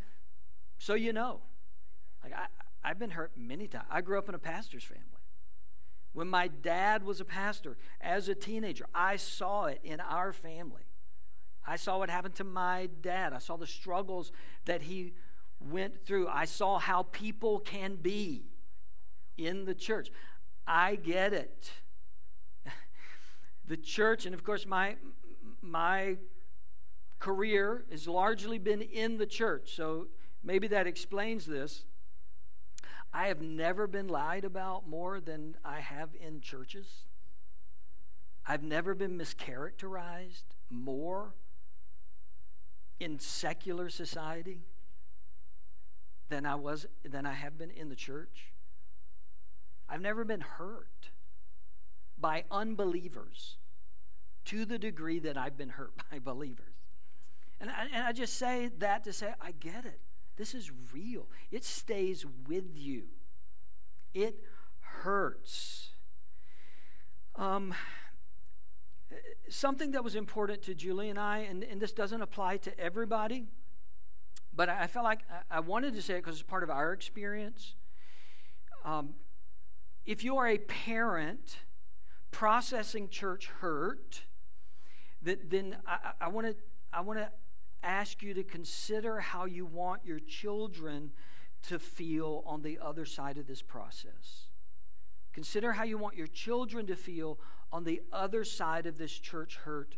so 0.78 0.94
you 0.94 1.14
know. 1.14 1.42
Like 2.24 2.34
I, 2.34 2.46
I've 2.84 3.00
been 3.00 3.12
hurt 3.12 3.32
many 3.36 3.68
times. 3.68 3.86
I 3.90 4.02
grew 4.02 4.18
up 4.18 4.30
in 4.30 4.36
a 4.36 4.40
pastor's 4.40 4.84
family. 4.84 5.04
When 6.14 6.28
my 6.28 6.48
dad 6.48 7.04
was 7.04 7.20
a 7.20 7.26
pastor, 7.26 7.78
as 8.00 8.30
a 8.30 8.36
teenager, 8.36 8.86
I 8.96 9.18
saw 9.18 9.66
it 9.66 9.82
in 9.84 10.00
our 10.00 10.32
family. 10.32 10.84
I 11.68 11.76
saw 11.76 11.98
what 11.98 12.10
happened 12.10 12.36
to 12.36 12.44
my 12.44 12.90
dad. 13.02 13.34
I 13.34 13.40
saw 13.40 13.58
the 13.58 13.68
struggles 13.68 14.32
that 14.66 14.84
he 14.84 15.14
went 15.60 16.06
through. 16.06 16.28
I 16.28 16.46
saw 16.46 16.80
how 16.80 17.04
people 17.04 17.60
can 17.60 17.96
be 17.96 18.46
in 19.38 19.66
the 19.66 19.76
church. 19.76 20.10
I 20.68 20.96
get 20.96 21.34
it. 21.34 21.72
The 23.68 23.78
church, 23.78 24.28
and 24.28 24.36
of 24.36 24.44
course, 24.44 24.68
my 24.68 24.96
my 25.60 26.18
career 27.18 27.84
has 27.90 28.08
largely 28.08 28.60
been 28.60 28.84
in 28.84 29.18
the 29.18 29.26
church, 29.26 29.76
so 29.76 30.06
maybe 30.44 30.68
that 30.68 30.86
explains 30.86 31.48
this. 31.48 31.86
I 33.12 33.28
have 33.28 33.42
never 33.42 33.88
been 33.88 34.08
lied 34.08 34.46
about 34.46 34.88
more 34.88 35.20
than 35.20 35.56
I 35.66 35.80
have 35.80 36.10
in 36.20 36.42
churches. 36.42 37.06
I've 38.46 38.62
never 38.62 38.94
been 38.94 39.18
mischaracterized 39.18 40.44
more 40.70 41.34
in 43.00 43.18
secular 43.20 43.90
society 43.90 44.66
than 46.30 46.46
I 46.46 46.56
was 46.56 46.86
than 47.04 47.26
I 47.26 47.34
have 47.34 47.58
been 47.58 47.72
in 47.72 47.90
the 47.90 47.96
church. 47.96 48.52
I've 49.90 50.02
never 50.02 50.24
been 50.24 50.42
hurt 50.42 51.10
by 52.18 52.46
unbelievers 52.50 53.58
to 54.46 54.66
the 54.66 54.78
degree 54.78 55.20
that 55.20 55.38
I've 55.38 55.58
been 55.58 55.70
hurt 55.70 55.94
by 56.12 56.20
believers. 56.20 56.74
And 57.60 57.70
I, 57.70 57.88
and 57.94 58.04
I 58.04 58.12
just 58.12 58.38
say 58.38 58.70
that 58.80 59.04
to 59.06 59.14
say, 59.14 59.34
I 59.42 59.52
get 59.52 59.86
it. 59.86 60.00
This 60.38 60.54
is 60.54 60.72
real. 60.94 61.28
It 61.52 61.64
stays 61.64 62.26
with 62.48 62.76
you. 62.76 63.04
It 64.14 64.44
hurts. 64.82 65.90
Um, 67.36 67.74
something 69.50 69.92
that 69.92 70.04
was 70.04 70.16
important 70.16 70.62
to 70.64 70.76
Julie 70.76 71.10
and 71.10 71.20
I, 71.20 71.40
and, 71.40 71.64
and 71.64 71.82
this 71.82 71.94
doesn't 71.94 72.22
apply 72.22 72.58
to 72.58 72.80
everybody, 72.80 73.46
but 74.54 74.70
I 74.70 74.88
felt 74.88 75.04
like 75.04 75.20
I 75.50 75.60
wanted 75.60 75.94
to 75.96 76.02
say 76.02 76.16
it 76.16 76.24
because 76.24 76.36
it's 76.36 76.44
part 76.44 76.64
of 76.64 76.70
our 76.70 76.94
experience. 76.94 77.76
Um, 78.84 79.16
if 80.06 80.24
you 80.24 80.38
are 80.38 80.48
a 80.48 80.58
parent 80.58 81.58
processing 82.32 83.10
church 83.10 83.48
hurt, 83.60 84.24
that, 85.22 85.50
then 85.50 85.78
I 86.22 86.28
want 86.30 86.48
to 86.48 86.56
I 86.94 87.02
want 87.02 87.20
to 87.20 87.30
ask 87.84 88.22
you 88.22 88.34
to 88.34 88.44
consider 88.44 89.20
how 89.20 89.46
you 89.46 89.66
want 89.66 90.06
your 90.06 90.20
children 90.20 91.12
to 91.64 91.80
feel 91.80 92.44
on 92.46 92.62
the 92.62 92.80
other 92.82 93.06
side 93.06 93.38
of 93.38 93.48
this 93.48 93.62
process. 93.62 94.48
Consider 95.34 95.74
how 95.74 95.84
you 95.84 95.98
want 95.98 96.16
your 96.16 96.28
children 96.28 96.86
to 96.88 96.96
feel 96.96 97.40
on 97.72 97.84
the 97.84 98.02
other 98.14 98.44
side 98.44 98.86
of 98.86 98.98
this 98.98 99.12
church 99.12 99.58
hurt 99.58 99.98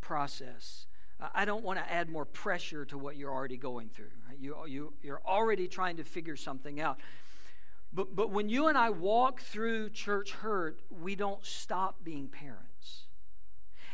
process. 0.00 0.86
I 1.34 1.44
don't 1.44 1.64
want 1.64 1.78
to 1.78 1.92
add 1.92 2.08
more 2.08 2.24
pressure 2.24 2.84
to 2.86 2.96
what 2.96 3.16
you're 3.16 3.32
already 3.32 3.56
going 3.56 3.88
through. 3.88 4.10
You, 4.38 4.56
you, 4.66 4.92
you're 5.02 5.20
already 5.26 5.68
trying 5.68 5.96
to 5.96 6.04
figure 6.04 6.36
something 6.36 6.80
out. 6.80 7.00
But, 7.92 8.14
but 8.14 8.30
when 8.30 8.48
you 8.48 8.68
and 8.68 8.78
I 8.78 8.90
walk 8.90 9.40
through 9.40 9.90
church 9.90 10.32
hurt, 10.32 10.80
we 10.90 11.16
don't 11.16 11.44
stop 11.44 12.04
being 12.04 12.28
parents. 12.28 13.06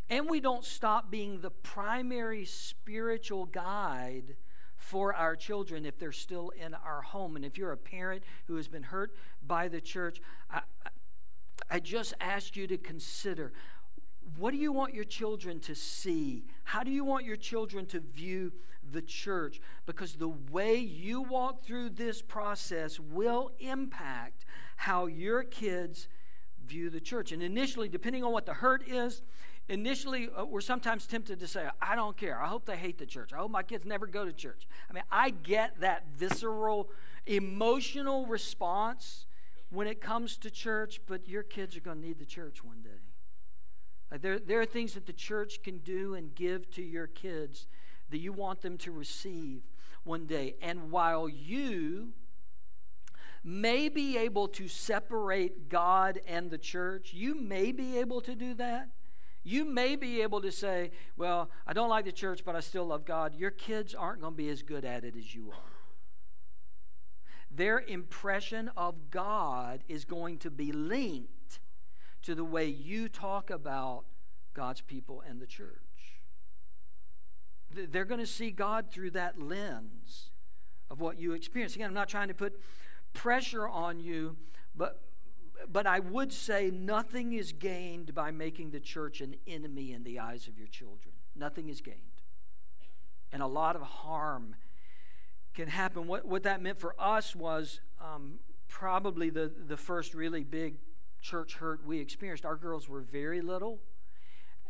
And 0.09 0.29
we 0.29 0.41
don't 0.41 0.65
stop 0.65 1.11
being 1.11 1.41
the 1.41 1.51
primary 1.51 2.45
spiritual 2.45 3.47
guide 3.47 4.37
for 4.77 5.15
our 5.15 5.35
children 5.35 5.85
if 5.85 5.99
they're 5.99 6.13
still 6.13 6.51
in 6.51 6.75
our 6.75 7.03
home. 7.03 7.37
And 7.37 7.45
if 7.45 7.59
you're 7.59 7.73
a 7.73 7.77
parent 7.77 8.23
who 8.47 8.57
has 8.57 8.69
been 8.69 8.85
hurt 8.85 9.17
by 9.45 9.69
the 9.69 9.81
church, 9.81 10.21
I, 10.51 10.61
I 11.71 11.81
just 11.81 12.15
ask 12.21 12.55
you 12.55 12.67
to 12.69 12.79
consider 12.79 13.53
what 14.39 14.51
do 14.51 14.59
you 14.59 14.73
want 14.73 14.93
your 14.93 15.05
children 15.05 15.61
to 15.61 15.75
see? 15.75 16.45
How 16.65 16.83
do 16.83 16.91
you 16.91 17.05
want 17.05 17.25
your 17.25 17.37
children 17.37 17.87
to 17.87 18.01
view 18.01 18.53
the 18.93 19.03
church? 19.03 19.61
Because 19.85 20.15
the 20.15 20.29
way 20.29 20.77
you 20.77 21.23
walk 21.23 21.65
through 21.65 21.91
this 21.91 22.23
process 22.23 22.99
will 23.01 23.51
impact 23.59 24.45
how 24.77 25.07
your 25.07 25.43
kids 25.43 26.09
view 26.67 26.91
the 26.91 27.01
church. 27.01 27.33
And 27.33 27.43
initially, 27.43 27.89
depending 27.89 28.25
on 28.25 28.33
what 28.33 28.47
the 28.47 28.55
hurt 28.55 28.87
is, 28.89 29.23
initially 29.69 30.29
uh, 30.37 30.45
we're 30.45 30.61
sometimes 30.61 31.07
tempted 31.07 31.41
to 31.41 31.47
say, 31.47 31.69
I 31.81 31.97
don't 31.97 32.17
care. 32.17 32.41
I 32.41 32.47
hope 32.49 32.67
they 32.67 32.77
hate 32.77 32.99
the 32.99 33.07
church. 33.07 33.33
I 33.33 33.39
hope 33.39 33.51
my 33.51 33.63
kids 33.63 33.85
never 33.85 34.07
go 34.07 34.25
to 34.25 34.33
church. 34.33 34.67
I 34.89 34.93
mean, 34.93 35.05
I 35.11 35.31
get 35.31 35.81
that 35.81 36.07
visceral, 36.17 36.91
emotional 37.27 38.27
response 38.27 39.27
when 39.71 39.87
it 39.87 40.01
comes 40.01 40.37
to 40.39 40.51
church, 40.51 41.01
but 41.07 41.29
your 41.29 41.43
kids 41.43 41.77
are 41.77 41.81
going 41.81 42.01
to 42.01 42.07
need 42.07 42.19
the 42.19 42.27
church 42.27 42.63
one 42.63 42.83
day. 42.83 43.01
Like 44.11 44.23
there, 44.23 44.39
there 44.39 44.61
are 44.61 44.67
things 44.67 44.95
that 44.95 45.07
the 45.07 45.13
church 45.13 45.63
can 45.63 45.79
do 45.79 46.15
and 46.15 46.35
give 46.35 46.71
to 46.73 46.83
your 46.83 47.09
kids 47.09 47.67
that 48.11 48.19
you 48.19 48.33
want 48.33 48.63
them 48.63 48.79
to 48.79 48.93
receive 48.93 49.63
one 50.05 50.27
day. 50.27 50.57
And 50.63 50.91
while 50.91 51.29
you 51.29 52.13
may 53.43 53.89
be 53.89 54.17
able 54.19 54.49
to 54.49 54.69
separate 54.69 55.69
God 55.69 56.21
and 56.27 56.51
the 56.51 56.59
church, 56.59 57.13
you 57.13 57.35
may 57.35 57.73
be 57.73 57.99
able 57.99 58.21
to 58.23 58.35
do 58.35 58.55
that. 58.55 58.91
You 59.45 59.65
may 59.65 59.95
be 59.95 60.23
able 60.23 60.41
to 60.41 60.51
say, 60.51 60.91
Well, 61.17 61.51
I 61.67 61.73
don't 61.73 61.89
like 61.89 62.05
the 62.05 62.13
church, 62.13 62.43
but 62.45 62.57
I 62.57 62.61
still 62.61 62.87
love 62.87 63.05
God. 63.05 63.37
Your 63.37 63.53
kids 63.53 63.95
aren't 63.95 64.21
going 64.21 64.33
to 64.33 64.37
be 64.37 64.49
as 64.49 64.63
good 64.63 64.85
at 64.85 65.05
it 65.05 65.15
as 65.17 65.35
you 65.35 65.51
are. 65.51 65.77
Their 67.49 67.79
impression 67.79 68.71
of 68.77 69.11
God 69.11 69.85
is 69.89 70.05
going 70.05 70.39
to 70.39 70.51
be 70.51 70.73
linked 70.73 71.61
to 72.23 72.35
the 72.35 72.45
way 72.45 72.67
you 72.67 73.09
talk 73.09 73.51
about 73.51 74.05
God's 74.53 74.81
people 74.81 75.23
and 75.27 75.41
the 75.41 75.47
church. 75.47 75.86
They're 77.77 78.05
going 78.05 78.21
to 78.21 78.27
see 78.27 78.51
God 78.51 78.91
through 78.91 79.11
that 79.13 79.41
lens 79.41 80.31
of 80.91 81.01
what 81.01 81.19
you 81.19 81.33
experience. 81.33 81.75
Again, 81.75 81.89
I'm 81.89 81.95
not 81.95 82.09
trying 82.09 82.29
to 82.29 82.35
put 82.35 82.61
pressure 83.13 83.69
on 83.69 84.01
you, 84.01 84.37
but 84.75 85.03
but 85.71 85.87
I 85.87 86.01
would 86.01 86.33
say 86.33 86.71
nothing 86.71 87.33
is 87.33 87.53
gained 87.53 88.15
by 88.15 88.31
making 88.31 88.71
the 88.71 88.81
church 88.81 89.21
an 89.21 89.37
enemy 89.47 89.93
in 89.93 90.05
the 90.05 90.19
eyes 90.19 90.49
of 90.49 90.59
your 90.59 90.69
children. 90.69 91.15
Nothing 91.35 91.69
is 91.69 91.81
gained. 91.81 91.97
And 93.33 93.43
a 93.43 93.47
lot 93.47 93.75
of 93.75 93.83
harm 93.83 94.55
can 95.55 95.69
happen. 95.69 96.07
What, 96.07 96.27
what 96.27 96.43
that 96.45 96.63
meant 96.63 96.79
for 96.79 96.95
us 96.99 97.35
was 97.35 97.81
um, 98.01 98.39
probably 98.69 99.31
the, 99.31 99.51
the 99.67 99.77
first 99.77 100.15
really 100.15 100.45
big 100.45 100.77
church 101.21 101.57
hurt 101.57 101.85
we 101.87 101.99
experienced. 101.99 102.45
Our 102.45 102.57
girls 102.57 102.89
were 102.89 103.01
very 103.01 103.41
little, 103.41 103.81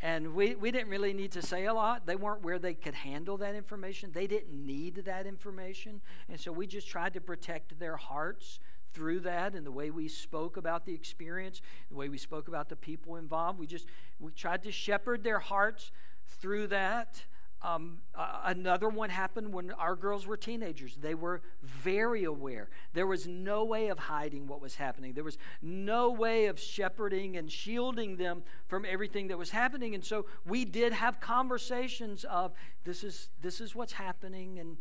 and 0.01 0.35
we, 0.35 0.55
we 0.55 0.71
didn't 0.71 0.91
really 0.91 1.13
need 1.13 1.33
to 1.33 1.43
say 1.43 1.67
a 1.67 1.75
lot. 1.75 2.07
They 2.07 2.17
weren't 2.17 2.43
where 2.43 2.59
they 2.59 2.75
could 2.75 2.95
handle 2.95 3.37
that 3.39 3.55
information, 3.55 4.11
they 4.13 4.27
didn't 4.27 4.53
need 4.67 5.05
that 5.07 5.27
information. 5.27 6.01
And 6.29 6.39
so 6.39 6.53
we 6.53 6.67
just 6.67 6.89
tried 6.89 7.15
to 7.15 7.21
protect 7.21 7.79
their 7.79 7.97
hearts 7.97 8.61
through 8.93 9.21
that 9.21 9.55
and 9.55 9.67
the 9.67 9.71
way 9.71 9.91
we 9.91 10.09
spoke 10.09 10.57
about 10.57 10.87
the 10.87 10.95
experience, 10.95 11.61
the 11.91 11.97
way 11.97 12.09
we 12.09 12.17
spoke 12.17 12.49
about 12.49 12.71
the 12.71 12.77
people 12.77 13.17
involved. 13.17 13.59
We 13.59 13.67
just 13.67 13.87
we 14.19 14.33
tried 14.33 14.63
to 14.63 14.73
shepherd 14.73 15.23
their 15.23 15.39
hearts 15.39 15.93
through 16.41 16.69
that. 16.69 17.23
Um, 17.63 17.99
another 18.45 18.89
one 18.89 19.11
happened 19.11 19.53
when 19.53 19.71
our 19.73 19.97
girls 19.97 20.27
were 20.27 20.37
teenagers. 20.37 20.97
They 20.97 21.15
were 21.15 21.41
very 21.63 22.25
aware. 22.25 22.69
There 22.93 23.07
was 23.07 23.27
no 23.27 23.65
way 23.65 23.89
of 23.89 23.99
hiding 23.99 24.47
what 24.47 24.61
was 24.61 24.77
happening. 24.77 25.15
There 25.15 25.25
was 25.25 25.39
no 25.63 26.11
way 26.11 26.47
of 26.47 26.61
shepherding 26.61 27.37
and 27.37 27.51
shielding 27.51 28.17
them 28.17 28.43
from 28.69 28.85
everything 28.85 29.29
that 29.29 29.39
was 29.39 29.51
happening. 29.51 29.95
And 29.95 30.05
so 30.05 30.27
we 30.45 30.65
did 30.65 30.93
have 30.93 31.19
conversations 31.21 32.25
of 32.25 32.53
this 32.85 33.03
is 33.03 33.31
this 33.41 33.61
is 33.61 33.75
what's 33.75 33.95
happening 33.95 34.59
and 34.59 34.77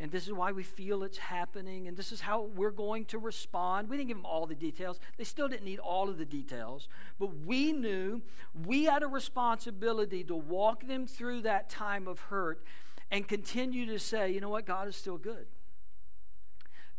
and 0.00 0.10
this 0.10 0.26
is 0.26 0.32
why 0.32 0.50
we 0.50 0.62
feel 0.62 1.02
it's 1.02 1.18
happening, 1.18 1.86
and 1.86 1.94
this 1.94 2.10
is 2.10 2.22
how 2.22 2.44
we're 2.56 2.70
going 2.70 3.04
to 3.06 3.18
respond. 3.18 3.90
We 3.90 3.98
didn't 3.98 4.08
give 4.08 4.16
them 4.16 4.24
all 4.24 4.46
the 4.46 4.54
details. 4.54 4.98
They 5.18 5.24
still 5.24 5.46
didn't 5.46 5.66
need 5.66 5.78
all 5.78 6.08
of 6.08 6.16
the 6.16 6.24
details, 6.24 6.88
but 7.18 7.36
we 7.44 7.72
knew 7.72 8.22
we 8.66 8.84
had 8.84 9.02
a 9.02 9.06
responsibility 9.06 10.24
to 10.24 10.34
walk 10.34 10.86
them 10.86 11.06
through 11.06 11.42
that 11.42 11.68
time 11.68 12.08
of 12.08 12.18
hurt 12.18 12.64
and 13.10 13.28
continue 13.28 13.84
to 13.86 13.98
say, 13.98 14.30
you 14.30 14.40
know 14.40 14.48
what, 14.48 14.64
God 14.64 14.88
is 14.88 14.96
still 14.96 15.18
good. 15.18 15.46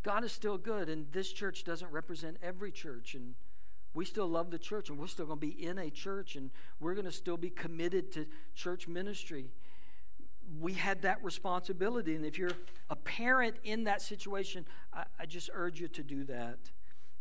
God 0.03 0.23
is 0.23 0.31
still 0.31 0.59
good, 0.59 0.87
and 0.87 1.11
this 1.11 1.31
church 1.31 1.63
doesn't 1.63 1.91
represent 1.91 2.37
every 2.43 2.71
church, 2.71 3.15
and 3.15 3.33
we 3.95 4.05
still 4.05 4.27
love 4.27 4.51
the 4.51 4.59
church, 4.59 4.89
and 4.89 4.99
we're 4.99 5.07
still 5.07 5.25
going 5.25 5.39
to 5.39 5.47
be 5.47 5.65
in 5.65 5.79
a 5.79 5.89
church, 5.89 6.35
and 6.35 6.51
we're 6.79 6.93
going 6.93 7.05
to 7.05 7.11
still 7.11 7.37
be 7.37 7.49
committed 7.49 8.11
to 8.11 8.27
church 8.53 8.87
ministry 8.87 9.49
we 10.59 10.73
had 10.73 11.01
that 11.03 11.23
responsibility. 11.23 12.15
And 12.15 12.25
if 12.25 12.37
you're 12.37 12.51
a 12.89 12.95
parent 12.95 13.55
in 13.63 13.85
that 13.85 14.01
situation, 14.01 14.65
I, 14.93 15.05
I 15.19 15.25
just 15.25 15.49
urge 15.53 15.79
you 15.79 15.87
to 15.89 16.03
do 16.03 16.23
that. 16.25 16.59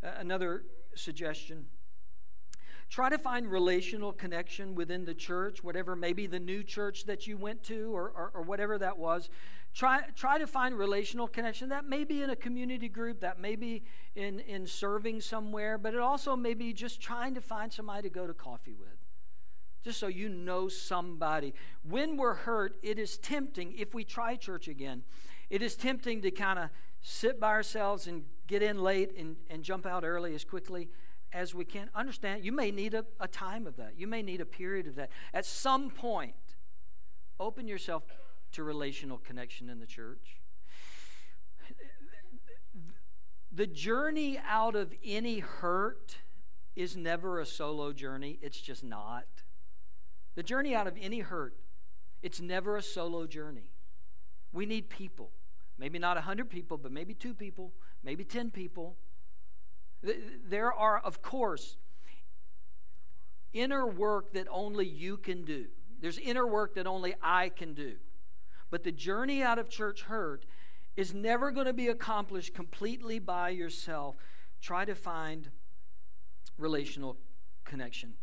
Uh, 0.03 0.09
another 0.17 0.63
suggestion 0.95 1.65
Try 2.91 3.07
to 3.07 3.17
find 3.17 3.49
relational 3.49 4.11
connection 4.11 4.75
within 4.75 5.05
the 5.05 5.13
church, 5.13 5.63
whatever 5.63 5.95
maybe 5.95 6.27
the 6.27 6.41
new 6.41 6.61
church 6.61 7.05
that 7.05 7.25
you 7.25 7.37
went 7.37 7.63
to 7.63 7.95
or, 7.95 8.09
or, 8.09 8.31
or, 8.33 8.41
whatever 8.41 8.77
that 8.79 8.97
was. 8.97 9.29
Try, 9.73 10.01
try 10.13 10.37
to 10.37 10.45
find 10.45 10.77
relational 10.77 11.25
connection. 11.25 11.69
That 11.69 11.85
may 11.85 12.03
be 12.03 12.21
in 12.21 12.31
a 12.31 12.35
community 12.35 12.89
group, 12.89 13.21
that 13.21 13.39
may 13.39 13.55
be 13.55 13.83
in, 14.13 14.41
in 14.41 14.67
serving 14.67 15.21
somewhere, 15.21 15.77
but 15.77 15.93
it 15.93 16.01
also 16.01 16.35
may 16.35 16.53
be 16.53 16.73
just 16.73 16.99
trying 16.99 17.33
to 17.35 17.41
find 17.41 17.71
somebody 17.71 18.09
to 18.09 18.13
go 18.13 18.27
to 18.27 18.33
coffee 18.33 18.75
with. 18.77 19.00
Just 19.83 19.99
so 19.99 20.07
you 20.07 20.29
know 20.29 20.67
somebody. 20.67 21.53
When 21.83 22.17
we're 22.17 22.35
hurt, 22.35 22.75
it 22.83 22.99
is 22.99 23.17
tempting, 23.17 23.73
if 23.77 23.93
we 23.93 24.03
try 24.03 24.35
church 24.35 24.67
again, 24.67 25.03
it 25.49 25.61
is 25.61 25.75
tempting 25.75 26.21
to 26.21 26.31
kind 26.31 26.59
of 26.59 26.69
sit 27.01 27.39
by 27.39 27.49
ourselves 27.49 28.07
and 28.07 28.23
get 28.47 28.61
in 28.61 28.81
late 28.81 29.17
and, 29.17 29.35
and 29.49 29.63
jump 29.63 29.85
out 29.85 30.03
early 30.03 30.35
as 30.35 30.43
quickly 30.43 30.89
as 31.33 31.55
we 31.55 31.65
can. 31.65 31.89
Understand, 31.95 32.45
you 32.45 32.51
may 32.51 32.71
need 32.71 32.93
a, 32.93 33.05
a 33.19 33.27
time 33.27 33.65
of 33.65 33.75
that. 33.77 33.93
You 33.97 34.07
may 34.07 34.21
need 34.21 34.39
a 34.41 34.45
period 34.45 34.87
of 34.87 34.95
that. 34.95 35.09
At 35.33 35.45
some 35.45 35.89
point, 35.89 36.35
open 37.39 37.67
yourself 37.67 38.03
to 38.51 38.63
relational 38.63 39.17
connection 39.17 39.69
in 39.69 39.79
the 39.79 39.85
church. 39.85 40.37
The 43.51 43.67
journey 43.67 44.39
out 44.47 44.75
of 44.75 44.93
any 45.03 45.39
hurt 45.39 46.17
is 46.75 46.95
never 46.95 47.39
a 47.39 47.45
solo 47.45 47.91
journey, 47.91 48.39
it's 48.41 48.61
just 48.61 48.83
not. 48.83 49.25
The 50.35 50.43
journey 50.43 50.73
out 50.73 50.87
of 50.87 50.97
any 50.99 51.19
hurt, 51.19 51.55
it's 52.21 52.39
never 52.39 52.77
a 52.77 52.81
solo 52.81 53.27
journey. 53.27 53.71
We 54.53 54.65
need 54.65 54.89
people. 54.89 55.31
Maybe 55.77 55.99
not 55.99 56.15
100 56.17 56.49
people, 56.49 56.77
but 56.77 56.91
maybe 56.91 57.13
two 57.13 57.33
people, 57.33 57.73
maybe 58.03 58.23
10 58.23 58.51
people. 58.51 58.97
There 60.03 60.71
are, 60.71 60.99
of 60.99 61.21
course, 61.21 61.77
inner 63.53 63.85
work 63.85 64.33
that 64.33 64.47
only 64.49 64.87
you 64.87 65.17
can 65.17 65.43
do. 65.43 65.65
There's 65.99 66.17
inner 66.17 66.47
work 66.47 66.75
that 66.75 66.87
only 66.87 67.15
I 67.21 67.49
can 67.49 67.73
do. 67.73 67.95
But 68.69 68.83
the 68.83 68.91
journey 68.91 69.43
out 69.43 69.59
of 69.59 69.69
church 69.69 70.03
hurt 70.03 70.45
is 70.95 71.13
never 71.13 71.51
going 71.51 71.67
to 71.67 71.73
be 71.73 71.87
accomplished 71.87 72.53
completely 72.53 73.19
by 73.19 73.49
yourself. 73.49 74.15
Try 74.61 74.85
to 74.85 74.95
find 74.95 75.49
relational 76.57 77.17
connection. 77.65 78.13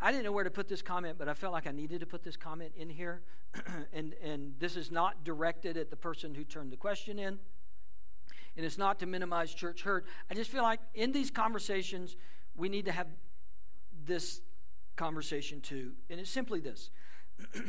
I 0.00 0.10
didn't 0.10 0.24
know 0.24 0.32
where 0.32 0.44
to 0.44 0.50
put 0.50 0.68
this 0.68 0.82
comment, 0.82 1.16
but 1.18 1.28
I 1.28 1.34
felt 1.34 1.52
like 1.52 1.66
I 1.66 1.70
needed 1.70 2.00
to 2.00 2.06
put 2.06 2.22
this 2.22 2.36
comment 2.36 2.72
in 2.76 2.90
here. 2.90 3.22
and, 3.92 4.14
and 4.22 4.54
this 4.58 4.76
is 4.76 4.90
not 4.90 5.24
directed 5.24 5.76
at 5.76 5.90
the 5.90 5.96
person 5.96 6.34
who 6.34 6.44
turned 6.44 6.72
the 6.72 6.76
question 6.76 7.18
in 7.18 7.38
and 8.56 8.64
it's 8.64 8.78
not 8.78 8.98
to 9.00 9.06
minimize 9.06 9.52
church 9.52 9.82
hurt. 9.82 10.06
I 10.30 10.34
just 10.34 10.50
feel 10.50 10.62
like 10.62 10.80
in 10.94 11.12
these 11.12 11.30
conversations, 11.30 12.16
we 12.56 12.68
need 12.68 12.84
to 12.84 12.92
have 12.92 13.08
this 14.04 14.40
conversation 14.96 15.60
too. 15.60 15.92
And 16.08 16.20
it's 16.20 16.30
simply 16.30 16.60
this 16.60 16.90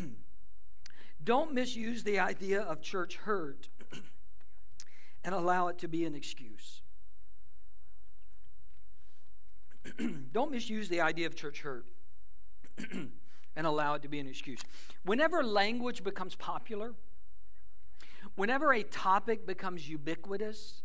don't 1.23 1.53
misuse 1.53 2.03
the 2.03 2.19
idea 2.19 2.61
of 2.61 2.82
church 2.82 3.15
hurt 3.17 3.69
and 5.23 5.34
allow 5.34 5.67
it 5.69 5.80
to 5.80 5.88
be 5.88 6.05
an 6.05 6.13
excuse. 6.13 6.82
don't 10.32 10.51
misuse 10.51 10.89
the 10.89 11.01
idea 11.01 11.26
of 11.26 11.36
church 11.36 11.61
hurt 11.61 11.88
and 13.55 13.67
allow 13.67 13.93
it 13.93 14.01
to 14.01 14.07
be 14.07 14.19
an 14.19 14.28
excuse. 14.28 14.59
Whenever 15.03 15.43
language 15.43 16.03
becomes 16.03 16.36
popular, 16.36 16.93
whenever 18.36 18.73
a 18.73 18.84
topic 18.84 19.45
becomes 19.45 19.88
ubiquitous, 19.88 20.84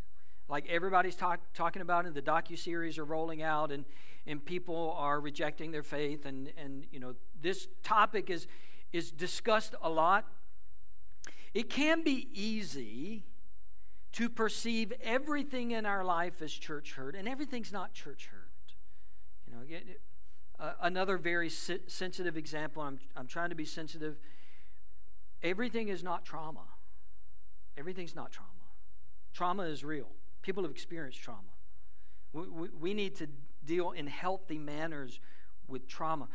like 0.49 0.69
everybody's 0.69 1.17
talk, 1.17 1.41
talking 1.55 1.83
about 1.83 2.07
it, 2.07 2.15
the 2.15 2.23
docu-series 2.23 2.99
are 2.99 3.05
rolling 3.05 3.43
out 3.43 3.73
and, 3.73 3.85
and 4.27 4.45
people 4.45 4.95
are 4.97 5.21
rejecting 5.21 5.71
their 5.71 5.83
faith 5.83 6.27
and, 6.27 6.53
and 6.57 6.87
you 6.93 7.01
know 7.01 7.15
this 7.41 7.69
topic 7.83 8.31
is, 8.31 8.47
is 8.93 9.11
discussed 9.11 9.75
a 9.83 9.89
lot 9.89 10.27
it 11.53 11.69
can 11.69 12.03
be 12.03 12.29
easy 12.33 13.25
to 14.13 14.29
perceive 14.29 14.93
everything 15.03 15.73
in 15.73 15.87
our 15.87 16.05
life 16.05 16.43
as 16.43 16.53
church 16.53 16.95
hurt 16.95 17.15
and 17.15 17.29
everything's 17.29 17.73
not 17.73 17.93
church 17.93 18.29
hurt 18.31 18.75
you 19.47 19.53
know 19.53 19.61
uh, 20.61 20.73
another 20.83 21.17
very 21.17 21.49
si- 21.49 21.81
sensitive 21.87 22.37
example 22.37 22.83
I'm, 22.83 22.99
I'm 23.17 23.27
trying 23.27 23.49
to 23.51 23.57
be 23.57 23.65
sensitive 23.65 24.19
everything 25.43 25.89
is 25.89 26.03
not 26.03 26.25
trauma 26.25 26.67
Everything's 27.81 28.15
not 28.15 28.31
trauma. 28.31 28.51
Trauma 29.33 29.63
is 29.63 29.83
real. 29.83 30.09
People 30.43 30.65
have 30.65 30.73
experienced 30.73 31.21
trauma. 31.23 31.41
We, 32.33 32.49
we, 32.49 32.69
we 32.79 32.95
need 32.95 33.17
to 33.17 33.29
deal 33.65 33.93
in 33.93 34.07
healthy 34.07 34.59
manners 34.59 35.19
with 35.67 35.89
trauma. 35.89 36.29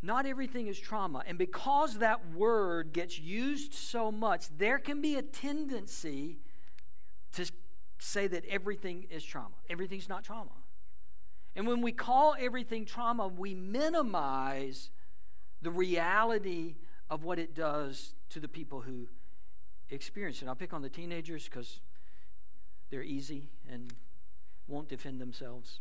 Not 0.00 0.26
everything 0.26 0.68
is 0.68 0.78
trauma. 0.78 1.24
And 1.26 1.36
because 1.36 1.98
that 1.98 2.32
word 2.34 2.92
gets 2.92 3.18
used 3.18 3.74
so 3.74 4.12
much, 4.12 4.46
there 4.56 4.78
can 4.78 5.00
be 5.02 5.16
a 5.16 5.22
tendency 5.22 6.38
to 7.32 7.50
say 7.98 8.28
that 8.28 8.44
everything 8.46 9.06
is 9.10 9.24
trauma. 9.24 9.56
Everything's 9.68 10.08
not 10.08 10.22
trauma. 10.22 10.52
And 11.56 11.66
when 11.66 11.82
we 11.82 11.92
call 11.92 12.34
everything 12.38 12.84
trauma, 12.84 13.28
we 13.28 13.54
minimize 13.54 14.90
the 15.62 15.70
reality 15.70 16.76
of 17.08 17.24
what 17.24 17.38
it 17.38 17.54
does 17.54 18.14
to 18.30 18.40
the 18.40 18.48
people 18.48 18.82
who 18.82 19.08
experience 19.90 20.42
it. 20.42 20.48
I'll 20.48 20.54
pick 20.54 20.72
on 20.72 20.82
the 20.82 20.88
teenagers 20.88 21.44
because 21.44 21.80
they're 22.90 23.02
easy 23.02 23.50
and 23.68 23.92
won't 24.68 24.88
defend 24.88 25.20
themselves. 25.20 25.80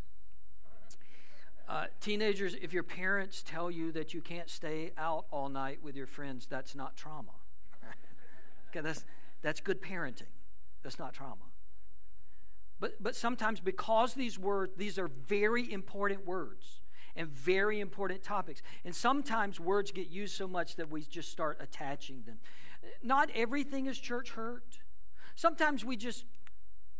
Uh, 1.67 1.85
teenagers, 2.01 2.55
if 2.63 2.73
your 2.73 2.81
parents 2.81 3.43
tell 3.43 3.69
you 3.69 3.91
that 3.91 4.11
you 4.11 4.21
can't 4.21 4.49
stay 4.49 4.91
out 4.97 5.25
all 5.31 5.49
night 5.49 5.79
with 5.83 5.95
your 5.95 6.07
friends, 6.07 6.47
that's 6.47 6.73
not 6.73 6.97
trauma. 6.97 7.33
okay, 8.69 8.81
that's, 8.81 9.05
that's 9.43 9.61
good 9.61 9.79
parenting. 9.79 10.23
That's 10.81 10.97
not 10.97 11.13
trauma. 11.13 11.48
But, 12.79 13.01
but 13.01 13.15
sometimes, 13.15 13.59
because 13.59 14.13
these 14.13 14.39
words, 14.39 14.73
these 14.77 14.97
are 14.97 15.09
very 15.27 15.71
important 15.71 16.25
words 16.25 16.81
and 17.15 17.27
very 17.27 17.79
important 17.79 18.23
topics, 18.23 18.61
and 18.85 18.95
sometimes 18.95 19.59
words 19.59 19.91
get 19.91 20.07
used 20.07 20.35
so 20.35 20.47
much 20.47 20.75
that 20.77 20.89
we 20.89 21.01
just 21.01 21.29
start 21.31 21.57
attaching 21.59 22.23
them. 22.25 22.37
Not 23.03 23.29
everything 23.35 23.87
is 23.87 23.99
church 23.99 24.31
hurt. 24.31 24.79
Sometimes 25.35 25.83
we 25.83 25.97
just 25.97 26.25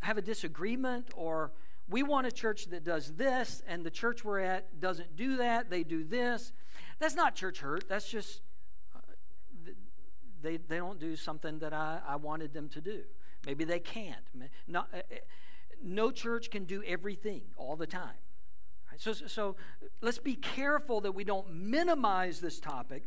have 0.01 0.17
a 0.17 0.21
disagreement 0.21 1.09
or 1.15 1.51
we 1.87 2.03
want 2.03 2.27
a 2.27 2.31
church 2.31 2.65
that 2.67 2.83
does 2.83 3.13
this 3.15 3.61
and 3.67 3.85
the 3.85 3.89
church 3.89 4.23
we're 4.23 4.39
at 4.39 4.79
doesn't 4.79 5.15
do 5.15 5.37
that 5.37 5.69
they 5.69 5.83
do 5.83 6.03
this. 6.03 6.53
That's 6.99 7.15
not 7.15 7.35
church 7.35 7.59
hurt. 7.59 7.89
That's 7.89 8.07
just 8.07 8.41
uh, 8.95 8.99
they, 10.41 10.57
they 10.57 10.77
don't 10.77 10.99
do 10.99 11.15
something 11.15 11.59
that 11.59 11.73
I, 11.73 11.99
I 12.07 12.15
wanted 12.17 12.53
them 12.53 12.69
to 12.69 12.81
do. 12.81 13.03
Maybe 13.45 13.63
they 13.63 13.79
can't. 13.79 14.23
Not, 14.67 14.89
uh, 14.93 14.99
no 15.83 16.11
church 16.11 16.49
can 16.49 16.65
do 16.65 16.83
everything 16.83 17.41
all 17.57 17.75
the 17.75 17.87
time 17.87 18.17
so, 18.99 19.13
so 19.13 19.55
let's 20.01 20.19
be 20.19 20.35
careful 20.35 20.99
that 21.01 21.13
we 21.13 21.23
don't 21.23 21.53
minimize 21.53 22.41
this 22.41 22.59
topic 22.59 23.03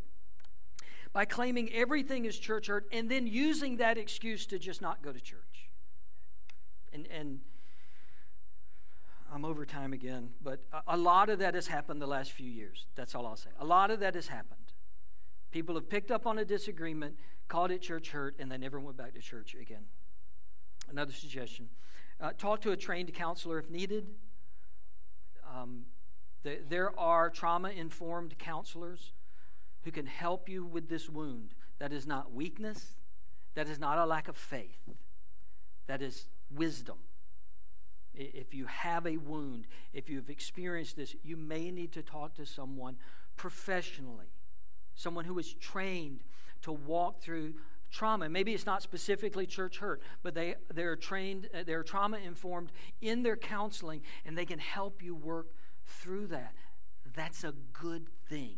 by 1.13 1.25
claiming 1.25 1.71
everything 1.71 2.25
is 2.25 2.37
church 2.37 2.65
hurt 2.65 2.87
and 2.91 3.09
then 3.09 3.27
using 3.27 3.77
that 3.77 3.99
excuse 3.99 4.47
to 4.47 4.57
just 4.57 4.81
not 4.81 5.03
go 5.03 5.11
to 5.11 5.21
church. 5.21 5.69
And, 6.91 7.07
and 7.15 7.41
I'm 9.31 9.45
over 9.45 9.67
time 9.67 9.93
again, 9.93 10.29
but 10.41 10.61
a, 10.73 10.95
a 10.95 10.97
lot 10.97 11.29
of 11.29 11.37
that 11.39 11.53
has 11.53 11.67
happened 11.67 12.01
the 12.01 12.07
last 12.07 12.31
few 12.31 12.49
years. 12.49 12.87
That's 12.95 13.13
all 13.13 13.27
I'll 13.27 13.35
say. 13.35 13.51
A 13.59 13.65
lot 13.65 13.91
of 13.91 13.99
that 13.99 14.15
has 14.15 14.27
happened. 14.27 14.73
People 15.51 15.75
have 15.75 15.87
picked 15.87 16.09
up 16.09 16.25
on 16.25 16.39
a 16.39 16.45
disagreement, 16.45 17.17
called 17.47 17.69
it 17.69 17.83
church 17.83 18.09
hurt, 18.09 18.35
and 18.39 18.51
they 18.51 18.57
never 18.57 18.79
went 18.79 18.97
back 18.97 19.13
to 19.13 19.21
church 19.21 19.53
again. 19.53 19.85
Another 20.89 21.13
suggestion 21.13 21.69
uh, 22.23 22.31
talk 22.37 22.61
to 22.61 22.71
a 22.71 22.77
trained 22.77 23.13
counselor 23.13 23.59
if 23.59 23.69
needed. 23.69 24.07
Um, 25.53 25.83
the, 26.43 26.59
there 26.67 26.97
are 26.97 27.29
trauma 27.29 27.69
informed 27.69 28.39
counselors 28.39 29.11
who 29.83 29.91
can 29.91 30.05
help 30.05 30.47
you 30.47 30.65
with 30.65 30.87
this 30.87 31.09
wound. 31.09 31.53
That 31.79 31.91
is 31.91 32.07
not 32.07 32.33
weakness, 32.33 32.95
that 33.55 33.67
is 33.67 33.77
not 33.77 33.97
a 33.97 34.05
lack 34.05 34.29
of 34.29 34.37
faith, 34.37 34.89
that 35.87 36.01
is 36.01 36.27
wisdom. 36.49 36.97
If 38.15 38.53
you 38.53 38.67
have 38.67 39.05
a 39.05 39.17
wound, 39.17 39.67
if 39.91 40.09
you've 40.09 40.29
experienced 40.29 40.95
this, 40.95 41.15
you 41.23 41.35
may 41.35 41.71
need 41.71 41.91
to 41.93 42.03
talk 42.03 42.35
to 42.35 42.45
someone 42.45 42.95
professionally, 43.35 44.31
someone 44.95 45.25
who 45.25 45.37
is 45.39 45.53
trained 45.55 46.21
to 46.61 46.71
walk 46.71 47.21
through 47.21 47.55
trauma. 47.93 48.27
Maybe 48.27 48.53
it's 48.53 48.65
not 48.65 48.81
specifically 48.81 49.45
church 49.45 49.77
hurt, 49.77 50.01
but 50.23 50.33
they, 50.33 50.55
they're 50.73 50.97
trained, 50.97 51.47
uh, 51.53 51.63
they're 51.65 51.83
trauma 51.83 52.17
informed 52.17 52.71
in 53.01 53.23
their 53.23 53.37
counseling, 53.37 54.01
and 54.25 54.37
they 54.37 54.45
can 54.45 54.59
help 54.59 55.01
you 55.01 55.15
work 55.15 55.53
through 55.85 56.27
that. 56.27 56.53
That's 57.15 57.43
a 57.43 57.53
good 57.71 58.09
thing. 58.27 58.57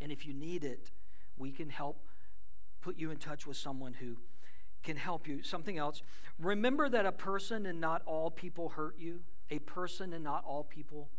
And 0.00 0.10
if 0.10 0.26
you 0.26 0.32
need 0.32 0.64
it, 0.64 0.90
we 1.36 1.52
can 1.52 1.68
help 1.68 2.06
put 2.80 2.96
you 2.96 3.10
in 3.10 3.18
touch 3.18 3.46
with 3.46 3.58
someone 3.58 3.94
who 3.94 4.16
can 4.82 4.96
help 4.96 5.28
you. 5.28 5.42
Something 5.42 5.76
else. 5.76 6.02
Remember 6.38 6.88
that 6.88 7.04
a 7.04 7.12
person 7.12 7.66
and 7.66 7.80
not 7.80 8.00
all 8.06 8.30
people 8.30 8.70
hurt 8.70 8.96
you. 8.98 9.20
A 9.50 9.58
person 9.58 10.14
and 10.14 10.24
not 10.24 10.42
all 10.46 10.64
people 10.64 11.10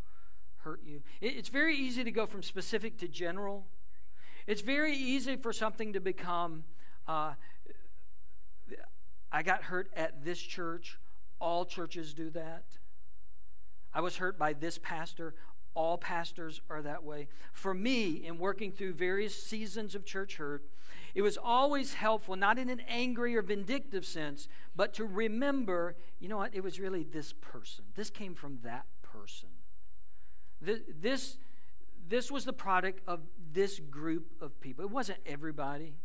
hurt 0.58 0.82
you. 0.84 1.02
It's 1.22 1.50
very 1.50 1.76
easy 1.76 2.04
to 2.04 2.12
go 2.12 2.26
from 2.26 2.42
specific 2.42 2.98
to 3.00 3.08
general. 3.08 3.68
It's 4.48 4.62
very 4.62 4.96
easy 4.96 5.36
for 5.36 5.54
something 5.54 5.94
to 5.94 6.00
become, 6.00 6.64
uh, 7.08 7.34
I 9.32 9.44
got 9.44 9.64
hurt 9.64 9.90
at 9.96 10.26
this 10.26 10.40
church. 10.40 10.98
All 11.40 11.66
churches 11.66 12.14
do 12.14 12.30
that. 12.32 12.66
I 13.94 14.02
was 14.02 14.18
hurt 14.18 14.38
by 14.38 14.54
this 14.54 14.78
pastor. 14.78 15.34
All 15.74 15.98
pastors 15.98 16.62
are 16.70 16.82
that 16.82 17.04
way. 17.04 17.30
For 17.54 17.74
me, 17.74 18.26
in 18.26 18.38
working 18.38 18.72
through 18.72 18.94
various 18.94 19.42
seasons 19.42 19.96
of 19.96 20.06
church 20.06 20.38
hurt, 20.38 20.64
it 21.16 21.22
was 21.22 21.38
always 21.42 21.94
helpful, 21.94 22.36
not 22.36 22.58
in 22.58 22.70
an 22.70 22.82
angry 22.88 23.36
or 23.36 23.42
vindictive 23.42 24.06
sense, 24.06 24.48
but 24.76 24.94
to 24.96 25.06
remember 25.06 25.96
you 26.20 26.30
know 26.30 26.38
what? 26.38 26.54
It 26.54 26.64
was 26.64 26.80
really 26.80 27.04
this 27.04 27.34
person. 27.34 27.86
This 27.96 28.10
came 28.10 28.36
from 28.36 28.60
that 28.64 28.86
person. 29.02 29.50
This, 30.62 31.38
this 32.08 32.32
was 32.32 32.46
the 32.46 32.54
product 32.54 33.02
of 33.08 33.22
this 33.52 33.80
group 33.80 34.28
of 34.40 34.62
people. 34.62 34.86
It 34.86 34.92
wasn't 34.92 35.18
everybody, 35.26 35.96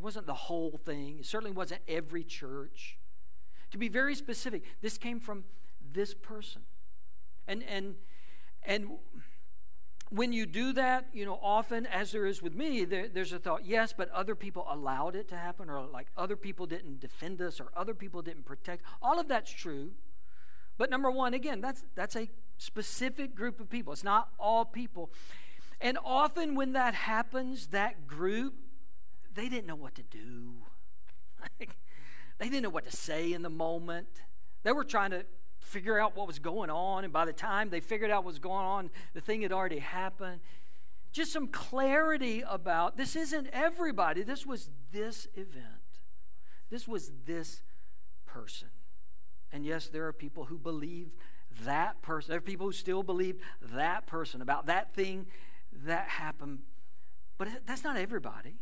it 0.00 0.02
wasn't 0.02 0.26
the 0.26 0.32
whole 0.32 0.80
thing, 0.82 1.18
it 1.20 1.26
certainly 1.26 1.52
wasn't 1.52 1.82
every 1.86 2.24
church. 2.24 2.98
To 3.72 3.76
be 3.76 3.88
very 3.88 4.14
specific, 4.14 4.62
this 4.80 4.96
came 4.96 5.20
from 5.20 5.44
this 5.92 6.14
person. 6.14 6.62
And, 7.46 7.62
and, 7.64 7.96
and 8.62 8.92
when 10.08 10.32
you 10.32 10.46
do 10.46 10.72
that, 10.72 11.08
you 11.12 11.26
know, 11.26 11.38
often, 11.42 11.84
as 11.84 12.12
there 12.12 12.24
is 12.24 12.40
with 12.40 12.54
me, 12.54 12.86
there, 12.86 13.08
there's 13.08 13.34
a 13.34 13.38
thought, 13.38 13.66
yes, 13.66 13.92
but 13.94 14.08
other 14.10 14.34
people 14.34 14.66
allowed 14.70 15.16
it 15.16 15.28
to 15.28 15.36
happen, 15.36 15.68
or 15.68 15.82
like 15.82 16.06
other 16.16 16.34
people 16.34 16.64
didn't 16.64 17.00
defend 17.00 17.42
us, 17.42 17.60
or 17.60 17.68
other 17.76 17.92
people 17.92 18.22
didn't 18.22 18.46
protect. 18.46 18.82
All 19.02 19.20
of 19.20 19.28
that's 19.28 19.50
true. 19.50 19.90
But 20.78 20.88
number 20.88 21.10
one, 21.10 21.34
again, 21.34 21.60
that's, 21.60 21.84
that's 21.94 22.16
a 22.16 22.30
specific 22.56 23.34
group 23.34 23.60
of 23.60 23.68
people. 23.68 23.92
It's 23.92 24.02
not 24.02 24.30
all 24.38 24.64
people. 24.64 25.10
And 25.78 25.98
often 26.02 26.54
when 26.54 26.72
that 26.72 26.94
happens, 26.94 27.66
that 27.68 28.06
group, 28.06 28.54
they 29.34 29.48
didn't 29.48 29.66
know 29.66 29.76
what 29.76 29.94
to 29.96 30.02
do. 30.02 30.54
they 31.58 31.66
didn't 32.48 32.62
know 32.62 32.70
what 32.70 32.84
to 32.84 32.96
say 32.96 33.32
in 33.32 33.42
the 33.42 33.50
moment. 33.50 34.08
They 34.62 34.72
were 34.72 34.84
trying 34.84 35.10
to 35.10 35.24
figure 35.58 35.98
out 36.00 36.16
what 36.16 36.26
was 36.26 36.38
going 36.38 36.70
on. 36.70 37.04
And 37.04 37.12
by 37.12 37.24
the 37.24 37.32
time 37.32 37.70
they 37.70 37.80
figured 37.80 38.10
out 38.10 38.24
what 38.24 38.32
was 38.32 38.38
going 38.38 38.64
on, 38.64 38.90
the 39.14 39.20
thing 39.20 39.42
had 39.42 39.52
already 39.52 39.78
happened. 39.78 40.40
Just 41.12 41.32
some 41.32 41.48
clarity 41.48 42.42
about 42.46 42.96
this 42.96 43.16
isn't 43.16 43.48
everybody. 43.52 44.22
This 44.22 44.46
was 44.46 44.70
this 44.92 45.26
event. 45.34 45.64
This 46.70 46.86
was 46.86 47.10
this 47.26 47.62
person. 48.26 48.68
And 49.52 49.64
yes, 49.64 49.88
there 49.88 50.06
are 50.06 50.12
people 50.12 50.44
who 50.44 50.58
believe 50.58 51.10
that 51.64 52.00
person. 52.00 52.30
There 52.30 52.38
are 52.38 52.42
people 52.42 52.66
who 52.66 52.72
still 52.72 53.02
believe 53.02 53.36
that 53.60 54.06
person 54.06 54.40
about 54.40 54.66
that 54.66 54.94
thing 54.94 55.26
that 55.84 56.08
happened. 56.08 56.60
But 57.38 57.48
that's 57.66 57.82
not 57.82 57.96
everybody. 57.96 58.56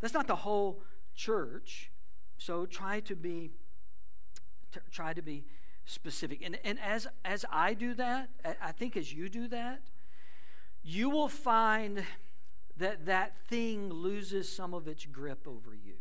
That's 0.00 0.14
not 0.14 0.26
the 0.26 0.36
whole 0.36 0.82
church. 1.14 1.90
So 2.36 2.66
try 2.66 3.00
to 3.00 3.16
be 3.16 3.50
try 4.90 5.12
to 5.14 5.22
be 5.22 5.44
specific. 5.86 6.42
And, 6.44 6.58
and 6.62 6.78
as, 6.80 7.08
as 7.24 7.44
I 7.50 7.74
do 7.74 7.94
that, 7.94 8.28
I 8.62 8.72
think 8.72 8.96
as 8.96 9.12
you 9.12 9.28
do 9.28 9.48
that, 9.48 9.80
you 10.82 11.08
will 11.08 11.28
find 11.28 12.04
that 12.76 13.06
that 13.06 13.36
thing 13.48 13.90
loses 13.90 14.54
some 14.54 14.74
of 14.74 14.86
its 14.86 15.06
grip 15.06 15.48
over 15.48 15.74
you. 15.74 15.94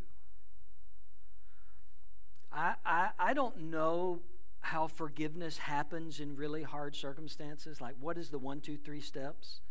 I, 2.51 2.75
I, 2.85 3.09
I 3.17 3.33
don't 3.33 3.71
know 3.71 4.21
how 4.59 4.87
forgiveness 4.87 5.57
happens 5.59 6.19
in 6.19 6.35
really 6.35 6.63
hard 6.63 6.95
circumstances. 6.95 7.79
Like, 7.79 7.95
what 7.99 8.17
is 8.17 8.29
the 8.29 8.39
one, 8.39 8.59
two, 8.59 8.77
three 8.77 9.01
steps? 9.01 9.61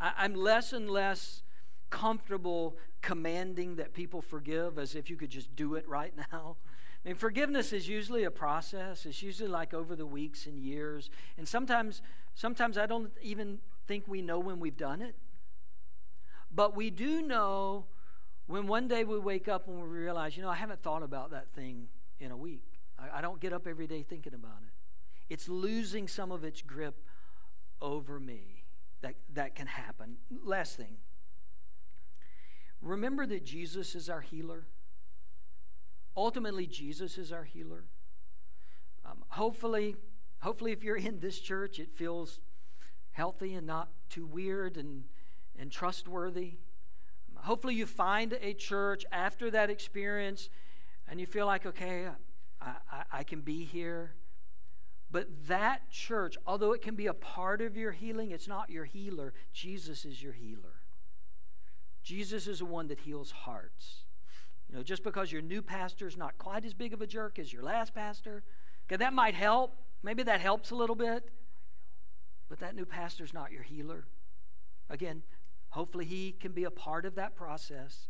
I, 0.00 0.12
I'm 0.16 0.34
less 0.34 0.72
and 0.72 0.88
less 0.88 1.42
comfortable 1.90 2.76
commanding 3.02 3.76
that 3.76 3.94
people 3.94 4.20
forgive 4.20 4.78
as 4.78 4.94
if 4.94 5.08
you 5.08 5.16
could 5.16 5.30
just 5.30 5.54
do 5.56 5.74
it 5.74 5.88
right 5.88 6.12
now. 6.32 6.56
I 7.04 7.08
mean, 7.08 7.16
forgiveness 7.16 7.72
is 7.72 7.88
usually 7.88 8.24
a 8.24 8.30
process. 8.30 9.06
It's 9.06 9.22
usually 9.22 9.48
like 9.48 9.72
over 9.72 9.94
the 9.94 10.06
weeks 10.06 10.46
and 10.46 10.58
years. 10.58 11.10
And 11.36 11.46
sometimes, 11.46 12.02
sometimes 12.34 12.76
I 12.76 12.86
don't 12.86 13.10
even 13.22 13.60
think 13.86 14.04
we 14.06 14.20
know 14.20 14.38
when 14.38 14.58
we've 14.58 14.76
done 14.76 15.00
it. 15.00 15.14
But 16.50 16.74
we 16.74 16.90
do 16.90 17.22
know 17.22 17.86
when 18.46 18.66
one 18.66 18.88
day 18.88 19.04
we 19.04 19.18
wake 19.18 19.46
up 19.48 19.68
and 19.68 19.76
we 19.80 19.86
realize, 19.86 20.36
you 20.36 20.42
know, 20.42 20.48
I 20.48 20.56
haven't 20.56 20.82
thought 20.82 21.02
about 21.02 21.30
that 21.30 21.52
thing 21.54 21.88
in 22.18 22.30
a 22.30 22.36
week. 22.36 22.64
I, 22.98 23.18
I 23.18 23.20
don't 23.20 23.40
get 23.40 23.52
up 23.52 23.66
every 23.66 23.86
day 23.86 24.02
thinking 24.02 24.34
about 24.34 24.62
it. 24.66 24.72
It's 25.32 25.48
losing 25.48 26.08
some 26.08 26.32
of 26.32 26.44
its 26.44 26.62
grip 26.62 26.96
over 27.80 28.18
me. 28.18 28.64
That, 29.02 29.14
that 29.34 29.54
can 29.54 29.68
happen. 29.68 30.16
Last 30.42 30.76
thing. 30.76 30.96
Remember 32.80 33.26
that 33.26 33.44
Jesus 33.44 33.94
is 33.94 34.08
our 34.08 34.20
healer. 34.20 34.66
Ultimately, 36.16 36.66
Jesus 36.66 37.18
is 37.18 37.32
our 37.32 37.44
healer. 37.44 37.84
Um, 39.04 39.24
hopefully, 39.28 39.96
hopefully, 40.40 40.72
if 40.72 40.82
you're 40.82 40.96
in 40.96 41.20
this 41.20 41.40
church, 41.40 41.78
it 41.78 41.92
feels 41.92 42.40
healthy 43.12 43.54
and 43.54 43.66
not 43.66 43.88
too 44.08 44.26
weird 44.26 44.76
and, 44.76 45.04
and 45.58 45.70
trustworthy. 45.70 46.58
Hopefully, 47.36 47.74
you 47.74 47.86
find 47.86 48.36
a 48.40 48.52
church 48.52 49.04
after 49.12 49.50
that 49.50 49.70
experience 49.70 50.48
and 51.08 51.20
you 51.20 51.26
feel 51.26 51.46
like, 51.46 51.66
okay, 51.66 52.08
I, 52.60 52.74
I, 52.90 53.02
I 53.12 53.22
can 53.24 53.40
be 53.40 53.64
here. 53.64 54.14
But 55.10 55.46
that 55.46 55.90
church, 55.90 56.36
although 56.46 56.72
it 56.72 56.82
can 56.82 56.94
be 56.94 57.06
a 57.06 57.14
part 57.14 57.62
of 57.62 57.76
your 57.76 57.92
healing, 57.92 58.30
it's 58.30 58.46
not 58.46 58.70
your 58.70 58.84
healer. 58.84 59.32
Jesus 59.52 60.04
is 60.04 60.22
your 60.22 60.34
healer. 60.34 60.77
Jesus 62.08 62.46
is 62.46 62.60
the 62.60 62.64
one 62.64 62.88
that 62.88 63.00
heals 63.00 63.30
hearts. 63.30 64.04
You 64.66 64.76
know, 64.76 64.82
just 64.82 65.04
because 65.04 65.30
your 65.30 65.42
new 65.42 65.60
pastor 65.60 66.06
is 66.06 66.16
not 66.16 66.38
quite 66.38 66.64
as 66.64 66.72
big 66.72 66.94
of 66.94 67.02
a 67.02 67.06
jerk 67.06 67.38
as 67.38 67.52
your 67.52 67.62
last 67.62 67.94
pastor, 67.94 68.44
okay, 68.86 68.96
that 68.96 69.12
might 69.12 69.34
help. 69.34 69.76
Maybe 70.02 70.22
that 70.22 70.40
helps 70.40 70.70
a 70.70 70.74
little 70.74 70.96
bit. 70.96 71.28
But 72.48 72.60
that 72.60 72.74
new 72.74 72.86
pastor 72.86 73.24
is 73.24 73.34
not 73.34 73.52
your 73.52 73.62
healer. 73.62 74.06
Again, 74.88 75.22
hopefully 75.68 76.06
he 76.06 76.32
can 76.32 76.52
be 76.52 76.64
a 76.64 76.70
part 76.70 77.04
of 77.04 77.14
that 77.16 77.36
process. 77.36 78.08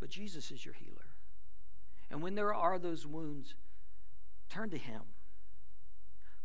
But 0.00 0.08
Jesus 0.08 0.50
is 0.50 0.64
your 0.64 0.72
healer. 0.72 1.16
And 2.10 2.22
when 2.22 2.34
there 2.34 2.54
are 2.54 2.78
those 2.78 3.06
wounds, 3.06 3.56
turn 4.48 4.70
to 4.70 4.78
him. 4.78 5.02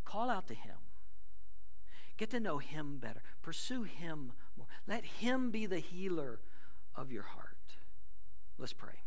Call 0.04 0.30
out 0.30 0.50
to 0.50 0.54
him. 0.54 0.76
Get 2.18 2.30
to 2.32 2.42
know 2.42 2.58
him 2.58 2.98
better. 2.98 3.22
Pursue 3.42 3.84
him. 3.84 4.34
Let 4.88 5.06
him 5.06 5.52
be 5.52 5.66
the 5.66 5.80
healer 5.80 6.40
of 6.96 7.12
your 7.12 7.24
heart. 7.24 7.58
Let's 8.58 8.74
pray. 8.74 9.02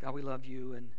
God, 0.00 0.14
we 0.14 0.22
love 0.22 0.44
you 0.44 0.74
and 0.74 0.90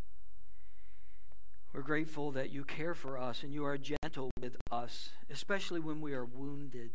we're 1.73 1.81
grateful 1.81 2.31
that 2.31 2.51
you 2.51 2.63
care 2.63 2.95
for 2.95 3.17
us 3.17 3.43
and 3.43 3.53
you 3.53 3.65
are 3.65 3.77
gentle 3.77 4.31
with 4.39 4.55
us, 4.71 5.09
especially 5.29 5.81
when 5.81 5.99
we 5.99 6.13
are 6.13 6.23
wounded. 6.23 6.91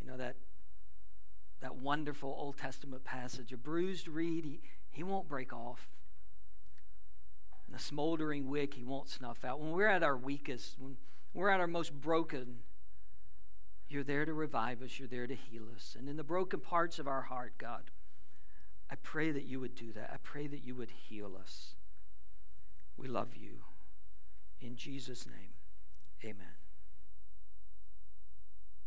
You 0.00 0.10
know, 0.10 0.16
that, 0.16 0.36
that 1.60 1.76
wonderful 1.76 2.36
Old 2.36 2.56
Testament 2.56 3.04
passage 3.04 3.52
a 3.52 3.56
bruised 3.56 4.08
reed, 4.08 4.44
he, 4.44 4.60
he 4.90 5.04
won't 5.04 5.28
break 5.28 5.52
off. 5.52 5.88
And 7.66 7.76
a 7.76 7.78
smoldering 7.78 8.48
wick, 8.48 8.74
he 8.74 8.84
won't 8.84 9.08
snuff 9.08 9.44
out. 9.44 9.60
When 9.60 9.70
we're 9.70 9.86
at 9.86 10.02
our 10.02 10.16
weakest, 10.16 10.76
when 10.78 10.96
we're 11.32 11.50
at 11.50 11.60
our 11.60 11.66
most 11.66 11.92
broken, 11.92 12.56
you're 13.88 14.04
there 14.04 14.24
to 14.24 14.32
revive 14.32 14.82
us, 14.82 14.98
you're 14.98 15.08
there 15.08 15.26
to 15.26 15.34
heal 15.34 15.64
us. 15.74 15.96
And 15.98 16.08
in 16.08 16.16
the 16.16 16.24
broken 16.24 16.60
parts 16.60 16.98
of 16.98 17.06
our 17.06 17.22
heart, 17.22 17.54
God, 17.58 17.90
I 18.90 18.96
pray 18.96 19.30
that 19.30 19.44
you 19.44 19.60
would 19.60 19.74
do 19.74 19.92
that. 19.92 20.10
I 20.12 20.16
pray 20.22 20.46
that 20.46 20.64
you 20.64 20.74
would 20.74 20.90
heal 20.90 21.36
us. 21.40 21.74
We 22.96 23.08
love 23.08 23.36
you. 23.36 23.62
In 24.60 24.76
Jesus' 24.76 25.26
name, 25.26 25.54
amen. 26.24 26.65